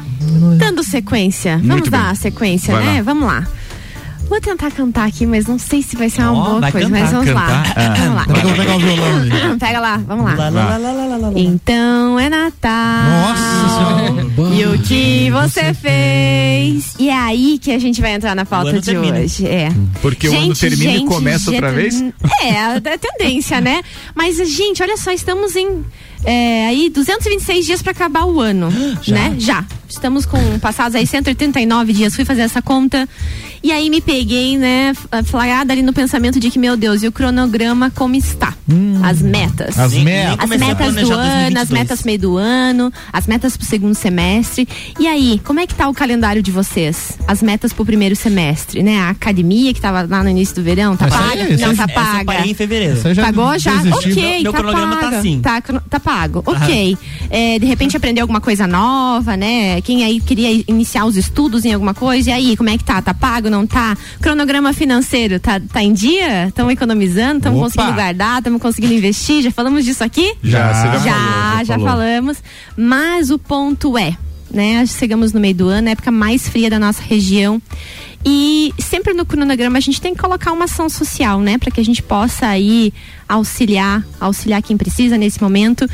dando 0.57 0.83
sequência. 0.83 1.53
Vamos 1.57 1.67
Muito 1.67 1.89
dar 1.91 2.03
bem. 2.03 2.11
a 2.11 2.15
sequência, 2.15 2.73
Vai 2.75 2.85
né? 2.85 2.93
lá. 2.97 3.01
Vamos 3.03 3.27
lá. 3.27 3.47
Vou 4.29 4.39
tentar 4.39 4.71
cantar 4.71 5.09
aqui, 5.09 5.25
mas 5.25 5.45
não 5.45 5.59
sei 5.59 5.83
se 5.83 5.97
vai 5.97 6.09
ser 6.09 6.21
uma 6.21 6.31
Ó, 6.31 6.45
boa 6.51 6.61
vai 6.61 6.71
coisa, 6.71 6.87
cantar, 6.87 7.01
mas 7.01 7.11
vamos 7.11 7.27
cantar. 7.27 7.49
lá. 7.49 7.63
Ah. 7.75 7.93
Vamos 7.97 8.15
lá. 8.15 8.25
Eu 8.29 8.41
vou 8.47 8.53
pegar 8.55 8.75
o 8.77 8.79
violão 8.79 9.15
ali. 9.17 9.31
Pega 9.59 9.79
lá, 9.81 9.97
vamos 9.97 10.25
lá. 10.25 10.33
Lá, 10.35 10.49
lá, 10.49 10.49
lá, 10.49 10.77
lá, 10.77 10.77
lá, 10.77 11.05
lá, 11.05 11.17
lá, 11.17 11.27
lá. 11.31 11.33
Então 11.35 12.17
é 12.17 12.29
Natal. 12.29 13.03
Nossa 13.09 14.55
E 14.55 14.65
o 14.67 14.79
que 14.79 15.29
você 15.31 15.73
fez? 15.73 16.93
E 16.97 17.09
é 17.09 17.13
aí 17.17 17.57
que 17.59 17.73
a 17.73 17.77
gente 17.79 17.99
vai 17.99 18.13
entrar 18.13 18.33
na 18.33 18.45
pauta 18.45 18.71
de 18.71 18.81
termina. 18.81 19.19
hoje. 19.19 19.45
É. 19.45 19.69
Porque 20.01 20.29
o 20.29 20.37
ano 20.37 20.55
termina 20.55 20.93
e 20.93 21.05
começa 21.05 21.51
outra 21.51 21.69
vez? 21.73 22.01
É, 22.41 22.57
a 22.57 22.75
a 22.77 22.97
tendência, 22.97 23.59
né? 23.59 23.81
Mas, 24.15 24.37
gente, 24.49 24.81
olha 24.81 24.95
só, 24.95 25.11
estamos 25.11 25.57
em 25.57 25.83
é, 26.23 26.67
aí 26.67 26.89
226 26.89 27.65
dias 27.65 27.81
para 27.81 27.91
acabar 27.91 28.23
o 28.23 28.39
ano, 28.39 28.69
né? 29.09 29.35
Já. 29.37 29.65
Estamos 29.91 30.25
com 30.25 30.57
passados 30.59 30.95
aí 30.95 31.05
189 31.05 31.93
dias. 31.93 32.15
Fui 32.15 32.25
fazer 32.25 32.41
essa 32.41 32.61
conta 32.61 33.07
e 33.63 33.71
aí 33.71 33.89
me 33.89 34.01
peguei, 34.01 34.57
né, 34.57 34.93
f- 34.95 35.23
flagrada 35.25 35.71
ali 35.73 35.81
no 35.83 35.93
pensamento 35.93 36.39
de 36.39 36.49
que, 36.49 36.57
meu 36.57 36.75
Deus, 36.75 37.03
e 37.03 37.07
o 37.07 37.11
cronograma 37.11 37.91
como 37.91 38.15
está? 38.15 38.53
as 39.03 39.21
metas. 39.21 39.77
As 39.77 39.93
metas. 39.93 40.37
As 40.39 40.49
metas 40.59 40.93
do 40.95 41.11
ano, 41.11 41.53
2022. 41.53 41.55
as 41.57 41.69
metas 41.69 42.03
meio 42.03 42.19
do 42.19 42.37
ano, 42.37 42.91
as 43.11 43.27
metas 43.27 43.57
pro 43.57 43.65
segundo 43.65 43.93
semestre. 43.93 44.67
E 44.99 45.07
aí, 45.07 45.41
como 45.43 45.59
é 45.59 45.67
que 45.67 45.75
tá 45.75 45.89
o 45.89 45.93
calendário 45.93 46.41
de 46.41 46.51
vocês? 46.51 47.17
As 47.27 47.41
metas 47.43 47.73
pro 47.73 47.85
primeiro 47.85 48.15
semestre, 48.15 48.81
né? 48.81 48.97
A 48.99 49.09
academia 49.09 49.73
que 49.73 49.81
tava 49.81 50.07
lá 50.09 50.23
no 50.23 50.29
início 50.29 50.55
do 50.55 50.63
verão, 50.63 50.95
tá 50.95 51.07
Essa 51.07 51.17
paga? 51.17 51.41
essa 51.41 51.67
Não 51.67 51.75
tá 51.75 51.83
Essa 51.83 51.91
eu 51.91 51.95
paga. 51.95 52.25
parei 52.25 52.51
em 52.51 52.53
fevereiro. 52.53 53.13
Já 53.13 53.23
Pagou 53.23 53.59
já? 53.59 53.75
desisti. 53.75 54.11
Ok, 54.11 54.43
Meu 54.43 54.51
tá 54.53 54.57
cronograma 54.59 54.95
tá 54.97 55.09
assim. 55.09 55.39
Tá, 55.41 55.61
tá 55.61 55.99
pago. 55.99 56.41
Ok. 56.45 56.97
É, 57.29 57.59
de 57.59 57.65
repente 57.65 57.97
aprender 57.97 58.21
alguma 58.21 58.39
coisa 58.39 58.65
nova, 58.65 59.35
né? 59.35 59.80
Quem 59.81 60.03
aí 60.03 60.19
queria 60.19 60.63
iniciar 60.67 61.05
os 61.05 61.17
estudos 61.17 61.65
em 61.65 61.73
alguma 61.73 61.93
coisa, 61.93 62.29
e 62.29 62.33
aí, 62.33 62.57
como 62.57 62.69
é 62.69 62.77
que 62.77 62.83
tá? 62.83 63.01
Tá 63.01 63.13
pago, 63.13 63.49
não 63.49 63.65
tá? 63.65 63.97
Cronograma 64.21 64.73
financeiro, 64.73 65.39
tá, 65.39 65.59
tá 65.59 65.83
em 65.83 65.93
dia? 65.93 66.47
Estamos 66.47 66.73
economizando, 66.73 67.37
estamos 67.37 67.59
conseguindo 67.59 67.93
guardar, 67.93 68.37
estamos 68.39 68.61
conseguindo 68.61 68.93
investir? 68.93 69.43
Já 69.43 69.51
falamos 69.51 69.85
disso 69.85 70.03
aqui? 70.03 70.35
Já, 70.43 70.73
você 70.73 70.87
já, 70.87 70.99
já, 70.99 71.13
falou, 71.13 71.65
já 71.65 71.73
falou. 71.73 71.89
falamos. 71.89 72.37
Mas 72.77 73.29
o 73.31 73.39
ponto 73.39 73.97
é, 73.97 74.15
né? 74.49 74.85
Chegamos 74.85 75.33
no 75.33 75.39
meio 75.39 75.55
do 75.55 75.67
ano, 75.67 75.87
a 75.87 75.91
época 75.91 76.11
mais 76.11 76.47
fria 76.47 76.69
da 76.69 76.79
nossa 76.79 77.01
região. 77.01 77.61
E 78.23 78.71
sempre 78.77 79.13
no 79.13 79.25
cronograma 79.25 79.77
a 79.77 79.81
gente 79.81 79.99
tem 79.99 80.13
que 80.13 80.21
colocar 80.21 80.51
uma 80.51 80.65
ação 80.65 80.87
social, 80.89 81.39
né? 81.39 81.57
Para 81.57 81.71
que 81.71 81.79
a 81.79 81.85
gente 81.85 82.03
possa 82.03 82.47
aí 82.47 82.93
auxiliar, 83.27 84.05
auxiliar 84.19 84.61
quem 84.61 84.77
precisa 84.77 85.17
nesse 85.17 85.41
momento. 85.41 85.89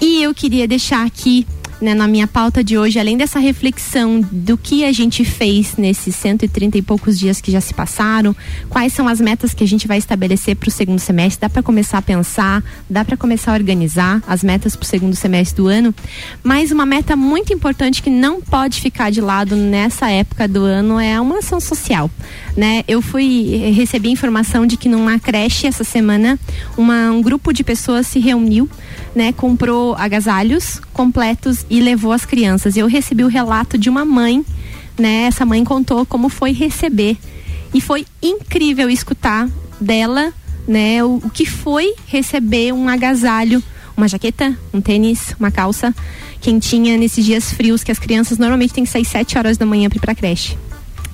E 0.00 0.22
eu 0.22 0.34
queria 0.34 0.68
deixar 0.68 1.06
aqui 1.06 1.46
né, 1.80 1.94
na 1.94 2.06
minha 2.06 2.26
pauta 2.26 2.62
de 2.62 2.76
hoje, 2.76 2.98
além 2.98 3.16
dessa 3.16 3.38
reflexão 3.38 4.20
do 4.30 4.56
que 4.56 4.84
a 4.84 4.92
gente 4.92 5.24
fez 5.24 5.76
nesses 5.76 6.14
130 6.16 6.78
e 6.78 6.82
poucos 6.82 7.18
dias 7.18 7.40
que 7.40 7.50
já 7.50 7.60
se 7.60 7.72
passaram, 7.72 8.34
quais 8.68 8.92
são 8.92 9.08
as 9.08 9.20
metas 9.20 9.54
que 9.54 9.64
a 9.64 9.66
gente 9.66 9.88
vai 9.88 9.98
estabelecer 9.98 10.56
para 10.56 10.68
o 10.68 10.72
segundo 10.72 10.98
semestre, 10.98 11.40
dá 11.40 11.48
para 11.48 11.62
começar 11.62 11.98
a 11.98 12.02
pensar, 12.02 12.62
dá 12.88 13.04
para 13.04 13.16
começar 13.16 13.52
a 13.52 13.54
organizar 13.54 14.22
as 14.26 14.42
metas 14.42 14.76
para 14.76 14.84
o 14.84 14.88
segundo 14.88 15.16
semestre 15.16 15.56
do 15.56 15.68
ano, 15.68 15.94
mas 16.42 16.70
uma 16.70 16.84
meta 16.84 17.16
muito 17.16 17.52
importante 17.52 18.02
que 18.02 18.10
não 18.10 18.40
pode 18.40 18.80
ficar 18.80 19.10
de 19.10 19.20
lado 19.20 19.56
nessa 19.56 20.10
época 20.10 20.46
do 20.46 20.64
ano 20.64 21.00
é 21.00 21.20
uma 21.20 21.38
ação 21.38 21.60
social, 21.60 22.10
né? 22.56 22.84
Eu 22.86 23.00
fui 23.00 23.72
recebi 23.74 24.10
informação 24.10 24.66
de 24.66 24.76
que 24.76 24.88
numa 24.88 25.18
creche 25.18 25.66
essa 25.66 25.84
semana 25.84 26.38
uma, 26.76 27.10
um 27.10 27.22
grupo 27.22 27.52
de 27.52 27.64
pessoas 27.64 28.06
se 28.06 28.18
reuniu, 28.18 28.68
né? 29.14 29.32
Comprou 29.32 29.94
agasalhos 29.94 30.80
completos 30.92 31.64
e 31.70 31.80
levou 31.80 32.12
as 32.12 32.26
crianças. 32.26 32.76
Eu 32.76 32.86
recebi 32.86 33.24
o 33.24 33.28
relato 33.28 33.78
de 33.78 33.88
uma 33.88 34.04
mãe, 34.04 34.44
né? 34.98 35.22
Essa 35.22 35.46
mãe 35.46 35.64
contou 35.64 36.04
como 36.04 36.28
foi 36.28 36.52
receber 36.52 37.16
e 37.72 37.80
foi 37.80 38.04
incrível 38.20 38.90
escutar 38.90 39.48
dela, 39.80 40.32
né? 40.66 41.02
O, 41.04 41.20
o 41.24 41.30
que 41.30 41.46
foi 41.46 41.94
receber 42.06 42.72
um 42.72 42.88
agasalho 42.88 43.62
uma 44.00 44.08
jaqueta, 44.08 44.56
um 44.72 44.80
tênis, 44.80 45.34
uma 45.38 45.50
calça 45.50 45.94
quentinha 46.40 46.96
nesses 46.96 47.24
dias 47.24 47.52
frios 47.52 47.84
que 47.84 47.92
as 47.92 47.98
crianças 47.98 48.38
normalmente 48.38 48.72
têm 48.72 48.84
que 48.84 48.90
sair 48.90 49.04
7 49.04 49.36
horas 49.36 49.58
da 49.58 49.66
manhã 49.66 49.88
para 49.88 49.98
ir 49.98 50.00
para 50.00 50.14
creche. 50.14 50.56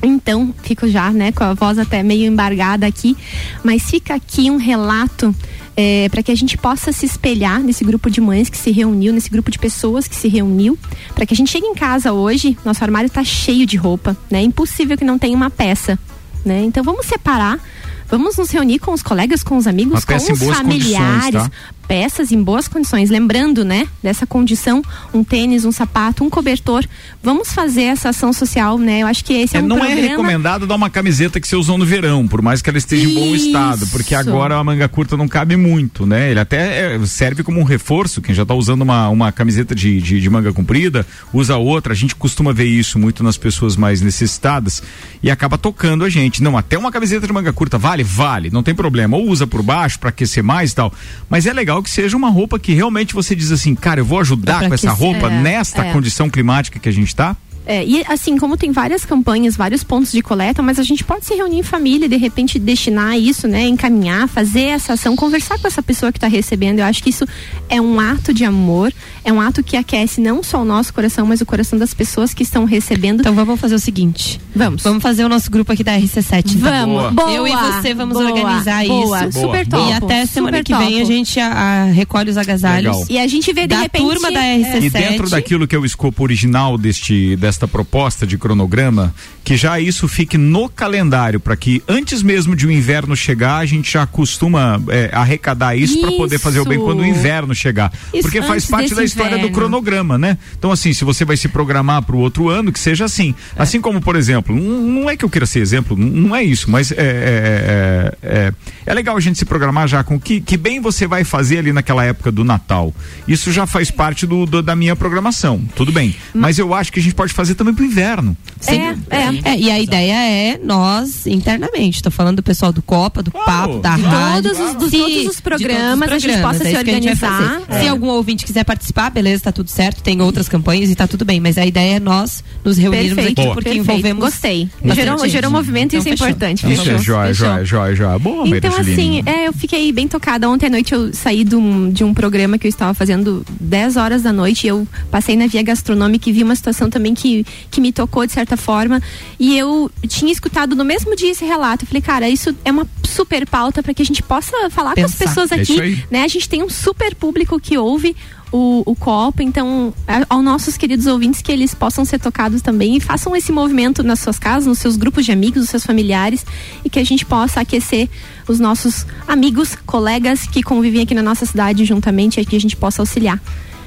Então, 0.02 0.54
fico 0.62 0.86
já, 0.88 1.10
né, 1.10 1.32
com 1.32 1.42
a 1.42 1.52
voz 1.52 1.78
até 1.78 2.02
meio 2.02 2.26
embargada 2.26 2.86
aqui, 2.86 3.16
mas 3.64 3.82
fica 3.82 4.14
aqui 4.14 4.50
um 4.50 4.56
relato 4.56 5.34
é, 5.76 6.08
para 6.08 6.22
que 6.22 6.32
a 6.32 6.34
gente 6.34 6.56
possa 6.56 6.90
se 6.90 7.04
espelhar 7.04 7.60
nesse 7.60 7.84
grupo 7.84 8.10
de 8.10 8.20
mães 8.20 8.48
que 8.48 8.56
se 8.56 8.70
reuniu, 8.70 9.12
nesse 9.12 9.28
grupo 9.28 9.50
de 9.50 9.58
pessoas 9.58 10.08
que 10.08 10.16
se 10.16 10.28
reuniu, 10.28 10.78
para 11.14 11.26
que 11.26 11.34
a 11.34 11.36
gente 11.36 11.50
chegue 11.50 11.66
em 11.66 11.74
casa 11.74 12.12
hoje, 12.12 12.56
nosso 12.64 12.82
armário 12.82 13.08
está 13.08 13.22
cheio 13.22 13.66
de 13.66 13.76
roupa, 13.76 14.16
né? 14.30 14.40
É 14.40 14.42
impossível 14.42 14.96
que 14.96 15.04
não 15.04 15.18
tenha 15.18 15.36
uma 15.36 15.50
peça, 15.50 15.98
né? 16.44 16.62
Então 16.64 16.82
vamos 16.82 17.06
separar 17.06 17.60
Vamos 18.08 18.36
nos 18.36 18.50
reunir 18.50 18.78
com 18.78 18.92
os 18.92 19.02
colegas, 19.02 19.42
com 19.42 19.56
os 19.56 19.66
amigos, 19.66 20.04
com 20.04 20.14
os 20.14 20.56
familiares, 20.56 21.42
tá? 21.42 21.50
Peças 21.86 22.32
em 22.32 22.42
boas 22.42 22.68
condições. 22.68 23.10
Lembrando, 23.10 23.64
né, 23.64 23.86
dessa 24.02 24.26
condição, 24.26 24.82
um 25.12 25.22
tênis, 25.22 25.64
um 25.64 25.72
sapato, 25.72 26.24
um 26.24 26.30
cobertor. 26.30 26.84
Vamos 27.22 27.52
fazer 27.52 27.84
essa 27.84 28.10
ação 28.10 28.32
social, 28.32 28.78
né? 28.78 29.02
Eu 29.02 29.06
acho 29.06 29.24
que 29.24 29.32
esse 29.32 29.56
é, 29.56 29.60
é 29.60 29.62
um 29.62 29.66
não 29.66 29.76
programa... 29.76 30.00
é 30.00 30.08
recomendado 30.08 30.66
dar 30.66 30.74
uma 30.74 30.90
camiseta 30.90 31.40
que 31.40 31.48
você 31.48 31.56
usou 31.56 31.78
no 31.78 31.84
verão, 31.84 32.26
por 32.26 32.42
mais 32.42 32.60
que 32.60 32.68
ela 32.68 32.78
esteja 32.78 33.06
Isso. 33.06 33.18
em 33.18 33.20
bom 33.20 33.34
estado, 33.34 33.86
porque 33.88 34.14
agora 34.14 34.56
a 34.56 34.64
manga 34.64 34.88
curta 34.88 35.16
não 35.16 35.28
cabe 35.28 35.56
muito, 35.56 36.06
né? 36.06 36.30
Ele 36.30 36.40
até 36.40 36.94
é, 36.94 37.06
serve 37.06 37.42
como 37.42 37.60
um 37.60 37.64
reforço. 37.64 38.20
Quem 38.20 38.34
já 38.34 38.42
está 38.42 38.54
usando 38.54 38.82
uma, 38.82 39.08
uma 39.08 39.32
camiseta 39.32 39.74
de, 39.74 40.00
de, 40.00 40.20
de, 40.20 40.30
manga 40.30 40.52
comprida, 40.52 41.06
usa 41.32 41.56
outra. 41.56 41.92
A 41.92 41.96
gente 41.96 42.14
costuma 42.14 42.52
ver 42.52 42.66
isso 42.66 42.98
muito 42.98 43.22
nas 43.22 43.36
pessoas 43.36 43.76
mais 43.76 44.00
necessitadas 44.00 44.82
e 45.22 45.30
acaba 45.30 45.56
tocando 45.56 46.04
a 46.04 46.08
gente. 46.08 46.42
Não, 46.42 46.56
até 46.56 46.76
uma 46.76 46.92
camiseta 46.92 47.26
de 47.26 47.32
manga 47.32 47.52
curta 47.52 47.78
vale? 47.78 48.02
Vale, 48.02 48.50
não 48.50 48.62
tem 48.62 48.74
problema. 48.74 49.16
Ou 49.16 49.28
usa 49.28 49.46
por 49.46 49.62
baixo 49.62 49.98
para 49.98 50.10
aquecer 50.10 50.42
mais 50.42 50.72
e 50.72 50.74
tal. 50.74 50.92
Mas 51.28 51.46
é 51.46 51.52
legal 51.52 51.75
legal 51.76 51.82
que 51.82 51.90
seja 51.90 52.16
uma 52.16 52.30
roupa 52.30 52.58
que 52.58 52.72
realmente 52.72 53.14
você 53.14 53.34
diz 53.34 53.50
assim, 53.50 53.74
cara, 53.74 54.00
eu 54.00 54.04
vou 54.04 54.20
ajudar 54.20 54.66
com 54.68 54.74
essa 54.74 54.92
roupa 54.92 55.30
é, 55.30 55.42
nesta 55.42 55.84
é. 55.84 55.92
condição 55.92 56.28
climática 56.28 56.78
que 56.78 56.88
a 56.88 56.92
gente 56.92 57.08
está? 57.08 57.36
É, 57.66 57.84
e 57.84 58.04
assim, 58.06 58.38
como 58.38 58.56
tem 58.56 58.70
várias 58.70 59.04
campanhas, 59.04 59.56
vários 59.56 59.82
pontos 59.82 60.12
de 60.12 60.22
coleta, 60.22 60.62
mas 60.62 60.78
a 60.78 60.84
gente 60.84 61.02
pode 61.02 61.24
se 61.24 61.34
reunir 61.34 61.58
em 61.58 61.62
família 61.64 62.06
e 62.06 62.08
de 62.08 62.16
repente 62.16 62.58
destinar 62.58 63.18
isso, 63.18 63.48
né? 63.48 63.66
Encaminhar, 63.66 64.28
fazer 64.28 64.62
essa 64.62 64.92
ação, 64.92 65.16
conversar 65.16 65.58
com 65.58 65.66
essa 65.66 65.82
pessoa 65.82 66.12
que 66.12 66.18
está 66.18 66.28
recebendo. 66.28 66.78
Eu 66.78 66.84
acho 66.84 67.02
que 67.02 67.10
isso 67.10 67.26
é 67.68 67.80
um 67.80 67.98
ato 67.98 68.32
de 68.32 68.44
amor, 68.44 68.92
é 69.24 69.32
um 69.32 69.40
ato 69.40 69.62
que 69.62 69.76
aquece 69.76 70.20
não 70.20 70.42
só 70.42 70.62
o 70.62 70.64
nosso 70.64 70.94
coração, 70.94 71.26
mas 71.26 71.40
o 71.40 71.46
coração 71.46 71.76
das 71.76 71.92
pessoas 71.92 72.32
que 72.32 72.44
estão 72.44 72.64
recebendo. 72.64 73.20
Então 73.20 73.34
vamos 73.34 73.58
fazer 73.58 73.74
o 73.74 73.80
seguinte. 73.80 74.40
Vamos. 74.54 74.82
Vamos 74.82 75.02
fazer 75.02 75.24
o 75.24 75.28
nosso 75.28 75.50
grupo 75.50 75.72
aqui 75.72 75.82
da 75.82 75.98
RC7. 75.98 76.54
Então. 76.54 76.70
Vamos. 76.70 77.12
Boa. 77.14 77.32
Eu 77.32 77.46
e 77.46 77.52
você 77.52 77.94
vamos 77.94 78.16
boa, 78.16 78.30
organizar 78.30 78.86
boa, 78.86 79.26
isso. 79.26 79.40
Super 79.40 79.66
top. 79.66 79.90
E 79.90 79.92
até 79.92 80.24
semana 80.26 80.62
que 80.62 80.74
vem 80.74 81.00
a 81.00 81.04
gente 81.04 81.40
a, 81.40 81.48
a, 81.48 81.84
recolhe 81.86 82.30
os 82.30 82.36
agasalhos. 82.36 82.92
Legal. 82.92 83.06
E 83.10 83.18
a 83.18 83.26
gente 83.26 83.52
vê 83.52 83.62
de 83.62 83.68
da 83.68 83.80
repente. 83.80 84.02
turma 84.02 84.30
da 84.30 84.40
RC7. 84.40 84.82
E 84.82 84.90
dentro 84.90 85.28
daquilo 85.28 85.66
que 85.66 85.74
é 85.74 85.78
o 85.78 85.84
escopo 85.84 86.22
original 86.22 86.78
deste, 86.78 87.36
desta 87.56 87.66
proposta 87.66 88.26
de 88.26 88.36
cronograma, 88.36 89.14
que 89.42 89.56
já 89.56 89.80
isso 89.80 90.06
fique 90.06 90.36
no 90.36 90.68
calendário, 90.68 91.40
para 91.40 91.56
que 91.56 91.82
antes 91.88 92.22
mesmo 92.22 92.54
de 92.54 92.66
o 92.66 92.70
inverno 92.70 93.16
chegar, 93.16 93.58
a 93.58 93.66
gente 93.66 93.92
já 93.92 94.06
costuma 94.06 94.80
é, 94.88 95.08
arrecadar 95.12 95.74
isso, 95.74 95.98
para 96.00 96.12
poder 96.12 96.38
fazer 96.38 96.60
o 96.60 96.64
bem 96.64 96.78
quando 96.78 97.00
o 97.00 97.06
inverno 97.06 97.54
chegar. 97.54 97.90
Isso, 98.12 98.22
Porque 98.22 98.42
faz 98.42 98.66
parte 98.66 98.94
da 98.94 99.02
história 99.02 99.36
inverno. 99.36 99.48
do 99.48 99.54
cronograma, 99.54 100.18
né? 100.18 100.36
Então, 100.58 100.70
assim, 100.70 100.92
se 100.92 101.04
você 101.04 101.24
vai 101.24 101.36
se 101.36 101.48
programar 101.48 102.02
para 102.02 102.14
o 102.14 102.18
outro 102.18 102.48
ano, 102.48 102.70
que 102.70 102.78
seja 102.78 103.06
assim. 103.06 103.34
É. 103.56 103.62
Assim 103.62 103.80
como, 103.80 104.00
por 104.00 104.16
exemplo, 104.16 104.54
não, 104.54 105.08
é 105.08 105.16
que 105.16 105.24
eu 105.24 105.30
queira 105.30 105.46
ser 105.46 105.60
exemplo, 105.60 105.96
não, 105.96 106.36
é 106.36 106.42
isso, 106.42 106.70
mas 106.70 106.92
é, 106.92 106.96
é, 106.98 108.16
é, 108.22 108.52
é, 108.84 108.94
legal 108.94 109.16
a 109.16 109.20
gente 109.20 109.38
se 109.38 109.44
programar 109.44 109.88
já 109.88 110.04
com 110.04 110.20
que, 110.20 110.40
que 110.40 110.56
bem 110.56 110.80
você 110.80 111.06
vai 111.06 111.24
fazer 111.24 111.58
ali 111.58 111.72
naquela 111.72 112.04
época 112.04 112.30
do 112.30 112.44
Natal. 112.44 112.92
Isso 113.26 113.50
já 113.50 113.66
faz 113.66 113.90
parte 113.90 114.26
do, 114.26 114.44
do 114.44 114.62
da 114.62 114.76
minha 114.76 114.94
programação, 114.94 115.64
tudo 115.74 115.92
bem. 115.92 116.14
Mas 116.34 116.58
eu 116.58 116.74
acho 116.74 116.92
que 116.92 117.00
a 117.00 117.02
gente 117.02 117.14
pode 117.14 117.32
fazer 117.32 117.45
também 117.54 117.74
para 117.74 117.82
o 117.82 117.86
inverno. 117.86 118.36
Sim. 118.60 118.80
É, 119.10 119.16
é. 119.16 119.52
é, 119.52 119.58
e 119.58 119.70
a 119.70 119.78
ideia 119.78 120.14
é 120.14 120.60
nós 120.62 121.26
internamente. 121.26 121.96
Estou 121.96 122.12
falando 122.12 122.36
do 122.36 122.42
pessoal 122.42 122.72
do 122.72 122.82
Copa, 122.82 123.22
do 123.22 123.30
Papo, 123.30 123.78
da 123.78 123.94
rádio. 123.94 124.50
Todos 124.50 124.60
os, 124.60 124.74
dos, 124.76 124.90
todos 124.90 125.26
os 125.26 125.40
programas, 125.40 125.40
todos 125.40 125.40
os 125.40 125.40
programas, 125.40 126.12
a 126.12 126.18
gente 126.18 126.40
possa 126.42 126.66
é 126.66 126.70
se 126.70 126.76
organizar. 126.76 127.62
É. 127.68 127.80
Se 127.80 127.88
algum 127.88 128.08
ouvinte 128.08 128.44
quiser 128.44 128.64
participar, 128.64 129.10
beleza, 129.10 129.44
tá 129.44 129.52
tudo 129.52 129.70
certo. 129.70 130.02
Tem 130.02 130.20
outras 130.20 130.48
campanhas 130.48 130.90
e 130.90 130.94
tá 130.94 131.06
tudo 131.06 131.24
bem. 131.24 131.40
Mas 131.40 131.58
a 131.58 131.66
ideia 131.66 131.96
é 131.96 132.00
nós 132.00 132.42
nos 132.64 132.76
reunirmos 132.76 133.14
Perfeito. 133.14 133.40
aqui, 133.40 133.48
porque 133.50 133.70
Perfeito. 133.70 133.90
envolvemos. 133.90 134.24
Gostei. 134.24 134.68
Gerou, 134.94 135.28
gerou 135.28 135.50
movimento 135.50 135.94
e 135.94 135.98
então, 135.98 136.12
isso 136.12 136.24
é 136.24 136.28
importante. 136.28 136.72
Isso 136.72 136.90
é 136.90 136.98
joia, 136.98 137.32
joia, 137.32 137.64
joia, 137.64 137.94
joia. 137.94 138.18
Boa, 138.18 138.46
Então, 138.48 138.76
assim, 138.76 139.22
é, 139.26 139.48
eu 139.48 139.52
fiquei 139.52 139.92
bem 139.92 140.08
tocada. 140.08 140.48
Ontem 140.48 140.66
à 140.66 140.70
noite 140.70 140.92
eu 140.92 141.12
saí 141.12 141.44
de 141.44 141.56
um, 141.56 141.90
de 141.90 142.04
um 142.04 142.14
programa 142.14 142.58
que 142.58 142.66
eu 142.66 142.68
estava 142.68 142.94
fazendo 142.94 143.44
10 143.60 143.96
horas 143.96 144.22
da 144.22 144.32
noite 144.32 144.64
e 144.64 144.68
eu 144.68 144.86
passei 145.10 145.36
na 145.36 145.46
via 145.46 145.62
gastronômica 145.62 146.28
e 146.28 146.32
vi 146.32 146.42
uma 146.42 146.54
situação 146.54 146.88
também 146.88 147.14
que, 147.14 147.35
que 147.70 147.80
me 147.80 147.92
tocou 147.92 148.24
de 148.26 148.32
certa 148.32 148.56
forma 148.56 149.02
e 149.38 149.58
eu 149.58 149.90
tinha 150.06 150.32
escutado 150.32 150.76
no 150.76 150.84
mesmo 150.84 151.16
dia 151.16 151.30
esse 151.30 151.44
relato. 151.44 151.84
Eu 151.84 151.88
falei, 151.88 152.02
cara, 152.02 152.28
isso 152.28 152.54
é 152.64 152.70
uma 152.70 152.86
super 153.04 153.46
pauta 153.46 153.82
para 153.82 153.92
que 153.92 154.02
a 154.02 154.04
gente 154.04 154.22
possa 154.22 154.70
falar 154.70 154.94
Pensar. 154.94 155.08
com 155.08 155.24
as 155.24 155.28
pessoas 155.28 155.52
é 155.52 155.56
aqui. 155.56 155.80
É 155.80 156.06
né? 156.10 156.22
A 156.22 156.28
gente 156.28 156.48
tem 156.48 156.62
um 156.62 156.68
super 156.68 157.14
público 157.14 157.58
que 157.58 157.76
ouve 157.76 158.14
o, 158.52 158.82
o 158.86 158.94
copo, 158.94 159.42
então, 159.42 159.92
aos 160.28 160.44
nossos 160.44 160.76
queridos 160.76 161.06
ouvintes, 161.06 161.42
que 161.42 161.50
eles 161.50 161.74
possam 161.74 162.04
ser 162.04 162.18
tocados 162.18 162.62
também 162.62 162.96
e 162.96 163.00
façam 163.00 163.34
esse 163.34 163.50
movimento 163.50 164.02
nas 164.02 164.20
suas 164.20 164.38
casas, 164.38 164.66
nos 164.66 164.78
seus 164.78 164.96
grupos 164.96 165.24
de 165.24 165.32
amigos, 165.32 165.60
nos 165.60 165.70
seus 165.70 165.84
familiares 165.84 166.44
e 166.84 166.90
que 166.90 166.98
a 166.98 167.04
gente 167.04 167.24
possa 167.26 167.60
aquecer 167.60 168.08
os 168.48 168.60
nossos 168.60 169.06
amigos, 169.26 169.76
colegas 169.86 170.46
que 170.46 170.62
convivem 170.62 171.02
aqui 171.02 171.14
na 171.14 171.22
nossa 171.22 171.44
cidade 171.44 171.84
juntamente 171.84 172.40
e 172.40 172.44
que 172.44 172.56
a 172.56 172.60
gente 172.60 172.76
possa 172.76 173.02
auxiliar. 173.02 173.40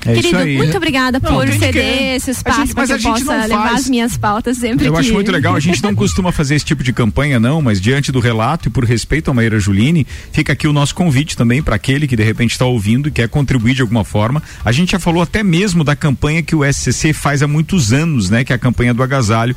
É 0.05 0.13
Querido, 0.13 0.37
aí, 0.37 0.57
muito 0.57 0.77
obrigada 0.77 1.19
por 1.19 1.47
ceder 1.51 2.15
esse 2.15 2.31
espaço 2.31 2.73
para 2.73 2.85
que 2.85 2.93
eu 2.93 2.99
possa 2.99 3.45
levar 3.45 3.69
faz... 3.69 3.81
as 3.81 3.89
minhas 3.89 4.17
pautas 4.17 4.57
sempre 4.57 4.85
Eu 4.85 4.93
que... 4.93 4.99
acho 4.99 5.13
muito 5.13 5.31
legal, 5.31 5.55
a 5.55 5.59
gente 5.59 5.83
não 5.83 5.93
costuma 5.93 6.31
fazer 6.31 6.55
esse 6.55 6.65
tipo 6.65 6.83
de 6.83 6.93
campanha 6.93 7.39
não, 7.39 7.61
mas 7.61 7.81
diante 7.81 8.11
do 8.11 8.19
relato 8.19 8.69
e 8.69 8.71
por 8.71 8.85
respeito 8.85 9.29
a 9.29 9.33
Maíra 9.33 9.59
Juline, 9.59 10.07
fica 10.31 10.53
aqui 10.53 10.67
o 10.67 10.73
nosso 10.73 10.95
convite 10.95 11.35
também 11.35 11.61
para 11.61 11.75
aquele 11.75 12.07
que 12.07 12.15
de 12.15 12.23
repente 12.23 12.51
está 12.51 12.65
ouvindo 12.65 13.09
e 13.09 13.11
quer 13.11 13.27
contribuir 13.27 13.73
de 13.73 13.81
alguma 13.81 14.03
forma. 14.03 14.41
A 14.63 14.71
gente 14.71 14.91
já 14.93 14.99
falou 14.99 15.21
até 15.21 15.43
mesmo 15.43 15.83
da 15.83 15.95
campanha 15.95 16.41
que 16.41 16.55
o 16.55 16.63
SCC 16.63 17.11
faz 17.11 17.43
há 17.43 17.47
muitos 17.47 17.91
anos, 17.91 18.29
né, 18.29 18.43
que 18.43 18.53
é 18.53 18.55
a 18.55 18.59
campanha 18.59 18.93
do 18.93 19.03
agasalho, 19.03 19.55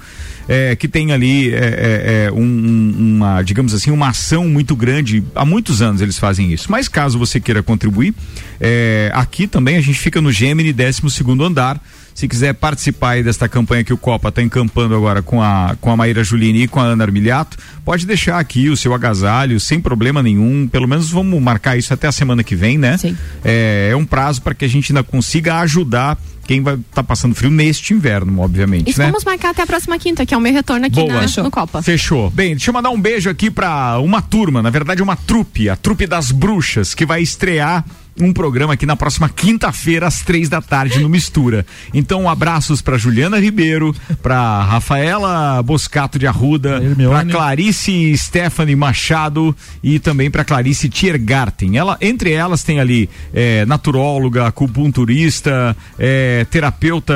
é, 0.48 0.74
que 0.74 0.88
tem 0.88 1.12
ali 1.12 1.54
é, 1.54 1.56
é, 1.56 2.24
é 2.26 2.32
um, 2.32 2.94
uma, 2.98 3.42
digamos 3.42 3.74
assim, 3.74 3.90
uma 3.90 4.08
ação 4.08 4.48
muito 4.48 4.74
grande. 4.74 5.22
Há 5.34 5.44
muitos 5.44 5.80
anos 5.80 6.00
eles 6.00 6.18
fazem 6.18 6.52
isso. 6.52 6.70
Mas 6.70 6.88
caso 6.88 7.18
você 7.18 7.38
queira 7.38 7.62
contribuir, 7.62 8.12
é, 8.60 9.10
aqui 9.14 9.46
também 9.46 9.76
a 9.76 9.80
gente 9.80 9.98
fica 9.98 10.20
no 10.20 10.31
Gemini, 10.32 10.72
12 10.72 11.10
segundo 11.10 11.44
andar. 11.44 11.80
Se 12.14 12.28
quiser 12.28 12.52
participar 12.54 13.10
aí 13.10 13.22
desta 13.22 13.48
campanha 13.48 13.82
que 13.82 13.92
o 13.92 13.96
Copa 13.96 14.28
está 14.28 14.42
encampando 14.42 14.94
agora 14.94 15.22
com 15.22 15.42
a, 15.42 15.76
com 15.80 15.90
a 15.90 15.96
Maíra 15.96 16.22
Julini 16.22 16.64
e 16.64 16.68
com 16.68 16.78
a 16.78 16.84
Ana 16.84 17.04
Armiliato, 17.04 17.56
pode 17.84 18.06
deixar 18.06 18.38
aqui 18.38 18.68
o 18.68 18.76
seu 18.76 18.92
agasalho 18.92 19.58
sem 19.58 19.80
problema 19.80 20.22
nenhum. 20.22 20.68
Pelo 20.68 20.86
menos 20.86 21.10
vamos 21.10 21.40
marcar 21.40 21.76
isso 21.76 21.92
até 21.94 22.06
a 22.06 22.12
semana 22.12 22.44
que 22.44 22.54
vem, 22.54 22.76
né? 22.76 22.98
Sim. 22.98 23.16
É, 23.44 23.88
é 23.92 23.96
um 23.96 24.04
prazo 24.04 24.42
para 24.42 24.54
que 24.54 24.64
a 24.64 24.68
gente 24.68 24.92
ainda 24.92 25.02
consiga 25.02 25.60
ajudar 25.60 26.18
quem 26.46 26.60
vai 26.60 26.74
estar 26.74 26.86
tá 26.96 27.02
passando 27.02 27.34
frio 27.34 27.50
neste 27.50 27.94
inverno, 27.94 28.40
obviamente. 28.40 28.90
Isso 28.90 28.98
né? 28.98 29.06
vamos 29.06 29.24
marcar 29.24 29.50
até 29.50 29.62
a 29.62 29.66
próxima 29.66 29.98
quinta, 29.98 30.26
que 30.26 30.34
é 30.34 30.36
o 30.36 30.40
meu 30.40 30.52
retorno 30.52 30.86
aqui 30.86 31.04
na, 31.04 31.42
no 31.42 31.50
Copa. 31.50 31.82
Fechou. 31.82 32.30
Bem, 32.30 32.50
deixa 32.50 32.70
eu 32.70 32.74
mandar 32.74 32.90
um 32.90 33.00
beijo 33.00 33.30
aqui 33.30 33.50
para 33.50 33.98
uma 34.00 34.20
turma, 34.20 34.60
na 34.60 34.70
verdade 34.70 35.02
uma 35.02 35.16
trupe, 35.16 35.68
a 35.68 35.76
trupe 35.76 36.06
das 36.06 36.30
bruxas, 36.30 36.94
que 36.94 37.06
vai 37.06 37.22
estrear 37.22 37.84
um 38.20 38.32
programa 38.32 38.74
aqui 38.74 38.84
na 38.84 38.96
próxima 38.96 39.28
quinta-feira, 39.28 40.06
às 40.06 40.22
três 40.22 40.48
da 40.48 40.60
tarde, 40.60 41.00
no 41.00 41.08
Mistura. 41.08 41.64
Então, 41.94 42.28
abraços 42.28 42.82
para 42.82 42.98
Juliana 42.98 43.38
Ribeiro, 43.38 43.94
para 44.22 44.62
Rafaela 44.62 45.62
Boscato 45.62 46.18
de 46.18 46.26
Arruda, 46.26 46.80
para 47.08 47.24
Clarice 47.24 48.16
Stephanie 48.16 48.76
Machado 48.76 49.56
e 49.82 49.98
também 49.98 50.30
para 50.30 50.44
Clarice 50.44 50.88
Tiergarten. 50.88 51.76
Ela, 51.76 51.96
entre 52.00 52.32
elas 52.32 52.62
tem 52.62 52.80
ali 52.80 53.08
é, 53.32 53.64
naturóloga, 53.66 54.46
acupunturista, 54.46 55.76
é, 55.98 56.44
terapeuta 56.50 57.14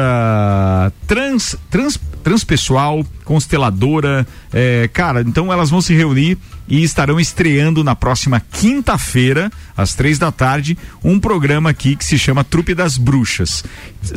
trans, 1.06 1.56
trans, 1.70 1.98
transpessoal, 2.22 3.04
consteladora. 3.24 4.26
É, 4.52 4.88
cara, 4.92 5.20
então 5.20 5.52
elas 5.52 5.70
vão 5.70 5.80
se 5.80 5.94
reunir 5.94 6.38
e 6.68 6.82
estarão 6.82 7.20
estreando 7.20 7.84
na 7.84 7.94
próxima 7.94 8.40
quinta-feira, 8.40 9.50
às 9.76 9.94
três 9.94 10.18
da 10.18 10.32
tarde, 10.32 10.76
um 11.04 11.18
programa 11.20 11.70
aqui 11.70 11.96
que 11.96 12.04
se 12.04 12.18
chama 12.18 12.44
Trupe 12.44 12.74
das 12.74 12.96
Bruxas. 12.98 13.64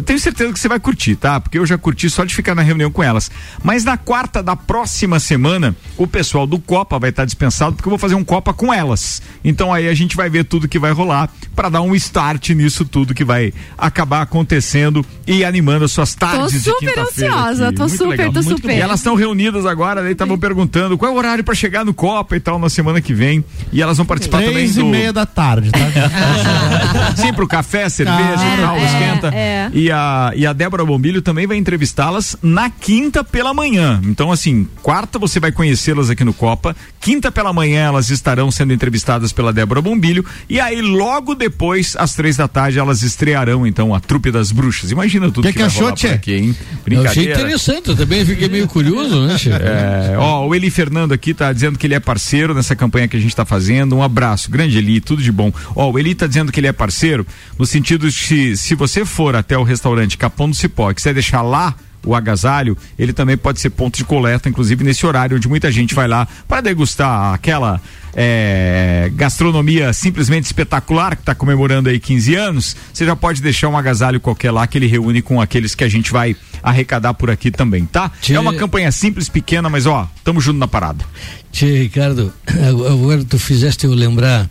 Tenho 0.06 0.20
certeza 0.20 0.54
que 0.54 0.60
você 0.60 0.68
vai 0.68 0.80
curtir, 0.80 1.16
tá? 1.16 1.40
Porque 1.40 1.58
eu 1.58 1.66
já 1.66 1.78
curti 1.78 2.10
só 2.10 2.24
de 2.24 2.34
ficar 2.36 2.54
na 2.54 2.62
reunião 2.62 2.92
com 2.92 3.02
elas. 3.02 3.32
Mas 3.64 3.84
na 3.84 3.98
quarta 3.98 4.42
da 4.44 4.56
próxima 4.56 5.20
semana, 5.20 5.76
o 5.98 6.06
pessoal 6.06 6.46
do 6.46 6.60
Copa 6.60 7.00
vai 7.00 7.10
estar 7.10 7.26
dispensado, 7.26 7.76
porque 7.76 7.88
eu 7.88 7.92
vou 7.92 8.00
fazer 8.00 8.16
um 8.16 8.24
Copa 8.24 8.54
com 8.54 8.74
elas. 8.74 9.22
Então 9.44 9.74
aí 9.74 9.88
a 9.88 9.94
gente 9.94 10.16
vai 10.16 10.30
ver 10.30 10.44
tudo 10.46 10.68
que 10.68 10.78
vai 10.80 10.92
rolar 10.92 11.30
para 11.56 11.70
dar 11.70 11.82
um 11.82 11.96
start 11.96 12.50
nisso 12.50 12.86
tudo 12.86 13.14
que 13.14 13.24
vai 13.26 13.54
acabar 13.78 14.22
acontecendo 14.22 15.06
e 15.28 15.44
animando 15.44 15.86
as 15.86 15.92
suas 15.92 16.16
tardes 16.16 16.64
tô 16.64 16.72
super 16.72 17.00
ansiosa, 17.00 17.68
aqui. 17.68 17.76
tô 17.78 17.84
Muito 17.84 17.98
super, 17.98 18.10
legal. 18.10 18.34
tô 18.34 18.42
Muito 18.42 18.56
super. 18.56 18.78
E 18.78 18.82
elas 18.82 19.00
estão 19.00 19.16
reunidas 19.16 19.66
agora, 19.66 20.02
daí 20.02 20.12
estavam 20.14 20.38
perguntando 20.38 20.98
qual 20.98 21.12
é 21.12 21.16
o 21.16 21.18
horário 21.18 21.44
pra 21.44 21.54
chegar 21.56 21.84
no 21.86 21.94
Copa 21.94 22.36
e 22.36 22.40
tal 22.40 22.60
na 22.60 22.70
semana 22.70 23.02
que 23.02 23.14
vem. 23.14 23.44
E 23.72 23.82
elas 23.82 23.98
vão 23.98 24.06
participar 24.06 24.40
também 24.40 24.54
Três 24.54 24.78
e 24.78 24.80
do. 24.80 24.86
meia 24.86 25.14
da 25.14 25.26
tarde, 25.26 25.72
tá? 25.72 25.80
Sim, 27.16 27.34
pro 27.34 27.48
café, 27.48 27.90
cerveja 27.90 28.20
Ah, 28.38 28.56
e 28.58 28.62
tal, 28.62 28.76
é, 28.78 28.86
esquenta. 28.86 29.28
é. 29.36 29.70
E, 29.74 29.92
a, 29.92 30.32
e 30.36 30.46
a 30.46 30.54
Débora 30.54 30.86
Bombilho 30.86 31.22
também 31.22 31.46
vai 31.48 31.58
entrevistá-las 31.58 32.36
na 32.42 32.70
quinta 32.70 33.24
pela 33.24 33.54
manhã. 33.54 34.00
Então, 34.04 34.32
assim, 34.32 34.68
quarta 34.82 35.20
você 35.20 35.40
vai 35.40 35.52
conhecê-las 35.52 36.10
aqui 36.10 36.24
no 36.24 36.34
Copa. 36.34 36.76
Quinta 37.00 37.32
pela 37.32 37.52
manhã 37.54 37.86
elas 37.86 38.10
estarão 38.10 38.52
sendo 38.52 38.74
entrevistadas 38.74 39.32
pela 39.32 39.52
Débora 39.54 39.82
Bombilho. 39.82 40.26
E 40.50 40.60
aí, 40.60 40.82
logo 40.82 41.36
depois, 41.36 41.96
às 41.98 42.14
três 42.16 42.38
da 42.38 42.48
tarde, 42.48 42.80
elas 42.80 43.02
estrearão, 43.02 43.66
então, 43.66 43.94
a 43.94 44.00
Trupe 44.00 44.32
das 44.32 44.52
Bruxas. 44.52 44.92
Imagina 44.92 45.28
tudo 45.32 45.44
Que 45.44 45.54
que, 45.54 45.60
que 45.60 45.64
vai 45.68 45.70
rolar 45.76 45.96
por 45.96 46.10
aqui, 46.12 46.34
hein? 46.34 46.46
Eu 46.50 46.54
achei 46.54 46.84
Brincadeira. 46.86 47.32
interessante, 47.42 47.90
eu 47.90 47.96
também 47.96 48.26
fiquei 48.26 48.48
meio 48.50 48.68
curioso, 48.68 49.26
né? 49.26 49.36
É, 49.60 50.16
ó, 50.18 50.46
o 50.48 50.56
Eli 50.56 50.70
Fernando 50.70 51.12
aqui 51.14 51.34
tá 51.34 51.52
dizendo 51.52 51.78
que 51.78 51.86
ele 51.88 51.94
é 51.94 52.00
parceiro 52.00 52.54
nessa 52.54 52.76
campanha 52.76 53.08
que 53.08 53.16
a 53.18 53.20
gente 53.20 53.36
tá 53.36 53.46
fazendo. 53.46 53.96
Um 53.96 54.04
abraço, 54.04 54.50
grande 54.50 54.78
Eli, 54.78 55.00
tudo 55.02 55.22
de 55.22 55.32
bom. 55.32 55.52
Ó, 55.76 55.92
o 55.92 56.00
Eli 56.00 56.14
tá 56.16 56.28
dizendo 56.28 56.49
que 56.52 56.60
ele 56.60 56.68
é 56.68 56.74
parceiro 56.74 57.26
no 57.58 57.66
sentido 57.66 58.10
de 58.10 58.16
se, 58.16 58.58
se 58.58 58.76
você 58.76 59.06
for 59.06 59.36
até 59.36 59.58
o 59.58 59.64
restaurante 59.64 60.18
Capão 60.18 60.50
do 60.50 60.56
Cipó 60.56 60.92
e 60.92 60.96
quiser 60.96 61.14
deixar 61.14 61.42
lá 61.42 61.76
o 62.06 62.16
agasalho, 62.16 62.78
ele 62.98 63.14
também 63.14 63.38
pode 63.38 63.60
ser 63.60 63.70
ponto 63.70 63.98
de 63.98 64.06
coleta, 64.06 64.48
inclusive 64.48 64.84
nesse 64.84 65.06
horário 65.06 65.38
onde 65.38 65.48
muita 65.48 65.72
gente 65.72 65.94
vai 65.94 66.08
lá 66.08 66.28
para 66.48 66.62
degustar 66.62 67.34
aquela 67.34 67.82
é, 68.16 69.12
gastronomia 69.14 69.92
simplesmente 69.94 70.46
espetacular 70.46 71.16
que 71.16 71.22
está 71.22 71.36
comemorando 71.36 71.90
aí 71.90 72.00
15 72.00 72.36
anos. 72.36 72.76
Você 72.94 73.06
já 73.06 73.16
pode 73.16 73.42
deixar 73.42 73.68
um 73.70 73.78
agasalho 73.78 74.20
qualquer 74.20 74.52
lá 74.52 74.66
que 74.66 74.78
ele 74.78 74.88
reúne 74.88 75.22
com 75.22 75.42
aqueles 75.42 75.76
que 75.76 75.84
a 75.84 75.90
gente 75.90 76.12
vai 76.12 76.36
arrecadar 76.64 77.14
por 77.14 77.30
aqui 77.30 77.52
também, 77.52 77.86
tá? 77.86 78.12
Tchê. 78.22 78.34
É 78.34 78.40
uma 78.40 78.54
campanha 78.54 78.92
simples, 78.92 79.30
pequena, 79.30 79.70
mas 79.70 79.86
ó, 79.86 80.10
tamo 80.24 80.42
junto 80.42 80.58
na 80.58 80.68
parada. 80.68 81.04
Tchê, 81.52 81.80
Ricardo, 81.84 82.32
agora 82.48 83.24
tu 83.26 83.40
fizeste 83.40 83.86
eu 83.86 83.94
lembrar 83.94 84.50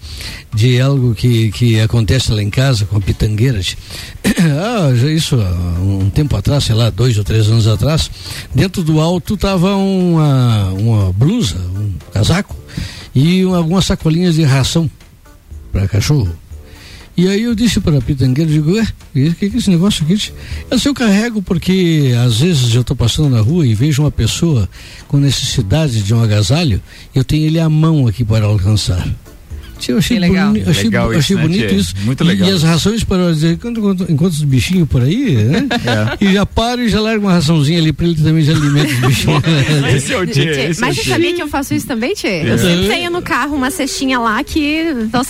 de 0.53 0.81
algo 0.81 1.15
que, 1.15 1.51
que 1.53 1.81
acontece 1.81 2.33
lá 2.33 2.43
em 2.43 2.51
casa 2.51 2.87
com 2.87 2.97
a 2.97 3.01
pitangueira. 3.01 3.61
Ah, 4.41 4.93
isso 5.11 5.35
há 5.41 5.81
um 5.81 6.09
tempo 6.11 6.37
atrás, 6.37 6.65
sei 6.65 6.75
lá, 6.75 6.91
dois 6.91 7.19
ou 7.19 7.25
três 7.25 7.49
anos 7.49 7.67
atrás, 7.67 8.09
dentro 8.55 8.83
do 8.85 9.01
alto 9.01 9.37
tava 9.37 9.75
uma, 9.75 10.71
uma 10.75 11.13
blusa, 11.13 11.57
um 11.59 11.93
casaco 12.13 12.55
e 13.15 13.45
um- 13.45 13.55
algumas 13.55 13.85
sacolinhas 13.87 14.37
de 14.37 14.45
ração 14.45 14.89
para 15.73 15.89
cachorro. 15.89 16.33
E 17.19 17.27
aí 17.27 17.43
eu 17.43 17.53
disse 17.53 17.81
para 17.81 17.99
a 17.99 18.01
pitangueira, 18.01 18.49
digo, 18.49 18.75
ué, 18.75 18.87
o 19.17 19.35
que, 19.35 19.51
que 19.51 19.57
é 19.57 19.59
esse 19.59 19.69
negócio 19.69 20.05
aqui? 20.05 20.15
tchê?" 20.17 20.33
Eu, 20.71 20.79
eu 20.85 20.95
carrego 20.95 21.43
porque 21.43 22.15
às 22.25 22.39
vezes 22.39 22.73
eu 22.73 22.83
estou 22.83 22.95
passando 22.95 23.29
na 23.29 23.41
rua 23.41 23.67
e 23.67 23.75
vejo 23.75 24.05
uma 24.05 24.11
pessoa 24.11 24.69
com 25.09 25.17
necessidade 25.17 26.01
de 26.01 26.15
um 26.15 26.23
agasalho, 26.23 26.81
eu 27.13 27.25
tenho 27.25 27.45
ele 27.45 27.59
à 27.59 27.69
mão 27.69 28.07
aqui 28.07 28.25
para 28.25 28.45
alcançar. 28.47 29.05
Tchê, 29.79 29.93
Eu 29.93 29.99
achei, 29.99 30.17
Que 30.17 30.21
legal. 30.21 30.47
boni- 30.53 30.65
achei, 30.67 30.85
Legal 30.85 31.09
achei 31.11 31.19
isso, 31.21 31.35
né, 31.37 31.43
bonito 31.43 31.69
tchê? 31.69 31.75
isso. 31.77 31.95
Muito 32.05 32.25
E- 32.25 32.27
legal. 32.27 32.49
E, 32.49 32.53
as 32.53 32.63
rações 32.63 33.05
para 33.05 33.33
dizer, 33.33 33.53
enquanto, 33.55 33.79
enquanto, 33.81 34.07
enquanto 34.13 34.33
os 34.33 34.43
bichinhos 34.45 34.89
por 34.89 35.03
aí, 35.03 35.35
né? 35.45 35.67
É. 36.21 36.25
E 36.25 36.33
já 36.33 36.45
paro 36.47 36.83
e 36.83 36.89
já 36.89 37.01
largo 37.01 37.25
uma 37.27 37.33
raçãozinha 37.33 37.79
ali 37.79 37.93
para 37.93 38.07
ele 38.07 38.17
também 38.23 38.43
já 38.45 38.53
alimenta 38.53 38.93
os 38.93 38.99
bichinhos. 39.01 39.43
Esse 39.95 40.13
é 40.13 40.19
o 40.19 40.27
Tchê, 40.27 40.43
é 40.43 40.73
mas 40.81 40.97
você 40.97 41.05
sabia 41.05 41.33
que 41.35 41.43
eu 41.43 41.49
faço 41.49 41.75
isso 41.75 41.87
também, 41.87 42.15
Tchê? 42.15 42.27
É. 42.29 42.53
Eu 42.53 42.59
sempre 42.59 42.89
tenho 42.89 43.11
no 43.11 43.23
carro 43.23 43.55
uma 43.57 43.71
cestinha 43.71 44.19
lá 44.19 44.43
que 44.45 44.85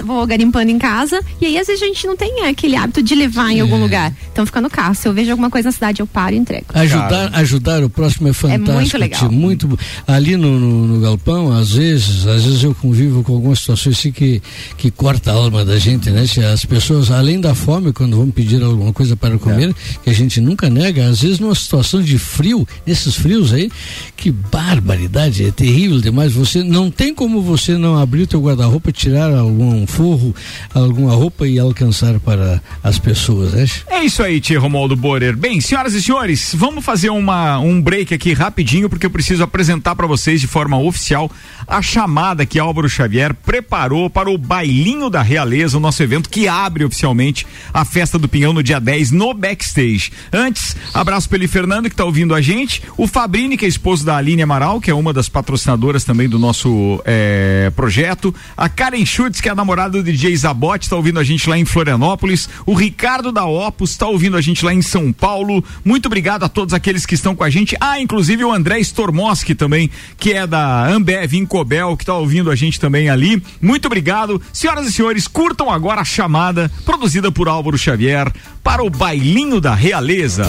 vou 0.05 0.27
garimpando 0.27 0.71
em 0.71 0.79
casa. 0.79 1.21
E 1.41 1.47
aí, 1.47 1.59
às 1.59 1.67
vezes, 1.67 1.83
a 1.83 1.87
gente 1.87 2.07
não 2.07 2.17
tem 2.17 2.47
aquele 2.47 2.77
hábito 2.77 3.03
de 3.03 3.15
levar 3.15 3.51
em 3.53 3.61
algum 3.61 3.81
lugar. 3.81 4.13
Então 4.33 4.45
fica 4.47 4.61
no 4.61 4.71
carro. 4.71 4.95
Se 4.95 5.07
eu 5.09 5.13
vejo 5.13 5.31
alguma 5.31 5.51
coisa 5.51 5.69
na 5.69 5.73
cidade, 5.73 6.01
eu 6.01 6.07
paro 6.07 6.35
e 6.35 6.39
entrego. 6.39 6.67
Ajudar, 6.75 7.31
ajudar 7.35 7.83
o 7.85 7.91
próximo 7.91 8.29
é 8.29 8.33
fantástico. 8.33 8.73
muito 8.73 8.99
legal. 8.99 9.21
tio, 9.21 9.33
muito 9.33 9.79
ali 10.07 10.37
no, 10.37 10.59
no, 10.59 10.87
no 10.87 11.01
galpão, 11.01 11.53
às 11.53 11.73
vezes, 11.73 12.27
às 12.27 12.45
vezes 12.45 12.63
eu 12.63 12.75
convivo 12.75 13.23
com 13.23 13.35
algumas 13.35 13.59
situações 13.61 13.99
assim 13.99 14.13
que, 14.13 14.38
que 14.77 14.91
corta 14.91 15.31
a 15.31 15.35
alma 15.35 15.65
da 15.65 15.79
gente, 15.79 16.11
né? 16.11 16.25
As 16.53 16.65
pessoas, 16.65 17.11
além 17.11 17.41
da 17.41 17.55
fome, 17.55 17.93
quando 17.93 18.17
vão 18.17 18.31
pedir 18.31 18.63
alguma 18.63 18.93
coisa 18.93 19.17
para 19.17 19.39
comer, 19.39 19.75
que 20.03 20.11
a 20.11 20.13
gente 20.13 20.41
nunca 20.41 20.69
nega, 20.69 21.07
às 21.09 21.21
vezes 21.21 21.39
numa 21.39 21.55
situação 21.55 22.03
de 22.03 22.19
frio, 22.19 22.67
nesses 22.87 23.15
frios 23.15 23.53
aí, 23.53 23.71
que 24.17 24.31
barbaridade, 24.31 25.45
é 25.45 25.51
terrível 25.51 26.01
demais. 26.01 26.33
Você 26.33 26.63
não 26.63 26.91
tem 26.91 27.15
como 27.15 27.41
você 27.43 27.77
não 27.77 27.99
abrir 27.99 28.23
o 28.23 28.27
teu 28.27 28.41
guarda-roupa, 28.41 28.93
tirar 28.93 29.33
algum 29.33 29.87
forro, 29.87 30.35
alguma 30.75 31.13
roupa 31.13 31.47
e 31.47 31.59
alcançar 31.59 32.19
para 32.21 32.63
as 32.83 32.99
pessoas, 32.99 33.53
né? 33.53 33.67
É 33.89 34.05
isso 34.05 34.23
aí, 34.23 34.41
Tia 34.41 34.59
Romualdo 34.59 34.97
Borer. 34.97 35.37
Bem, 35.37 35.61
senhoras 35.61 35.95
e 35.95 36.03
senhores, 36.03 36.53
vamos 36.55 36.85
fazer 36.85 37.11
uma, 37.11 37.59
um 37.59 37.81
break 37.81 38.15
aqui 38.15 38.33
rapidinho, 38.33 38.89
porque 38.89 39.07
eu 39.07 39.11
preciso 39.11 39.43
apresentar 39.43 39.95
para 39.95 40.07
vocês 40.07 40.41
de 40.41 40.47
forma 40.47 40.79
oficial 40.79 41.31
a 41.67 41.83
chamada 41.83 42.47
que 42.47 42.59
Álvaro 42.59 42.89
Xavier 42.89 43.35
preparou 43.35 44.09
para 44.29 44.35
o 44.35 44.37
Bailinho 44.37 45.09
da 45.09 45.23
Realeza, 45.23 45.79
o 45.79 45.81
nosso 45.81 46.03
evento 46.03 46.29
que 46.29 46.47
abre 46.47 46.85
oficialmente 46.85 47.47
a 47.73 47.83
festa 47.83 48.19
do 48.19 48.29
Pinhão 48.29 48.53
no 48.53 48.63
dia 48.63 48.79
10 48.79 49.11
no 49.11 49.33
backstage. 49.33 50.13
Antes, 50.31 50.77
abraço 50.93 51.29
pelo 51.31 51.49
Fernando 51.49 51.85
que 51.85 51.95
está 51.95 52.05
ouvindo 52.05 52.35
a 52.35 52.41
gente, 52.43 52.83
o 52.99 53.07
Fabrini, 53.07 53.57
que 53.57 53.65
é 53.65 53.69
esposo 53.69 54.05
da 54.05 54.19
Aline 54.19 54.43
Amaral, 54.43 54.83
que 54.83 54.91
é 54.91 54.95
uma 54.95 55.15
das 55.15 55.31
patrocinadoras 55.31 56.05
também 56.05 56.29
do 56.29 56.39
nosso 56.39 57.01
eh, 57.07 57.73
projeto, 57.75 58.35
a 58.55 58.69
Karen 58.69 59.07
Schutz, 59.07 59.41
que 59.41 59.49
é 59.49 59.53
a 59.53 59.55
namorada 59.55 59.97
do 59.97 60.03
DJ 60.03 60.37
Zabote, 60.37 60.85
está 60.85 60.97
ouvindo 60.97 61.19
a 61.19 61.25
gente 61.25 61.49
lá 61.49 61.57
em 61.57 61.65
Florianópolis, 61.65 62.51
o 62.67 62.75
Ricardo 62.75 63.33
da 63.33 63.47
Opus 63.47 63.93
está 63.93 64.07
ouvindo 64.07 64.37
a 64.37 64.43
gente 64.43 64.63
lá 64.63 64.75
em 64.75 64.83
São 64.83 65.11
Paulo. 65.11 65.65
Muito 65.83 66.07
obrigado 66.07 66.43
a 66.43 66.49
todos 66.51 66.75
aqueles 66.75 67.07
que 67.07 67.15
estão 67.15 67.35
com 67.35 67.45
a 67.45 67.51
gente. 67.51 67.77
Ah, 67.81 67.99
inclusive 67.99 68.45
o 68.45 68.53
André 68.53 68.79
Stormoski 68.81 69.55
também, 69.55 69.91
que 70.19 70.35
é 70.35 70.47
da 70.47 70.87
Ambev 70.87 71.33
Incobel, 71.33 71.97
que 71.97 72.03
está 72.03 72.15
ouvindo 72.15 72.51
a 72.51 72.55
gente 72.55 72.79
também 72.79 73.09
ali. 73.09 73.43
Muito 73.63 73.87
obrigado. 73.87 74.18
Senhoras 74.53 74.87
e 74.87 74.93
senhores, 74.93 75.29
curtam 75.29 75.71
agora 75.71 76.01
a 76.01 76.05
chamada 76.05 76.71
produzida 76.85 77.31
por 77.31 77.49
Álvaro 77.49 77.79
Xavier 77.79 78.33
para 78.63 78.83
o 78.83 78.91
Bailinho 78.91 79.61
da 79.61 79.75
Realeza. 79.75 80.45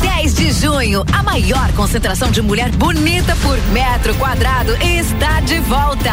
10 0.00 0.34
de 0.34 0.52
junho, 0.52 1.04
a 1.12 1.22
maior 1.22 1.72
concentração 1.72 2.30
de 2.30 2.42
mulher 2.42 2.70
bonita 2.72 3.36
por 3.36 3.56
metro 3.68 4.14
quadrado 4.14 4.72
está 4.82 5.40
de 5.40 5.60
volta. 5.60 6.12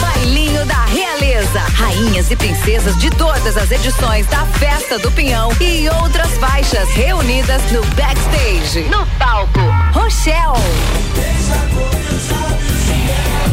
Bailinho 0.00 0.64
da 0.66 0.84
Realeza. 0.84 1.60
Rainhas 1.60 2.30
e 2.30 2.36
princesas 2.36 2.98
de 2.98 3.10
todas 3.10 3.56
as 3.56 3.70
edições 3.70 4.26
da 4.26 4.44
Festa 4.44 4.98
do 4.98 5.10
Pinhão 5.12 5.50
e 5.60 5.88
outras 6.02 6.30
faixas 6.38 6.88
reunidas 6.90 7.62
no 7.72 7.82
backstage. 7.94 8.80
No 8.90 9.06
palco, 9.18 9.60
Rochelle. 9.92 10.58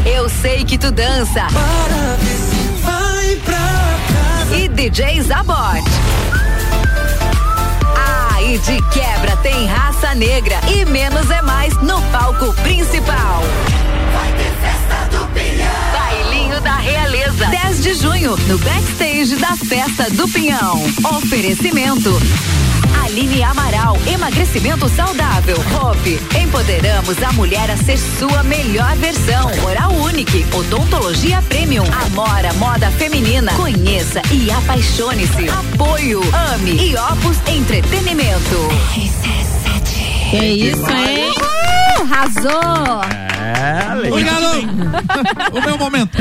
Eu 0.06 0.30
sei 0.30 0.64
que 0.64 0.78
tu 0.78 0.92
dança. 0.92 1.48
E 4.56 4.68
DJ 4.68 5.22
Zabot. 5.24 5.84
Ah, 7.98 8.42
e 8.42 8.58
de 8.60 8.82
quebra 8.90 9.36
tem 9.38 9.66
raça 9.66 10.14
negra 10.14 10.60
e 10.68 10.86
menos 10.86 11.30
é 11.32 11.42
mais 11.42 11.74
no 11.82 12.02
palco 12.12 12.54
principal. 12.62 13.42
Vai 14.14 14.32
ter 14.34 14.54
festa 14.62 15.18
do 15.18 15.26
Pinhão. 15.34 15.76
Bailinho 15.94 16.62
da 16.62 16.76
Realeza. 16.76 17.46
10 17.48 17.84
de 17.84 17.94
junho, 17.96 18.38
no 18.48 18.58
backstage 18.60 19.36
da 19.38 19.56
Festa 19.58 20.10
do 20.12 20.28
Pinhão. 20.30 20.84
Oferecimento. 21.18 22.12
Aline 23.06 23.44
Amaral, 23.44 23.96
emagrecimento 24.12 24.90
saudável. 24.90 25.58
Hope, 25.80 26.20
empoderamos 26.42 27.22
a 27.22 27.32
mulher 27.34 27.70
a 27.70 27.78
ser 27.78 28.00
sua 28.00 28.42
melhor 28.42 28.96
versão. 28.96 29.52
Oral 29.64 29.94
Unique, 29.94 30.44
odontologia 30.52 31.40
premium. 31.44 31.86
Amora, 32.04 32.52
moda 32.54 32.90
feminina. 32.90 33.54
Conheça 33.54 34.24
e 34.32 34.50
apaixone-se. 34.50 35.48
Apoio, 35.50 36.20
ame 36.52 36.72
e 36.72 36.96
Opus 36.96 37.38
Entretenimento. 37.48 38.70
Que 40.32 40.44
isso, 40.44 40.90
hein? 40.90 41.32
Uh, 41.38 42.02
arrasou! 42.02 43.04
É, 43.38 43.96
legal. 43.98 44.14
Obrigado! 44.14 45.54
o 45.54 45.62
meu 45.62 45.78
momento. 45.78 46.18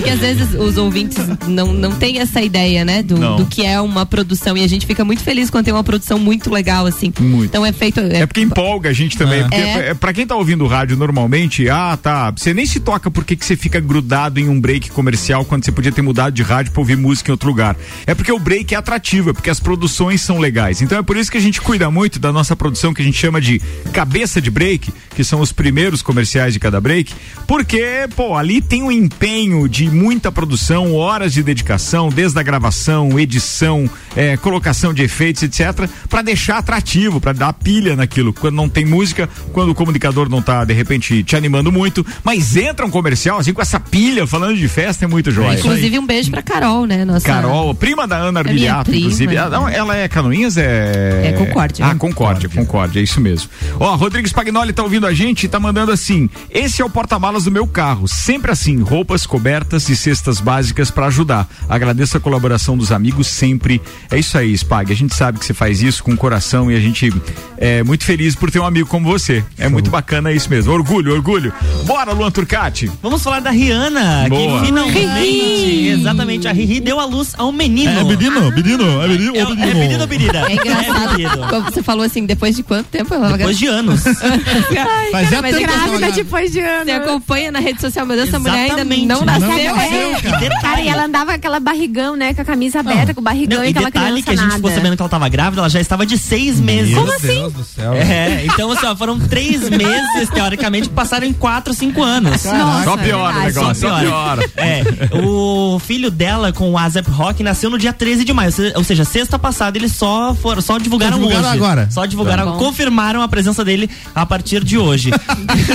É 0.00 0.02
que 0.02 0.10
às 0.10 0.20
vezes 0.20 0.54
os 0.54 0.78
ouvintes 0.78 1.18
não, 1.46 1.72
não 1.72 1.92
têm 1.92 2.20
essa 2.20 2.40
ideia, 2.40 2.84
né? 2.84 3.02
Do, 3.02 3.36
do 3.36 3.46
que 3.46 3.64
é 3.64 3.80
uma 3.80 4.06
produção. 4.06 4.56
E 4.56 4.64
a 4.64 4.68
gente 4.68 4.86
fica 4.86 5.04
muito 5.04 5.22
feliz 5.22 5.50
quando 5.50 5.66
tem 5.66 5.74
uma 5.74 5.84
produção 5.84 6.18
muito 6.18 6.50
legal, 6.50 6.86
assim. 6.86 7.12
Muito. 7.20 7.44
Então 7.46 7.64
é 7.64 7.72
feito. 7.72 8.00
É 8.00 8.26
porque 8.26 8.40
empolga 8.40 8.88
a 8.90 8.92
gente 8.92 9.18
também. 9.18 9.42
Porque 9.42 9.56
É. 9.56 9.88
é. 9.88 9.94
pra 9.94 10.12
quem 10.12 10.26
tá 10.26 10.34
ouvindo 10.34 10.66
rádio 10.66 10.96
normalmente, 10.96 11.68
ah, 11.68 11.98
tá. 12.00 12.30
Você 12.30 12.54
nem 12.54 12.64
se 12.64 12.80
toca 12.80 13.10
porque 13.10 13.36
que 13.36 13.44
você 13.44 13.56
fica 13.56 13.78
grudado 13.78 14.40
em 14.40 14.48
um 14.48 14.60
break 14.60 14.90
comercial 14.90 15.44
quando 15.44 15.64
você 15.64 15.72
podia 15.72 15.92
ter 15.92 16.02
mudado 16.02 16.32
de 16.32 16.42
rádio 16.42 16.72
pra 16.72 16.80
ouvir 16.80 16.96
música 16.96 17.30
em 17.30 17.32
outro 17.32 17.48
lugar. 17.48 17.76
É 18.06 18.14
porque 18.14 18.32
o 18.32 18.38
break 18.38 18.74
é 18.74 18.78
atrativo, 18.78 19.30
é 19.30 19.32
porque 19.32 19.50
as 19.50 19.60
produções 19.60 20.22
são 20.22 20.38
legais. 20.38 20.80
Então 20.80 20.98
é 20.98 21.02
por 21.02 21.16
isso 21.16 21.30
que 21.30 21.36
a 21.38 21.40
gente 21.40 21.60
cuida 21.60 21.90
muito 21.90 22.18
da 22.18 22.32
nossa 22.32 22.56
produção 22.56 22.94
que 22.94 23.02
a 23.02 23.04
gente 23.04 23.18
chama 23.18 23.40
de 23.40 23.60
cabeça 23.92 24.40
de 24.40 24.50
break, 24.50 24.92
que 25.14 25.24
são 25.24 25.40
os 25.40 25.52
primeiros 25.52 26.00
comerciais 26.00 26.54
de 26.54 26.60
cada 26.60 26.80
break, 26.80 27.12
porque, 27.46 28.08
pô, 28.16 28.36
ali 28.36 28.62
tem 28.62 28.82
um 28.82 28.92
empenho 28.92 29.68
de 29.68 29.89
muita 29.90 30.30
produção, 30.32 30.94
horas 30.94 31.32
de 31.32 31.42
dedicação, 31.42 32.08
desde 32.08 32.38
a 32.38 32.42
gravação, 32.42 33.18
edição, 33.18 33.88
eh, 34.16 34.36
colocação 34.36 34.92
de 34.94 35.02
efeitos, 35.02 35.42
etc, 35.42 35.88
para 36.08 36.22
deixar 36.22 36.58
atrativo, 36.58 37.20
para 37.20 37.32
dar 37.32 37.52
pilha 37.52 37.96
naquilo. 37.96 38.32
Quando 38.32 38.54
não 38.54 38.68
tem 38.68 38.84
música, 38.84 39.28
quando 39.52 39.70
o 39.70 39.74
comunicador 39.74 40.28
não 40.28 40.40
tá 40.42 40.64
de 40.64 40.72
repente 40.72 41.22
te 41.22 41.36
animando 41.36 41.70
muito, 41.72 42.04
mas 42.24 42.56
entra 42.56 42.84
um 42.86 42.90
comercial 42.90 43.38
assim 43.38 43.52
com 43.52 43.62
essa 43.62 43.80
pilha 43.80 44.26
falando 44.26 44.56
de 44.56 44.68
festa 44.68 45.04
é 45.04 45.08
muito 45.08 45.30
jóia. 45.30 45.58
Inclusive 45.58 45.98
um 45.98 46.06
beijo 46.06 46.30
pra 46.30 46.42
Carol, 46.42 46.86
né? 46.86 47.04
Nossa... 47.04 47.26
Carol, 47.26 47.74
prima 47.74 48.06
da 48.06 48.16
Ana 48.16 48.40
É 48.40 48.42
Arbiliato, 48.42 48.90
prima. 48.90 49.06
inclusive. 49.06 49.34
Ela, 49.36 49.50
não, 49.50 49.68
ela 49.68 49.96
é 49.96 50.08
Canoinhas? 50.08 50.56
É. 50.56 51.28
É 51.28 51.32
Concórdia. 51.32 51.86
Ah, 51.86 51.94
Concórdia, 51.94 52.48
Concórdia, 52.48 53.00
é 53.00 53.02
isso 53.02 53.20
mesmo. 53.20 53.48
Ó, 53.78 53.94
Rodrigues 53.96 54.32
Pagnoli 54.32 54.72
tá 54.72 54.82
ouvindo 54.82 55.06
a 55.06 55.12
gente 55.12 55.44
e 55.44 55.48
tá 55.48 55.58
mandando 55.60 55.92
assim: 55.92 56.28
esse 56.50 56.82
é 56.82 56.84
o 56.84 56.90
porta-malas 56.90 57.44
do 57.44 57.50
meu 57.50 57.66
carro. 57.66 58.06
Sempre 58.08 58.50
assim, 58.50 58.80
roupas, 58.82 59.26
cobertas 59.26 59.69
e 59.88 59.96
cestas 59.96 60.40
básicas 60.40 60.90
pra 60.90 61.06
ajudar. 61.06 61.48
Agradeço 61.68 62.16
a 62.16 62.20
colaboração 62.20 62.76
dos 62.76 62.90
amigos 62.92 63.26
sempre. 63.28 63.80
É 64.10 64.18
isso 64.18 64.36
aí, 64.36 64.52
Spag. 64.52 64.92
A 64.92 64.96
gente 64.96 65.14
sabe 65.14 65.38
que 65.38 65.46
você 65.46 65.54
faz 65.54 65.82
isso 65.82 66.02
com 66.02 66.16
coração 66.16 66.70
e 66.70 66.76
a 66.76 66.80
gente 66.80 67.12
é 67.56 67.82
muito 67.82 68.04
feliz 68.04 68.34
por 68.34 68.50
ter 68.50 68.58
um 68.58 68.66
amigo 68.66 68.88
como 68.88 69.08
você. 69.08 69.44
É 69.58 69.68
muito 69.68 69.90
bacana 69.90 70.32
isso 70.32 70.50
mesmo. 70.50 70.72
Orgulho, 70.72 71.12
orgulho. 71.14 71.52
Bora, 71.86 72.12
Luan 72.12 72.30
Turcati. 72.30 72.90
Vamos 73.02 73.22
falar 73.22 73.40
da 73.40 73.50
Rihanna, 73.50 74.26
Boa. 74.28 74.60
que 74.60 74.66
finalmente, 74.66 75.88
exatamente, 75.88 76.48
a 76.48 76.52
Riri 76.52 76.80
deu 76.80 76.98
a 76.98 77.04
luz 77.04 77.34
a 77.38 77.44
um 77.44 77.52
menino. 77.52 77.90
É 77.90 78.04
menino, 78.04 78.50
menino, 78.50 79.02
é 79.02 79.08
menino 79.08 79.36
É, 79.36 79.44
ou 79.44 79.52
é 79.52 79.56
menino? 79.56 79.78
menino 79.80 80.00
ou 80.02 80.08
menina? 80.08 80.46
É 80.48 80.52
engraçado. 80.54 81.16
menino. 81.16 81.48
Como 81.48 81.62
você 81.70 81.82
falou 81.82 82.04
assim, 82.04 82.26
depois 82.26 82.56
de 82.56 82.62
quanto 82.62 82.86
tempo 82.86 83.14
ela 83.14 83.36
Depois 83.36 83.58
de 83.58 83.66
anos. 83.66 84.02
Fazia 85.12 85.42
mas 85.42 85.54
tempo 85.54 85.56
que 85.58 85.64
eu 85.64 85.68
tava 85.68 85.98
Grávida 85.98 86.12
depois 86.12 86.52
de 86.52 86.60
anos. 86.60 86.84
Você 86.84 86.92
acompanha 86.92 87.52
na 87.52 87.58
rede 87.58 87.80
social, 87.80 88.06
mas 88.06 88.18
essa 88.20 88.38
mulher 88.38 88.54
ainda 88.54 88.74
Exatamente. 88.74 89.06
não 89.06 89.20
Não 89.24 89.24
nasceu, 89.64 90.10
é. 90.16 90.20
cara. 90.20 90.38
Detalhe. 90.38 90.82
e 90.84 90.88
ela 90.88 91.04
andava 91.04 91.26
com 91.26 91.36
aquela 91.36 91.60
barrigão, 91.60 92.16
né? 92.16 92.34
Com 92.34 92.42
a 92.42 92.44
camisa 92.44 92.80
aberta, 92.80 93.14
com 93.14 93.20
o 93.20 93.24
barrigão 93.24 93.58
Não, 93.58 93.64
e 93.64 93.68
e 93.68 93.70
aquela 93.70 93.86
detalhe 93.90 94.22
que 94.22 94.30
a 94.30 94.34
gente 94.34 94.42
nada. 94.42 94.54
ficou 94.56 94.70
sabendo 94.70 94.96
que 94.96 95.02
ela 95.02 95.08
tava 95.08 95.28
grávida, 95.28 95.60
ela 95.62 95.68
já 95.68 95.80
estava 95.80 96.04
de 96.06 96.16
seis 96.18 96.60
meses. 96.60 96.94
Meu 96.94 97.06
Deus 97.20 97.52
do 97.52 97.64
céu. 97.64 97.94
É, 97.94 98.44
então 98.46 98.70
assim, 98.72 98.86
ó, 98.86 98.96
foram 98.96 99.18
três 99.18 99.68
meses, 99.70 100.28
teoricamente, 100.32 100.88
passaram 100.88 101.26
em 101.26 101.32
quatro, 101.32 101.72
cinco 101.74 102.02
anos. 102.02 102.44
Nossa, 102.44 102.84
Só 102.84 102.96
piora 102.96 103.36
o 103.38 103.42
negócio, 103.42 103.74
só 103.88 103.98
piora. 104.00 104.50
É, 104.56 104.82
o 105.16 105.78
filho 105.78 106.10
dela 106.10 106.52
com 106.52 106.70
o 106.70 106.76
Azep 106.78 107.08
Rock 107.10 107.42
nasceu 107.42 107.70
no 107.70 107.78
dia 107.78 107.92
13 107.92 108.24
de 108.24 108.32
maio, 108.32 108.52
ou 108.74 108.84
seja, 108.84 109.04
sexta 109.04 109.38
passada 109.38 109.78
eles 109.78 109.92
só 109.92 110.34
foram, 110.34 110.60
só 110.60 110.76
divulgaram, 110.78 111.12
Só 111.12 111.18
divulgaram 111.18 111.48
hoje. 111.48 111.56
agora. 111.56 111.88
Só 111.90 112.04
divulgaram, 112.06 112.52
Tá 112.52 112.58
confirmaram 112.58 113.22
a 113.22 113.28
presença 113.28 113.64
dele 113.64 113.88
a 114.14 114.26
partir 114.26 114.62
de 114.64 114.76
hoje. 114.76 115.10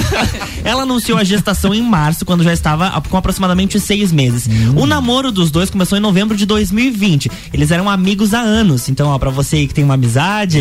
Ela 0.63 0.83
anunciou 0.83 1.17
a 1.17 1.23
gestação 1.23 1.73
em 1.73 1.81
março, 1.81 2.25
quando 2.25 2.43
já 2.43 2.53
estava 2.53 2.89
com 3.09 3.17
aproximadamente 3.17 3.74
seis 3.79 4.11
meses. 4.11 4.49
O 4.75 4.85
namoro 4.85 5.31
dos 5.31 5.51
dois 5.51 5.69
começou 5.69 5.97
em 5.97 6.01
novembro 6.01 6.35
de 6.35 6.45
2020. 6.45 7.29
Eles 7.53 7.71
eram 7.71 7.89
amigos 7.89 8.33
há 8.33 8.39
anos, 8.39 8.89
então 8.89 9.09
ó, 9.09 9.17
pra 9.19 9.29
você 9.29 9.57
aí 9.57 9.67
que 9.67 9.73
tem 9.73 9.83
uma 9.83 9.93
amizade, 9.95 10.59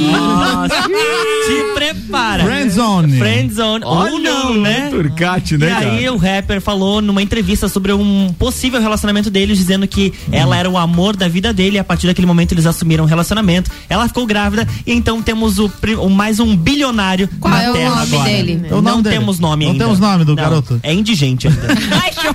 nossa, 0.00 0.82
te 0.88 1.74
prepara. 1.74 2.44
Friendzone. 2.44 3.18
Friendzone, 3.18 3.84
ou 3.84 4.18
não, 4.18 4.54
né? 4.60 4.88
Turcati, 4.90 5.56
né, 5.58 5.66
E 5.68 5.72
aí 5.72 6.00
cara? 6.04 6.12
o 6.14 6.16
rapper 6.16 6.60
falou 6.60 7.00
numa 7.02 7.22
entrevista 7.22 7.68
sobre 7.68 7.92
um 7.92 8.32
possível 8.38 8.80
relacionamento 8.80 9.30
deles, 9.30 9.58
dizendo 9.58 9.86
que 9.86 10.12
ela 10.32 10.56
era 10.56 10.68
o 10.68 10.76
amor 10.78 11.16
da 11.16 11.28
vida 11.28 11.52
dele 11.52 11.76
e 11.76 11.78
a 11.78 11.84
partir 11.84 12.06
daquele 12.06 12.26
momento 12.26 12.52
eles 12.52 12.66
assumiram 12.66 13.04
um 13.04 13.06
relacionamento. 13.06 13.70
Ela 13.88 14.06
ficou 14.08 14.26
grávida 14.26 14.66
e 14.86 14.92
então 14.92 15.20
temos 15.22 15.58
o, 15.58 15.70
o 16.00 16.08
mais 16.10 16.40
um 16.40 16.56
bilionário 16.56 17.28
Qual 17.40 17.52
na 17.52 17.62
é 17.62 17.70
o 17.70 17.72
Terra 17.72 17.90
nome 17.96 18.02
agora. 18.14 18.30
dele? 18.30 18.60
É 18.64 18.74
o 18.74 18.76
Não 18.76 18.82
nome 18.92 19.02
dele. 19.02 19.16
temos 19.16 19.38
nome 19.38 19.64
Não 19.64 19.72
ainda. 19.72 19.84
temos 19.84 19.98
nome 20.00 20.24
do 20.24 20.34
Não, 20.34 20.42
garoto. 20.42 20.80
É 20.82 20.92
indigente 20.92 21.48
ainda. 21.48 21.68
Ai, 22.02 22.10
tadinho. 22.12 22.34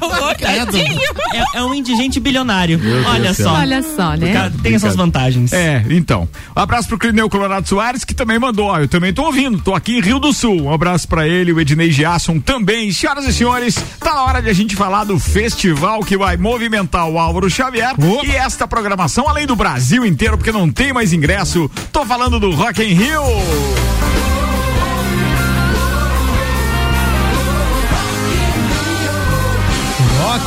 É, 1.33 1.59
é 1.59 1.63
um 1.63 1.73
indigente 1.73 2.19
bilionário. 2.19 2.79
Olha 3.07 3.33
só. 3.33 3.53
Olha 3.53 3.81
só, 3.81 4.15
né? 4.15 4.33
Cara 4.33 4.53
tem 4.61 4.75
essas 4.75 4.95
vantagens. 4.95 5.53
É, 5.53 5.83
então. 5.89 6.27
Um 6.55 6.59
abraço 6.59 6.87
pro 6.87 6.97
Clineu 6.97 7.29
Colorado 7.29 7.67
Soares, 7.67 8.03
que 8.03 8.13
também 8.13 8.39
mandou. 8.39 8.67
Ó, 8.67 8.79
eu 8.79 8.87
também 8.87 9.13
tô 9.13 9.23
ouvindo, 9.23 9.59
tô 9.59 9.73
aqui 9.73 9.97
em 9.97 10.01
Rio 10.01 10.19
do 10.19 10.33
Sul. 10.33 10.63
Um 10.63 10.73
abraço 10.73 11.07
pra 11.07 11.27
ele, 11.27 11.51
o 11.51 11.59
Ednei 11.59 11.91
Giasson 11.91 12.39
também. 12.39 12.91
Senhoras 12.91 13.25
e 13.25 13.33
senhores, 13.33 13.75
tá 13.99 14.13
na 14.13 14.23
hora 14.23 14.41
de 14.41 14.49
a 14.49 14.53
gente 14.53 14.75
falar 14.75 15.03
do 15.03 15.19
festival 15.19 16.01
que 16.01 16.17
vai 16.17 16.37
movimentar 16.37 17.07
o 17.07 17.17
Álvaro 17.17 17.49
Xavier 17.49 17.93
Opa. 17.93 18.25
e 18.25 18.31
esta 18.31 18.67
programação, 18.67 19.27
além 19.27 19.45
do 19.45 19.55
Brasil 19.55 20.05
inteiro, 20.05 20.37
porque 20.37 20.51
não 20.51 20.69
tem 20.69 20.93
mais 20.93 21.13
ingresso. 21.13 21.69
Tô 21.91 22.05
falando 22.05 22.39
do 22.39 22.51
Rock 22.51 22.83
in 22.83 22.93
Rio. 22.93 24.28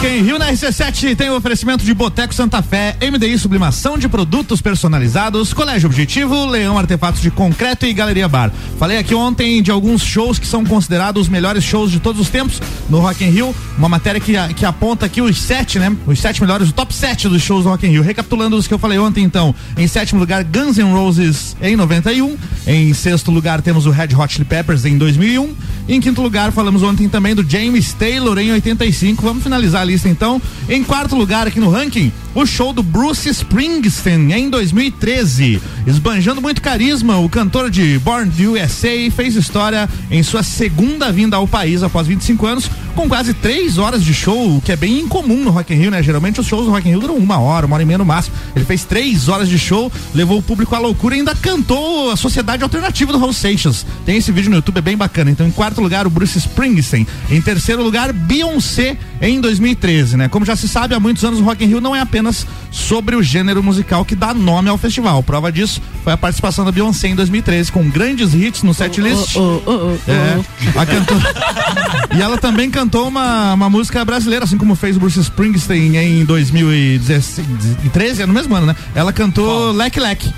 Rock 0.02 0.16
em 0.16 0.22
Rio 0.22 0.36
na 0.36 0.50
RC7 0.50 1.14
tem 1.14 1.30
o 1.30 1.36
oferecimento 1.36 1.84
de 1.84 1.94
Boteco 1.94 2.34
Santa 2.34 2.60
Fé, 2.60 2.96
MDI 3.00 3.38
Sublimação 3.38 3.96
de 3.96 4.08
Produtos 4.08 4.60
Personalizados, 4.60 5.52
Colégio 5.52 5.88
Objetivo, 5.88 6.44
Leão 6.44 6.76
Artefatos 6.76 7.20
de 7.20 7.30
Concreto 7.30 7.86
e 7.86 7.92
Galeria 7.92 8.26
Bar. 8.26 8.50
Falei 8.80 8.98
aqui 8.98 9.14
ontem 9.14 9.62
de 9.62 9.70
alguns 9.70 10.02
shows 10.02 10.40
que 10.40 10.46
são 10.46 10.64
considerados 10.64 11.22
os 11.22 11.28
melhores 11.28 11.62
shows 11.62 11.92
de 11.92 12.00
todos 12.00 12.20
os 12.20 12.28
tempos 12.28 12.60
no 12.90 12.98
Rock 12.98 13.24
in 13.24 13.28
Rio, 13.28 13.54
uma 13.78 13.88
matéria 13.88 14.20
que, 14.20 14.32
que 14.54 14.66
aponta 14.66 15.06
aqui 15.06 15.22
os 15.22 15.40
sete, 15.40 15.78
né? 15.78 15.96
Os 16.04 16.18
sete 16.18 16.40
melhores, 16.40 16.70
o 16.70 16.72
top 16.72 16.92
sete 16.92 17.28
dos 17.28 17.40
shows 17.40 17.62
do 17.62 17.70
Rock 17.70 17.86
in 17.86 17.90
Rio. 17.90 18.02
Recapitulando 18.02 18.56
os 18.56 18.66
que 18.66 18.74
eu 18.74 18.80
falei 18.80 18.98
ontem, 18.98 19.22
então, 19.22 19.54
em 19.78 19.86
sétimo 19.86 20.18
lugar, 20.18 20.42
Guns 20.42 20.78
N' 20.78 20.92
Roses 20.92 21.56
em 21.62 21.76
91, 21.76 22.36
em 22.66 22.92
sexto 22.92 23.30
lugar 23.30 23.62
temos 23.62 23.86
o 23.86 23.90
Red 23.90 24.16
Hot 24.16 24.32
Chili 24.32 24.44
Peppers 24.44 24.84
em 24.84 24.98
2001, 24.98 25.54
em 25.88 26.00
quinto 26.00 26.20
lugar 26.20 26.50
falamos 26.50 26.82
ontem 26.82 27.08
também 27.08 27.36
do 27.36 27.48
James 27.48 27.92
Taylor 27.92 28.36
em 28.38 28.50
85. 28.50 29.22
Vamos 29.22 29.44
finalizar 29.44 29.82
a 29.82 29.91
então. 30.08 30.40
Em 30.68 30.82
quarto 30.82 31.16
lugar 31.16 31.46
aqui 31.46 31.60
no 31.60 31.70
ranking, 31.70 32.12
o 32.34 32.46
show 32.46 32.72
do 32.72 32.82
Bruce 32.82 33.28
Springsteen 33.28 34.32
em 34.32 34.48
2013. 34.48 35.60
Esbanjando 35.86 36.40
muito 36.40 36.62
carisma, 36.62 37.18
o 37.18 37.28
cantor 37.28 37.70
de 37.70 37.98
Born 37.98 38.30
the 38.30 38.46
USA 38.46 39.10
fez 39.14 39.36
história 39.36 39.88
em 40.10 40.22
sua 40.22 40.42
segunda 40.42 41.12
vinda 41.12 41.36
ao 41.36 41.46
país 41.46 41.82
após 41.82 42.06
25 42.06 42.46
anos, 42.46 42.70
com 42.94 43.08
quase 43.08 43.34
três 43.34 43.78
horas 43.78 44.02
de 44.02 44.14
show, 44.14 44.56
o 44.56 44.60
que 44.60 44.72
é 44.72 44.76
bem 44.76 45.00
incomum 45.00 45.44
no 45.44 45.50
Rock 45.50 45.72
in 45.74 45.76
Rio, 45.76 45.90
né? 45.90 46.02
Geralmente 46.02 46.40
os 46.40 46.46
shows 46.46 46.66
do 46.66 46.70
Rock 46.70 46.86
in 46.86 46.92
Rio 46.92 47.00
duram 47.00 47.16
uma 47.16 47.38
hora, 47.38 47.66
uma 47.66 47.74
hora 47.74 47.82
e 47.82 47.86
meia 47.86 47.98
no 47.98 48.04
máximo. 48.04 48.34
Ele 48.54 48.64
fez 48.64 48.84
três 48.84 49.28
horas 49.28 49.48
de 49.48 49.58
show, 49.58 49.90
levou 50.14 50.38
o 50.38 50.42
público 50.42 50.74
à 50.74 50.78
loucura 50.78 51.14
e 51.16 51.18
ainda 51.18 51.34
cantou 51.34 52.10
a 52.10 52.16
Sociedade 52.16 52.62
Alternativa 52.62 53.12
do 53.12 53.18
Raul 53.18 53.32
Seixas. 53.32 53.84
Tem 54.06 54.16
esse 54.16 54.30
vídeo 54.30 54.50
no 54.50 54.56
YouTube, 54.56 54.78
é 54.78 54.82
bem 54.82 54.96
bacana. 54.96 55.30
Então, 55.30 55.46
em 55.46 55.50
quarto 55.50 55.80
lugar, 55.80 56.06
o 56.06 56.10
Bruce 56.10 56.38
Springsteen. 56.38 57.06
Em 57.30 57.40
terceiro 57.40 57.82
lugar, 57.82 58.12
Beyoncé 58.12 58.96
em 59.20 59.40
2013, 59.40 60.16
né? 60.16 60.28
Como 60.28 60.44
já 60.44 60.56
se 60.56 60.68
sabe, 60.68 60.94
há 60.94 61.00
muitos 61.00 61.24
anos 61.24 61.40
o 61.40 61.44
Rock 61.44 61.64
in 61.64 61.68
Rio 61.68 61.80
não 61.80 61.94
é 61.94 62.00
apenas 62.00 62.21
sobre 62.70 63.16
o 63.16 63.22
gênero 63.22 63.62
musical 63.62 64.04
que 64.04 64.14
dá 64.14 64.34
nome 64.34 64.68
ao 64.68 64.76
festival. 64.78 65.22
Prova 65.22 65.50
disso 65.50 65.80
foi 66.04 66.12
a 66.12 66.16
participação 66.16 66.64
da 66.64 66.72
Beyoncé 66.72 67.08
em 67.08 67.14
2013 67.14 67.72
com 67.72 67.88
grandes 67.88 68.34
hits 68.34 68.62
no 68.62 68.74
setlist. 68.74 69.36
É, 69.36 70.40
a 70.78 70.86
cantora. 70.86 71.22
e 72.14 72.22
ela 72.22 72.36
também 72.38 72.70
cantou 72.70 73.08
uma, 73.08 73.54
uma 73.54 73.70
música 73.70 74.04
brasileira, 74.04 74.44
assim 74.44 74.58
como 74.58 74.74
fez 74.74 74.96
o 74.96 75.00
Bruce 75.00 75.18
Springsteen 75.20 75.96
em 75.96 76.24
2013, 76.24 78.22
é 78.22 78.26
no 78.26 78.32
mesmo 78.32 78.54
ano, 78.54 78.66
né? 78.66 78.76
Ela 78.94 79.12
cantou 79.12 79.72
Leque 79.72 79.98
Leque. 80.00 80.32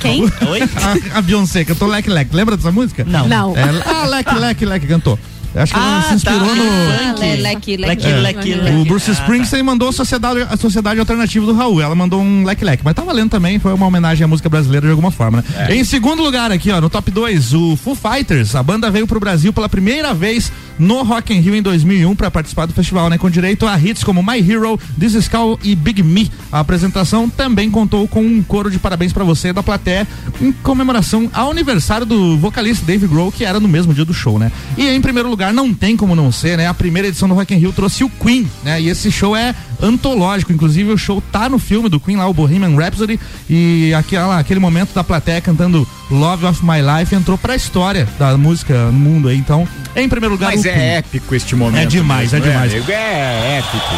Quem? 0.00 0.22
Oi? 0.22 0.62
A, 0.62 1.18
a 1.18 1.22
Beyoncé 1.22 1.64
cantou 1.64 1.88
Leque 1.88 2.10
Leque. 2.10 2.34
Lembra 2.34 2.56
dessa 2.56 2.72
música? 2.72 3.04
Não. 3.04 3.28
Não. 3.28 3.56
Ela, 3.56 3.82
ah, 3.86 4.06
Leque 4.06 4.34
Leque 4.34 4.64
Leque 4.64 4.86
cantou. 4.86 5.18
Acho 5.54 5.72
que 5.74 5.78
ela 5.78 5.98
Ah, 5.98 6.02
se 6.08 6.14
inspirou 6.14 6.40
tá. 6.40 6.54
no. 6.54 7.20
Le- 7.20 7.36
leque, 7.42 7.76
leque. 7.76 8.06
Leque, 8.06 8.54
leque, 8.54 8.72
O. 8.80 8.84
Bruce 8.86 9.10
Ah, 9.10 9.14
Springsteen 9.14 9.62
mandou 9.62 9.88
a 9.88 9.92
sociedade, 9.92 10.46
a 10.48 10.56
sociedade 10.56 10.98
alternativa 10.98 11.44
do 11.44 11.52
Raul. 11.52 11.80
Ela 11.80 11.94
mandou 11.94 12.20
um 12.20 12.44
leque 12.44 12.64
leque, 12.64 12.82
mas 12.84 12.94
tá 12.94 13.02
valendo 13.02 13.30
também, 13.30 13.58
foi 13.58 13.72
uma 13.74 13.86
homenagem 13.86 14.24
à 14.24 14.28
música 14.28 14.48
brasileira 14.48 14.86
de 14.86 14.90
alguma 14.90 15.10
forma, 15.10 15.44
né? 15.54 15.76
Em 15.76 15.84
segundo 15.84 16.22
lugar 16.22 16.50
aqui, 16.50 16.70
ó, 16.70 16.80
no 16.80 16.88
top 16.88 17.10
2, 17.10 17.52
o 17.54 17.76
Foo 17.76 17.94
Fighters. 17.94 18.54
A 18.54 18.62
banda 18.62 18.90
veio 18.90 19.06
pro 19.06 19.20
Brasil 19.20 19.52
pela 19.52 19.68
primeira 19.68 20.14
vez 20.14 20.50
no 20.78 21.02
Rock 21.02 21.32
in 21.32 21.40
Rio 21.40 21.54
em 21.54 21.62
2001 21.62 22.14
para 22.14 22.30
participar 22.30 22.66
do 22.66 22.72
festival, 22.72 23.08
né? 23.08 23.18
Com 23.18 23.30
direito 23.30 23.66
a 23.66 23.78
hits 23.78 24.04
como 24.04 24.22
My 24.22 24.38
Hero, 24.38 24.78
This 24.98 25.14
Is 25.14 25.28
Call 25.28 25.58
e 25.62 25.74
Big 25.74 26.02
Me. 26.02 26.30
A 26.50 26.60
apresentação 26.60 27.28
também 27.28 27.70
contou 27.70 28.06
com 28.08 28.22
um 28.22 28.42
coro 28.42 28.70
de 28.70 28.78
parabéns 28.78 29.12
para 29.12 29.24
você 29.24 29.52
da 29.52 29.62
plateia 29.62 30.06
em 30.40 30.52
comemoração 30.52 31.30
ao 31.32 31.50
aniversário 31.50 32.06
do 32.06 32.36
vocalista 32.36 32.84
Dave 32.84 33.06
Grohl, 33.06 33.32
que 33.32 33.44
era 33.44 33.60
no 33.60 33.68
mesmo 33.68 33.94
dia 33.94 34.04
do 34.04 34.14
show, 34.14 34.38
né? 34.38 34.50
E 34.76 34.88
em 34.88 35.00
primeiro 35.00 35.28
lugar, 35.28 35.52
não 35.52 35.72
tem 35.72 35.96
como 35.96 36.14
não 36.14 36.32
ser, 36.32 36.56
né? 36.56 36.66
A 36.66 36.74
primeira 36.74 37.08
edição 37.08 37.28
do 37.28 37.34
Rock 37.34 37.54
in 37.54 37.58
Rio 37.58 37.72
trouxe 37.72 38.04
o 38.04 38.10
Queen, 38.10 38.48
né? 38.64 38.80
E 38.80 38.88
esse 38.88 39.10
show 39.10 39.36
é 39.36 39.54
antológico, 39.82 40.52
inclusive 40.52 40.92
o 40.92 40.96
show 40.96 41.22
tá 41.32 41.48
no 41.48 41.58
filme 41.58 41.88
do 41.88 41.98
Queen 41.98 42.16
lá, 42.16 42.26
o 42.28 42.32
Bohemian 42.32 42.76
Rhapsody, 42.76 43.18
e 43.50 43.92
aquela, 43.94 44.38
aquele 44.38 44.60
momento 44.60 44.94
da 44.94 45.02
plateia 45.02 45.40
cantando 45.40 45.86
Love 46.10 46.46
of 46.46 46.64
My 46.64 46.80
Life 46.80 47.14
entrou 47.14 47.36
pra 47.36 47.56
história 47.56 48.06
da 48.18 48.36
música 48.38 48.86
no 48.86 48.92
mundo 48.92 49.28
aí, 49.28 49.36
então, 49.36 49.66
em 49.96 50.08
primeiro 50.08 50.34
lugar 50.34 50.50
Mas 50.52 50.60
o 50.60 50.62
Queen. 50.62 50.74
é 50.74 50.96
épico 50.98 51.34
este 51.34 51.56
momento. 51.56 51.82
É 51.82 51.86
demais, 51.86 52.32
mesmo, 52.32 52.46
é 52.46 52.50
demais. 52.50 52.72
amigo? 52.72 52.90
É 52.92 53.58
épico. 53.58 53.94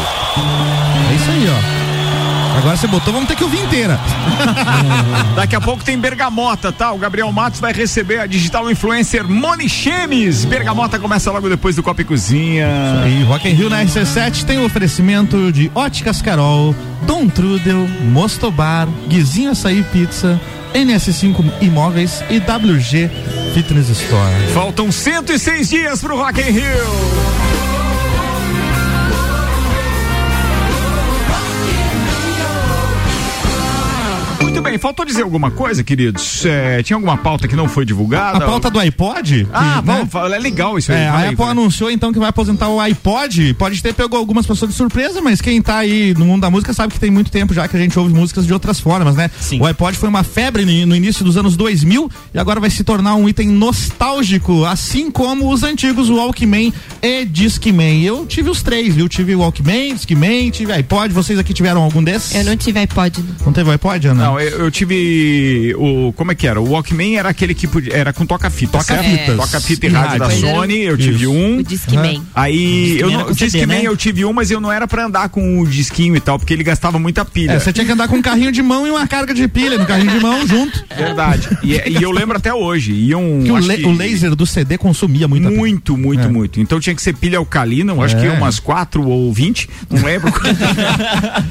É 1.10 1.14
isso 1.14 1.30
aí, 1.30 1.46
ó. 1.80 1.83
Agora 2.56 2.76
você 2.76 2.86
botou, 2.86 3.12
vamos 3.12 3.28
ter 3.28 3.36
que 3.36 3.44
ouvir 3.44 3.60
inteira. 3.60 3.98
Daqui 5.34 5.56
a 5.56 5.60
pouco 5.60 5.84
tem 5.84 5.98
Bergamota, 5.98 6.72
tá? 6.72 6.92
O 6.92 6.98
Gabriel 6.98 7.30
Matos 7.32 7.60
vai 7.60 7.72
receber 7.72 8.20
a 8.20 8.26
digital 8.26 8.70
influencer 8.70 9.28
Moni 9.28 9.68
Chemes. 9.68 10.44
Bergamota 10.44 10.98
começa 10.98 11.30
logo 11.30 11.48
depois 11.48 11.76
do 11.76 11.82
Copa 11.82 12.02
e 12.02 12.04
Cozinha. 12.04 12.68
E 13.06 13.24
Rock 13.24 13.48
in 13.48 13.52
Rio 13.52 13.68
na 13.68 13.84
RC7 13.84 14.44
tem 14.44 14.58
o 14.58 14.64
oferecimento 14.64 15.52
de 15.52 15.70
Óticas 15.74 16.22
Carol, 16.22 16.74
Dom 17.02 17.28
Trudel, 17.28 17.88
Mostobar, 18.04 18.88
Guizinho 19.08 19.50
Açaí 19.50 19.82
Pizza, 19.92 20.40
NS5 20.74 21.44
Imóveis 21.60 22.22
e 22.30 22.38
WG 22.38 23.10
Fitness 23.52 23.88
Store. 23.90 24.52
Faltam 24.52 24.90
106 24.90 25.68
dias 25.68 26.00
pro 26.00 26.16
Rock 26.16 26.40
in 26.40 26.50
Rio. 26.52 27.43
Bem, 34.64 34.78
faltou 34.78 35.04
dizer 35.04 35.22
alguma 35.22 35.50
coisa, 35.50 35.84
queridos? 35.84 36.44
É, 36.46 36.82
tinha 36.82 36.96
alguma 36.96 37.18
pauta 37.18 37.46
que 37.46 37.54
não 37.54 37.68
foi 37.68 37.84
divulgada? 37.84 38.38
A 38.38 38.40
pauta 38.40 38.70
do 38.70 38.78
iPod? 38.78 39.46
Ah, 39.52 39.80
que, 39.82 39.86
né? 39.86 39.94
vamos, 39.94 40.10
fala, 40.10 40.34
é 40.34 40.38
legal 40.38 40.78
isso 40.78 40.90
aí. 40.90 40.98
É, 40.98 41.06
fala 41.06 41.18
a 41.18 41.22
Apple 41.24 41.36
fala. 41.36 41.50
anunciou 41.50 41.90
então 41.90 42.12
que 42.12 42.18
vai 42.18 42.28
aposentar 42.28 42.68
o 42.68 42.80
iPod. 42.80 43.54
Pode 43.54 43.82
ter 43.82 43.92
pegou 43.92 44.18
algumas 44.18 44.46
pessoas 44.46 44.70
de 44.70 44.76
surpresa, 44.76 45.20
mas 45.20 45.40
quem 45.40 45.60
tá 45.60 45.78
aí 45.78 46.14
no 46.16 46.24
mundo 46.24 46.40
da 46.40 46.50
música 46.50 46.72
sabe 46.72 46.94
que 46.94 46.98
tem 46.98 47.10
muito 47.10 47.30
tempo 47.30 47.52
já 47.52 47.68
que 47.68 47.76
a 47.76 47.78
gente 47.78 47.98
ouve 47.98 48.14
músicas 48.14 48.46
de 48.46 48.52
outras 48.52 48.80
formas, 48.80 49.14
né? 49.14 49.30
Sim. 49.38 49.60
O 49.60 49.66
iPod 49.66 49.98
foi 49.98 50.08
uma 50.08 50.24
febre 50.24 50.64
no, 50.64 50.96
início 50.96 51.24
dos 51.24 51.36
anos 51.36 51.56
2000 51.56 52.10
e 52.32 52.38
agora 52.38 52.58
vai 52.58 52.70
se 52.70 52.82
tornar 52.82 53.14
um 53.16 53.28
item 53.28 53.48
nostálgico, 53.48 54.64
assim 54.64 55.10
como 55.10 55.52
os 55.52 55.62
antigos 55.62 56.08
Walkman 56.08 56.72
e 57.02 57.24
Discman. 57.26 58.02
Eu 58.02 58.24
tive 58.26 58.48
os 58.48 58.62
três, 58.62 58.94
viu? 58.94 59.08
Tive 59.08 59.34
Walkman, 59.36 59.94
Discman, 59.94 60.50
tive 60.50 60.72
iPod. 60.72 61.12
Vocês 61.12 61.38
aqui 61.38 61.52
tiveram 61.52 61.82
algum 61.82 62.02
desses? 62.02 62.34
Eu 62.34 62.44
não 62.44 62.56
tive 62.56 62.78
iPod. 62.78 63.22
não. 63.22 63.46
Não 63.46 63.52
teve 63.52 63.70
iPod, 63.70 64.08
Ana? 64.08 64.24
Não, 64.24 64.40
eu, 64.40 64.53
eu 64.58 64.70
tive 64.70 65.74
o 65.78 66.12
como 66.14 66.32
é 66.32 66.34
que 66.34 66.46
era? 66.46 66.60
O 66.60 66.70
Walkman 66.70 67.16
era 67.18 67.28
aquele 67.28 67.54
que 67.54 67.66
podia, 67.66 67.94
era 67.94 68.12
com 68.12 68.24
toca-fita, 68.26 68.78
Toca-fitas. 68.78 69.26
certo? 69.26 69.36
Toca-fita 69.36 69.86
e 69.86 69.88
rádio 69.88 70.18
da 70.18 70.26
rádio. 70.26 70.40
Sony, 70.40 70.78
eu 70.82 70.96
tive 70.96 71.22
Isso. 71.24 71.32
um. 71.32 71.58
O 71.58 71.62
Discman. 71.62 72.22
Aí 72.34 72.98
eu 72.98 73.08
Discman 73.08 73.16
não, 73.24 73.26
o 73.30 73.34
Discman 73.34 73.66
né? 73.66 73.82
eu 73.84 73.96
tive 73.96 74.24
um, 74.24 74.32
mas 74.32 74.50
eu 74.50 74.60
não 74.60 74.70
era 74.72 74.86
pra 74.86 75.06
andar 75.06 75.28
com 75.28 75.60
o 75.60 75.66
disquinho 75.66 76.16
e 76.16 76.20
tal, 76.20 76.38
porque 76.38 76.52
ele 76.52 76.64
gastava 76.64 76.98
muita 76.98 77.24
pilha. 77.24 77.52
É, 77.52 77.58
você 77.60 77.72
tinha 77.72 77.84
que 77.86 77.92
andar 77.92 78.08
com 78.08 78.16
um 78.16 78.22
carrinho 78.22 78.50
de 78.52 78.62
mão 78.62 78.86
e 78.86 78.90
uma 78.90 79.06
carga 79.06 79.34
de 79.34 79.46
pilha 79.48 79.78
no 79.78 79.86
carrinho 79.86 80.10
de 80.12 80.20
mão 80.20 80.46
junto. 80.46 80.84
Verdade. 80.96 81.48
E, 81.62 81.74
e 81.98 82.02
eu 82.02 82.10
lembro 82.10 82.36
até 82.36 82.52
hoje. 82.52 82.92
Iam, 82.92 83.40
Que 83.44 83.50
o, 83.50 83.58
la- 83.66 83.76
que- 83.76 83.84
o 83.86 83.92
laser 83.92 84.34
do 84.34 84.46
CD 84.46 84.78
consumia 84.78 85.26
muita 85.28 85.48
pilha. 85.48 85.58
Muito, 85.58 85.96
muito, 85.96 86.22
É. 86.24 86.28
muito. 86.28 86.60
Então 86.60 86.78
tinha 86.80 86.94
que 86.94 87.02
ser 87.02 87.14
pilha 87.14 87.38
alcalina, 87.38 87.92
eu 87.92 88.02
acho 88.02 88.16
que 88.16 88.26
É. 88.26 88.30
umas 88.30 88.58
4 88.60 89.06
ou 89.06 89.32
20, 89.32 89.68
não 89.90 90.02
lembro. 90.02 90.32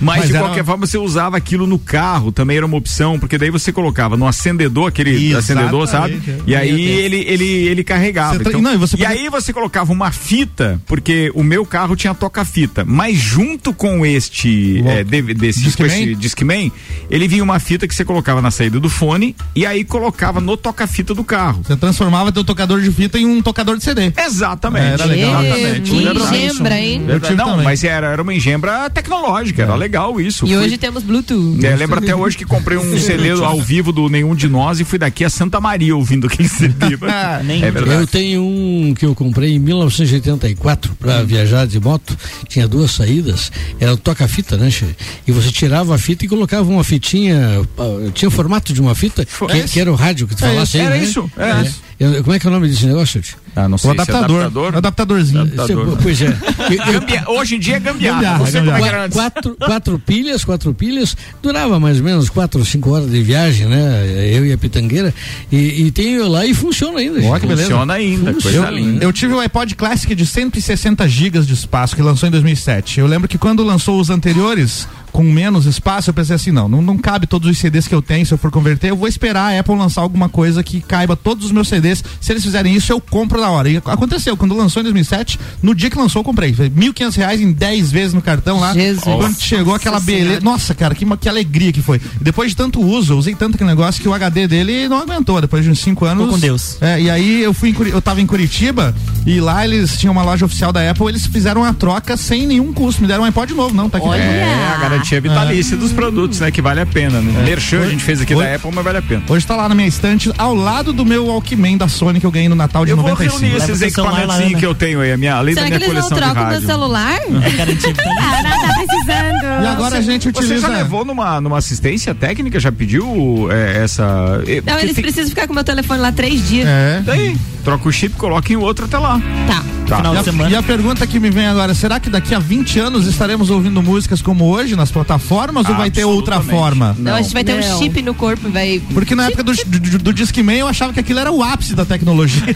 Mas, 0.02 0.20
Mas 0.24 0.28
de 0.28 0.38
qualquer 0.38 0.64
forma 0.64 0.86
você 0.86 0.98
usava 0.98 1.38
aquilo 1.38 1.66
no 1.68 1.78
carro, 1.80 2.32
também 2.32 2.58
era 2.58 2.66
uma 2.66 2.78
opção, 2.78 2.93
porque 3.20 3.38
daí 3.38 3.50
você 3.50 3.72
colocava 3.72 4.16
no 4.18 4.28
acendedor, 4.28 4.88
aquele 4.90 5.12
Exatamente, 5.12 5.36
acendedor, 5.38 5.88
sabe? 5.88 6.22
é. 6.28 6.38
E 6.48 6.56
aí 6.56 6.82
ele, 6.82 7.18
ele, 7.28 7.46
ele 7.68 7.84
carregava. 7.84 8.34
Você 8.34 8.40
tra- 8.44 8.50
Então- 8.50 8.62
não, 8.62 8.74
e 8.74 8.78
você 8.78 8.98
e 8.98 9.06
aí 9.06 9.30
você 9.30 9.52
colocava 9.54 9.92
uma 9.92 10.12
fita, 10.12 10.80
porque 10.86 11.32
o 11.34 11.44
meu 11.44 11.66
carro 11.66 11.96
tinha 11.96 12.14
toca-fita, 12.14 12.84
mas 12.86 13.18
junto 13.18 13.74
com 13.74 14.06
este 14.06 14.82
é, 14.86 15.04
desse 15.04 15.62
Discman? 15.62 15.90
com 15.90 15.96
esse 15.96 16.16
Discman, 16.16 16.72
ele 17.10 17.28
vinha 17.28 17.44
uma 17.44 17.60
fita 17.60 17.88
que 17.88 17.96
você 17.96 18.06
colocava 18.06 18.42
na 18.42 18.52
saída 18.52 18.80
do 18.80 18.90
fone 18.90 19.36
e 19.56 19.66
aí 19.66 19.84
colocava 19.84 20.40
no 20.40 20.56
toca-fita 20.58 21.14
do 21.14 21.24
carro. 21.24 21.62
Você 21.64 21.76
transformava 21.76 22.32
teu 22.32 22.44
tocador 22.44 22.82
de 22.82 22.92
fita 22.92 23.18
em 23.18 23.26
um 23.26 23.42
tocador 23.42 23.78
de 23.78 23.84
CD. 23.84 24.12
Exatamente. 24.18 24.94
Era 25.02 25.06
legal. 25.06 25.44
Exatamente. 25.44 25.92
Engembra, 25.94 26.80
hein? 26.80 27.06
Eu 27.08 27.36
Não, 27.36 27.46
também. 27.52 27.64
mas 27.66 27.84
era, 27.84 28.08
era 28.08 28.22
uma 28.22 28.34
engembra 28.34 28.90
tecnológica, 28.90 29.64
era 29.64 29.76
legal 29.76 30.20
isso. 30.20 30.46
E 30.46 30.50
Fui- 30.50 30.58
hoje 30.58 30.78
temos 30.78 31.04
Bluetooth. 31.04 31.66
É, 31.66 31.76
lembro 31.76 32.00
até 32.00 32.16
hoje 32.16 32.38
que 32.38 32.46
comprei 32.46 32.78
um 32.78 32.83
CD 33.00 33.32
ao 33.32 33.60
vivo 33.62 33.92
do 33.92 34.10
Nenhum 34.10 34.36
de 34.36 34.48
Nós 34.48 34.80
e 34.80 34.84
fui 34.84 35.00
daqui 35.00 35.24
a 35.24 35.30
Santa 35.30 35.60
Maria 35.60 35.96
ouvindo 35.96 36.28
aquele 36.28 36.48
CD. 36.50 36.98
Nem 37.44 37.64
é 37.64 37.68
Eu 37.70 38.08
tenho 38.08 38.44
um 38.44 38.94
que 38.98 39.06
eu 39.06 39.14
comprei 39.16 39.56
em 39.56 39.60
1984 39.60 40.96
para 41.00 41.24
viajar 41.24 41.66
de 41.68 41.80
moto. 41.80 42.18
Tinha 42.48 42.68
duas 42.68 42.92
saídas. 42.92 43.52
Era 43.80 43.94
o 43.94 43.98
toca-fita, 43.98 44.58
né, 44.58 44.70
Che? 44.70 44.86
E 45.28 45.32
você 45.32 45.52
tirava 45.52 45.96
a 45.96 45.98
fita 45.98 46.26
e 46.26 46.28
colocava 46.28 46.70
uma 46.70 46.84
fitinha. 46.84 47.62
ah, 47.78 48.12
Tinha 48.14 48.30
o 48.30 48.32
formato 48.32 48.74
de 48.74 48.82
uma 48.82 48.96
fita, 48.96 49.26
que, 49.26 49.64
que 49.70 49.80
era 49.80 49.92
o 49.92 49.96
rádio 49.96 50.28
que 50.28 50.36
tu 50.36 50.44
É 50.46 50.50
falasse 50.50 50.78
aí, 50.80 50.86
era 50.86 50.96
né? 50.96 51.04
isso, 51.04 51.30
é 51.38 51.62
isso. 51.68 51.82
Eu- 52.04 52.24
como 52.24 52.36
é 52.36 52.40
que 52.40 52.46
é 52.48 52.50
o 52.50 52.54
nome 52.54 52.68
desse 52.68 52.86
negócio? 52.86 53.22
Ah, 53.56 53.68
não 53.70 53.78
O 53.84 53.92
adaptador. 53.92 54.52
O 54.74 54.78
adaptadorzinho. 54.78 55.42
Adaptador. 55.42 55.98
Pois 56.02 56.22
é. 56.22 56.28
Eu- 56.28 56.34
eu- 56.94 57.00
Gambia- 57.02 57.24
hoje 57.28 57.56
em 57.56 57.60
dia 57.60 57.76
é 57.76 57.80
gambiarra. 57.80 58.16
Gambiarra, 58.22 58.46
sei 58.48 58.60
é 58.60 58.64
que 58.64 58.70
gambiarra. 58.70 58.88
era 58.96 59.06
antes. 59.06 59.18
quatro, 59.18 59.56
quatro 59.56 60.00
pilhas, 60.00 60.44
quatro 60.44 60.74
pilhas, 60.74 61.16
durava 61.42 61.80
mais 61.80 61.98
ou 61.98 62.04
menos 62.04 62.30
quatro 62.30 62.60
ou 62.60 62.66
cinco 62.66 62.92
horas 62.92 63.10
de 63.10 63.22
viagem, 63.22 63.68
né? 63.68 64.30
Eu 64.34 64.46
e 64.46 64.52
a 64.52 64.58
pitangueira. 64.58 65.14
E, 65.52 65.84
e 65.86 65.92
tenho 65.92 66.28
lá 66.28 66.46
e 66.46 66.54
funciona 66.54 67.00
ainda. 67.00 67.22
Ó, 67.26 67.40
que 67.40 67.46
beleza. 67.46 67.64
Funciona 67.70 67.94
ainda, 67.94 68.34
coisa 68.34 68.50
Eu, 68.58 68.70
linda. 68.72 69.04
eu 69.06 69.14
tive 69.14 69.34
o 69.34 69.40
iPod 69.40 69.76
Classic 69.76 70.14
de 70.16 70.26
160 70.26 71.08
GB 71.08 71.40
de 71.42 71.54
espaço 71.54 71.96
que 71.96 72.02
lançou 72.02 72.28
em 72.28 72.32
2007. 72.32 73.00
Eu 73.00 73.08
lembro 73.08 73.28
que 73.28 73.38
quando 73.38 73.64
lançou 73.64 74.00
os 74.00 74.10
anteriores 74.10 74.88
com 75.14 75.24
menos 75.24 75.68
espaço, 75.68 76.10
eu 76.10 76.14
pensei 76.14 76.36
assim, 76.36 76.52
não, 76.52 76.68
não, 76.68 76.82
não 76.82 76.98
cabe 76.98 77.28
todos 77.28 77.48
os 77.48 77.58
CDs 77.58 77.88
que 77.88 77.94
eu 77.94 78.02
tenho, 78.02 78.26
se 78.26 78.34
eu 78.34 78.38
for 78.38 78.50
converter, 78.50 78.90
eu 78.90 78.98
vou 78.98 79.08
esperar 79.08 79.54
a 79.54 79.60
Apple 79.60 79.76
lançar 79.76 80.02
alguma 80.02 80.28
coisa 80.28 80.64
que 80.64 80.82
caiba 80.82 81.16
todos 81.16 81.46
os 81.46 81.52
meus 81.52 81.68
CDs. 81.68 82.04
Se 82.20 82.34
eles 82.34 82.44
fizerem 82.44 82.76
isso, 82.76 82.92
eu 82.92 83.00
compro 83.00 83.40
na 83.40 83.50
hora. 83.50 83.70
E 83.70 83.78
aconteceu, 83.78 84.36
quando 84.36 84.56
lançou 84.56 84.82
em 84.82 84.84
2007, 84.84 85.40
no 85.62 85.76
dia 85.76 85.90
que 85.90 85.98
lançou 85.98 86.22
eu 86.22 86.24
comprei. 86.24 86.52
Foi 86.54 86.70
1.500 86.70 87.16
reais 87.16 87.42
em 87.42 87.52
10 87.52 87.92
vezes 87.92 88.14
no 88.14 88.22
cartão 88.22 88.60
lá. 88.60 88.74
Jesus. 88.74 89.04
Quando 89.04 89.40
chegou 89.40 89.76
aquela 89.76 89.98
Nossa 89.98 90.06
beleza. 90.06 90.26
Senhora. 90.26 90.44
Nossa, 90.44 90.74
cara, 90.74 90.96
que, 90.96 91.06
que 91.18 91.30
alegria 91.30 91.72
que 91.72 91.82
foi. 91.82 92.02
E 92.20 92.24
depois 92.24 92.50
de 92.50 92.56
tanto 92.56 92.82
uso, 92.82 93.14
eu 93.14 93.18
usei 93.18 93.36
tanto 93.36 93.56
aquele 93.56 93.70
negócio 93.70 94.02
que 94.02 94.10
o 94.10 94.14
HD 94.14 94.48
dele 94.48 94.88
não 94.90 94.98
aguentou. 94.98 95.40
Depois 95.40 95.64
de 95.64 95.70
uns 95.70 95.80
5 95.80 96.06
anos. 96.06 96.30
com 96.30 96.40
Deus. 96.40 96.82
É, 96.82 97.00
e 97.00 97.10
aí 97.10 97.44
eu 97.44 97.54
fui 97.54 97.76
eu 97.86 98.02
tava 98.02 98.20
em 98.22 98.26
Curitiba 98.26 98.96
e 99.26 99.40
lá 99.40 99.64
eles 99.64 99.98
tinham 99.98 100.12
uma 100.12 100.24
loja 100.24 100.46
oficial 100.46 100.72
da 100.72 100.90
Apple, 100.90 101.08
eles 101.08 101.26
fizeram 101.26 101.64
a 101.64 101.74
troca 101.74 102.18
sem 102.18 102.48
nenhum 102.48 102.74
custo, 102.74 103.02
me 103.02 103.08
deram 103.08 103.24
um 103.24 103.26
iPod 103.26 103.54
novo, 103.54 103.76
não, 103.76 103.90
tá 103.90 103.98
aqui. 103.98 104.08
É, 104.08 104.54
a 104.54 104.78
garantia 105.04 105.22
vitalícia 105.22 105.78
dos 105.78 105.92
produtos, 105.92 106.40
né? 106.40 106.50
Que 106.52 106.62
vale 106.62 106.80
a 106.82 106.86
pena, 106.86 107.20
né? 107.22 107.44
Merchan 107.44 107.82
a 107.82 107.88
gente 107.90 108.04
fez 108.04 108.22
aqui 108.22 108.34
Oi? 108.34 108.44
da 108.44 108.56
Apple, 108.56 108.72
mas 108.74 108.84
vale 108.84 108.98
a 108.98 109.02
pena. 109.02 109.24
Hoje 109.28 109.46
tá 109.46 109.56
lá 109.56 109.68
na 109.68 109.76
minha 109.76 109.88
estante, 109.88 110.32
ao 110.38 110.56
lado 110.56 110.94
do 110.94 111.06
meu 111.06 111.26
Walkman 111.28 111.78
da 111.78 111.88
Sony 111.88 112.20
que 112.20 112.26
eu 112.26 112.32
ganhei 112.32 112.48
no 112.50 112.56
Natal 112.56 112.86
de 112.86 112.92
Eu 112.92 112.98
vou 112.98 113.08
95. 113.10 113.40
reunir 113.42 113.58
esses 113.58 113.78
celular 113.94 114.14
equipamentos 114.14 114.28
lá, 114.28 114.50
né? 114.54 114.60
que 114.60 114.66
eu 114.66 114.74
tenho 114.76 115.02
aí, 115.02 115.12
a 115.12 115.18
minha, 115.18 115.36
além 115.36 115.54
Será 115.54 115.68
da 115.68 115.72
que 115.72 115.78
minha 115.86 115.92
eles 115.94 116.04
não 116.04 116.10
coleção 116.10 116.18
de 116.18 116.34
trocam 116.34 116.44
meu 116.44 116.54
rádio. 116.54 116.68
celular? 116.68 117.20
Garantia 117.58 117.94
que 117.94 118.04
tá 118.04 118.10
ali. 118.10 118.20
Cara, 118.44 118.68
tá 118.68 118.74
precisando. 118.74 119.64
E 119.64 119.68
agora 119.68 119.98
a 119.98 120.02
gente 120.02 120.24
Você 120.32 120.40
utiliza. 120.40 120.68
já 120.68 120.74
levou 120.74 121.06
numa, 121.06 121.42
numa 121.42 121.58
assistência 121.58 122.16
técnica? 122.16 122.60
Já 122.60 122.72
pediu 122.72 123.50
é, 123.52 123.84
essa. 123.84 124.42
é, 124.48 124.62
Não, 124.66 124.80
eles 124.80 124.96
tem- 124.96 125.04
precisam 125.04 125.30
ficar 125.30 125.48
com 125.48 125.54
o 125.54 125.56
meu 125.56 125.64
telefone 125.64 126.00
lá 126.00 126.12
três 126.12 126.48
dias. 126.48 126.68
É. 126.68 127.02
Daí, 127.06 127.38
troca 127.64 127.88
o 127.88 127.92
chip, 127.92 128.16
coloca 128.16 128.52
em 128.52 128.56
outro 128.56 128.86
até 128.86 128.98
lá. 128.98 129.20
Tá. 129.48 129.64
Tá. 129.88 129.98
Final 129.98 130.14
E 130.14 130.16
de 130.16 130.22
a, 130.22 130.24
semana. 130.24 130.50
e 130.50 130.56
a 130.56 130.64
pergunta 130.64 131.06
que 131.06 131.20
me 131.20 131.30
vem 131.30 131.46
agora, 131.46 131.74
será 131.74 132.00
que 132.00 132.10
daqui 132.10 132.34
a 132.34 132.40
20 132.40 132.80
anos 132.80 133.06
estaremos 133.06 133.50
ouvindo 133.50 133.82
músicas 133.84 134.22
como 134.22 134.46
hoje 134.46 134.76
nas 134.78 134.90
plataformas 134.94 135.68
ou 135.68 135.76
vai 135.76 135.90
ter 135.92 136.06
outra 136.06 136.40
forma? 136.42 136.96
Então 137.00 137.16
a 137.16 137.22
gente 137.22 137.34
vai 137.34 137.44
ter 137.44 137.60
Não. 137.60 137.76
um 137.76 137.80
chip 137.80 138.02
no 138.02 138.14
corpo 138.14 138.50
vai. 138.50 138.82
Porque 138.94 139.16
na 139.16 139.26
época 139.28 139.44
do, 139.44 139.52
do, 139.54 139.98
do 140.00 140.14
Discman 140.14 140.60
eu 140.60 140.68
achava 140.68 140.94
que 140.94 141.00
aquilo 141.00 141.20
era 141.20 141.32
o 141.32 141.42
ápice 141.44 141.74
da 141.76 141.84
tecnologia. 141.86 142.56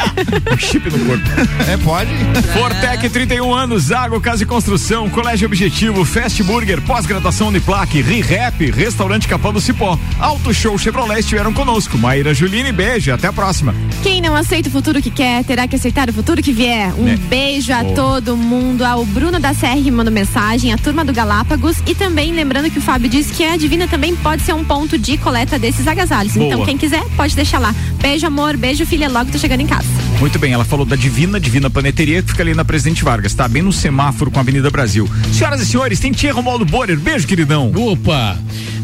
chip 0.58 0.90
no 0.90 0.98
corpo. 1.06 1.24
é, 1.70 1.76
pode? 1.78 2.10
Fortec, 2.52 3.08
31 3.08 3.54
anos, 3.54 3.92
Água, 3.92 4.20
Casa 4.20 4.42
e 4.42 4.46
Construção, 4.46 5.08
Colégio 5.08 5.46
Objetivo, 5.46 6.04
Fast 6.04 6.42
Burger, 6.42 6.80
pós-graduação 6.82 7.48
Uniplaque, 7.48 8.00
ReHap, 8.02 8.70
Restaurante 8.70 9.28
Capão 9.28 9.52
do 9.52 9.60
Cipó, 9.60 9.98
Auto 10.18 10.52
Show 10.52 10.76
Chevrolet 10.78 11.20
estiveram 11.20 11.52
conosco. 11.52 11.96
Maíra 11.98 12.34
Juline, 12.34 12.72
beijo, 12.72 13.12
até 13.12 13.28
a 13.28 13.32
próxima. 13.32 13.74
Quem 14.02 14.20
não 14.20 14.34
aceita 14.34 14.68
o 14.68 14.72
futuro 14.72 15.00
que 15.00 15.10
quer, 15.10 15.44
terá 15.44 15.68
que 15.68 15.76
aceitar 15.76 16.08
o 16.08 16.12
futuro 16.12 16.42
que 16.42 16.52
vier. 16.52 16.92
Um 16.98 17.04
Né? 17.04 17.16
beijo 17.28 17.72
a 17.72 17.82
Boa. 17.82 17.94
todo 17.94 18.36
mundo, 18.36 18.84
ao 18.84 19.04
Bruno 19.04 19.38
da 19.38 19.54
Serra 19.54 19.76
que 19.80 19.90
mandou 19.90 20.12
mensagem, 20.12 20.72
a 20.72 20.78
turma 20.78 21.04
do 21.04 21.12
Galápagos 21.12 21.75
e 21.86 21.94
também 21.94 22.32
lembrando 22.32 22.70
que 22.70 22.78
o 22.78 22.82
Fábio 22.82 23.08
disse 23.08 23.32
que 23.32 23.44
a 23.44 23.56
Divina 23.56 23.86
também 23.88 24.14
pode 24.16 24.42
ser 24.42 24.52
um 24.52 24.64
ponto 24.64 24.98
de 24.98 25.18
coleta 25.18 25.58
desses 25.58 25.86
agasalhos. 25.86 26.34
Boa. 26.34 26.46
Então 26.46 26.64
quem 26.64 26.76
quiser 26.76 27.04
pode 27.16 27.34
deixar 27.34 27.58
lá. 27.58 27.74
Beijo 28.00 28.26
amor, 28.26 28.56
beijo 28.56 28.86
filha, 28.86 29.08
logo 29.08 29.30
tô 29.30 29.38
chegando 29.38 29.60
em 29.60 29.66
casa. 29.66 29.86
Muito 30.18 30.38
bem, 30.38 30.52
ela 30.52 30.64
falou 30.64 30.86
da 30.86 30.96
Divina, 30.96 31.38
Divina 31.38 31.68
Paneteria, 31.68 32.22
que 32.22 32.30
fica 32.30 32.42
ali 32.42 32.54
na 32.54 32.64
Presidente 32.64 33.04
Vargas, 33.04 33.34
tá? 33.34 33.46
Bem 33.46 33.62
no 33.62 33.72
semáforo 33.72 34.30
com 34.30 34.38
a 34.38 34.42
Avenida 34.42 34.70
Brasil. 34.70 35.08
Senhoras 35.32 35.60
e 35.60 35.66
senhores, 35.66 36.00
tem 36.00 36.12
Tia 36.12 36.32
Romualdo 36.32 36.64
Borer, 36.64 36.98
beijo, 36.98 37.26
queridão. 37.26 37.72
Opa! 37.74 38.38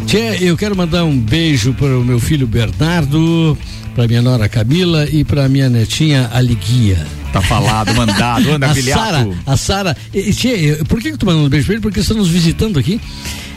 Tchê, 0.07 0.39
eu 0.41 0.57
quero 0.57 0.77
mandar 0.77 1.05
um 1.05 1.19
beijo 1.19 1.73
para 1.75 1.99
o 1.99 2.05
meu 2.05 2.21
filho 2.21 2.47
Bernardo, 2.47 3.57
para 3.95 4.07
minha 4.07 4.21
nora 4.21 4.49
Camila 4.49 5.09
e 5.09 5.25
para 5.25 5.49
minha 5.49 5.69
netinha 5.69 6.29
Aliguia. 6.33 7.22
Tá 7.33 7.41
falado, 7.41 7.95
mandado, 7.95 8.53
anda. 8.53 8.69
Sara, 8.95 9.29
a 9.47 9.57
Sara, 9.57 9.97
por 10.89 11.01
que 11.01 11.09
que 11.09 11.15
eu 11.15 11.19
tô 11.19 11.27
mandando 11.27 11.47
um 11.47 11.49
beijo 11.49 11.67
pra 11.67 11.75
ele? 11.75 11.83
Porque 11.83 12.01
estão 12.01 12.17
nos 12.17 12.29
visitando 12.29 12.79
aqui. 12.79 13.01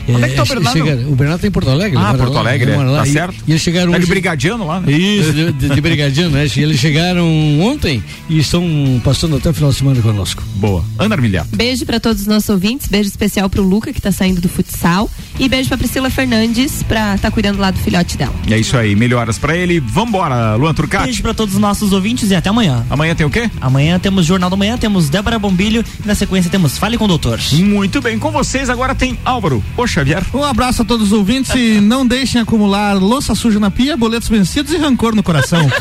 Onde 0.08 0.24
é 0.24 0.28
que 0.28 0.34
tá 0.34 0.42
o 0.42 0.46
Bernardo? 0.46 0.78
chegaram- 0.78 1.12
o 1.12 1.16
Bernardo 1.16 1.40
tá 1.40 1.46
em 1.46 1.50
Porto 1.50 1.70
Alegre. 1.70 1.98
Ah, 1.98 2.14
Porto 2.14 2.32
lá, 2.32 2.40
Alegre, 2.40 2.70
é. 2.72 2.76
lá. 2.76 2.98
Tá 3.02 3.06
E- 3.06 3.10
certo. 3.12 3.34
E 3.46 3.52
eles 3.52 3.62
chegaram 3.62 3.92
Tá 3.92 3.98
de 3.98 4.06
brigadiano 4.06 4.66
lá, 4.66 4.80
né? 4.80 4.92
Isso, 4.92 5.32
de, 5.32 5.52
de, 5.52 5.68
de 5.70 5.80
brigadiano, 5.80 6.30
né? 6.30 6.46
E 6.56 6.60
eles 6.62 6.78
chegaram 6.78 7.26
ontem 7.60 8.02
e 8.28 8.38
estão 8.38 9.00
passando 9.04 9.36
até 9.36 9.50
o 9.50 9.54
final 9.54 9.70
de 9.70 9.76
semana 9.76 10.00
conosco. 10.00 10.42
Boa. 10.56 10.84
Ana 10.98 11.14
Armilhar. 11.14 11.46
Beijo 11.54 11.84
pra 11.84 11.98
todos 12.00 12.22
os 12.22 12.26
nossos 12.28 12.48
ouvintes, 12.48 12.86
beijo 12.88 13.08
especial 13.08 13.48
pro 13.50 13.62
Luca 13.62 13.92
que 13.92 14.00
tá 14.00 14.12
saindo 14.12 14.40
do 14.40 14.48
futsal 14.48 15.10
e 15.38 15.48
beijo 15.48 15.68
pra 15.68 15.78
Priscila 15.78 16.08
Fernandes 16.10 16.82
pra 16.82 17.18
tá 17.18 17.30
cuidando 17.30 17.58
lá 17.58 17.70
do 17.70 17.78
filhote 17.78 18.16
dela. 18.16 18.34
É 18.50 18.58
isso 18.58 18.76
aí, 18.76 18.94
melhoras 18.94 19.38
pra 19.38 19.56
ele. 19.56 19.80
Vambora, 19.80 20.54
Luan 20.56 20.74
Turcati. 20.74 21.04
Beijo 21.04 21.22
pra 21.22 21.34
todos 21.34 21.54
os 21.54 21.60
nossos 21.60 21.92
ouvintes 21.92 22.30
e 22.30 22.34
até 22.34 22.48
amanhã. 22.50 22.84
Amanhã 22.90 23.14
tem 23.14 23.26
o 23.26 23.30
quê? 23.30 23.50
Amanhã 23.60 23.98
temos 23.98 24.24
Jornal 24.26 24.50
da 24.50 24.56
Manhã, 24.56 24.76
temos 24.78 25.08
Débora 25.08 25.38
Bombilho 25.38 25.84
e 26.04 26.06
na 26.06 26.14
sequência 26.14 26.50
temos 26.50 26.78
Fale 26.78 26.96
com 26.96 27.04
o 27.04 27.08
Doutor. 27.08 27.38
Muito 27.52 28.00
bem, 28.00 28.18
com 28.18 28.30
vocês 28.30 28.68
agora 28.70 28.94
tem 28.94 29.18
Álvaro. 29.24 29.62
Ô 29.76 29.86
Xavier. 29.96 30.22
Um 30.34 30.44
abraço 30.44 30.82
a 30.82 30.84
todos 30.84 31.06
os 31.06 31.12
ouvintes 31.12 31.54
e 31.54 31.80
não 31.80 32.06
deixem 32.06 32.40
acumular 32.40 32.92
louça 32.92 33.34
suja 33.34 33.58
na 33.58 33.70
pia, 33.70 33.96
boletos 33.96 34.28
vencidos 34.28 34.74
e 34.74 34.76
rancor 34.76 35.14
no 35.14 35.22
coração. 35.22 35.66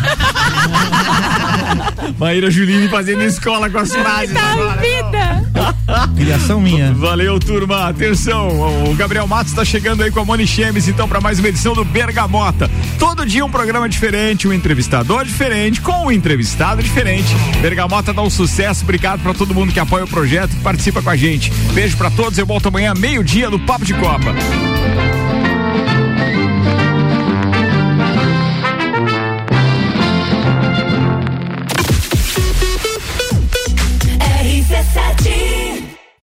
Maíra 2.18 2.50
Juline 2.50 2.88
fazendo 2.88 3.24
escola 3.24 3.70
com 3.70 3.78
as 3.78 3.92
frases. 3.92 4.36
agora. 4.36 4.82
Criação 6.16 6.62
minha. 6.62 6.94
Valeu, 6.94 7.40
turma. 7.40 7.90
Atenção, 7.90 8.90
o 8.90 8.96
Gabriel 8.96 9.28
Matos 9.28 9.52
está 9.52 9.66
chegando 9.66 10.04
aí 10.04 10.12
com 10.12 10.20
a 10.20 10.26
Moni 10.26 10.48
Chemes, 10.48 10.88
então, 10.88 11.08
para 11.08 11.20
mais 11.20 11.40
uma 11.40 11.48
edição 11.48 11.74
do 11.74 11.84
Bergamota. 11.84 12.70
Todo 12.98 13.26
dia 13.26 13.46
um 13.46 13.50
programa 13.50 13.88
diferente, 13.90 14.48
um 14.48 14.54
entrevistador 14.54 15.26
diferente, 15.26 15.82
com 15.82 16.06
um 16.06 16.12
entrevistado 16.12 16.82
diferente. 16.82 17.28
Bergamota 17.62 18.14
dá 18.14 18.22
um 18.22 18.30
sucesso. 18.30 18.84
Obrigado 18.84 19.22
para 19.22 19.34
todo 19.34 19.54
mundo 19.54 19.74
que 19.74 19.80
apoia 19.80 20.06
o 20.06 20.08
projeto 20.08 20.54
e 20.54 20.58
participa 20.58 21.02
com 21.02 21.10
a 21.10 21.16
gente. 21.16 21.52
Beijo 21.74 21.98
para 21.98 22.10
todos. 22.10 22.38
Eu 22.38 22.46
volto 22.46 22.68
amanhã, 22.68 22.94
meio-dia, 22.96 23.50
no 23.50 23.60
Papo 23.60 23.86
de 23.86 23.94
Up. 24.08 24.85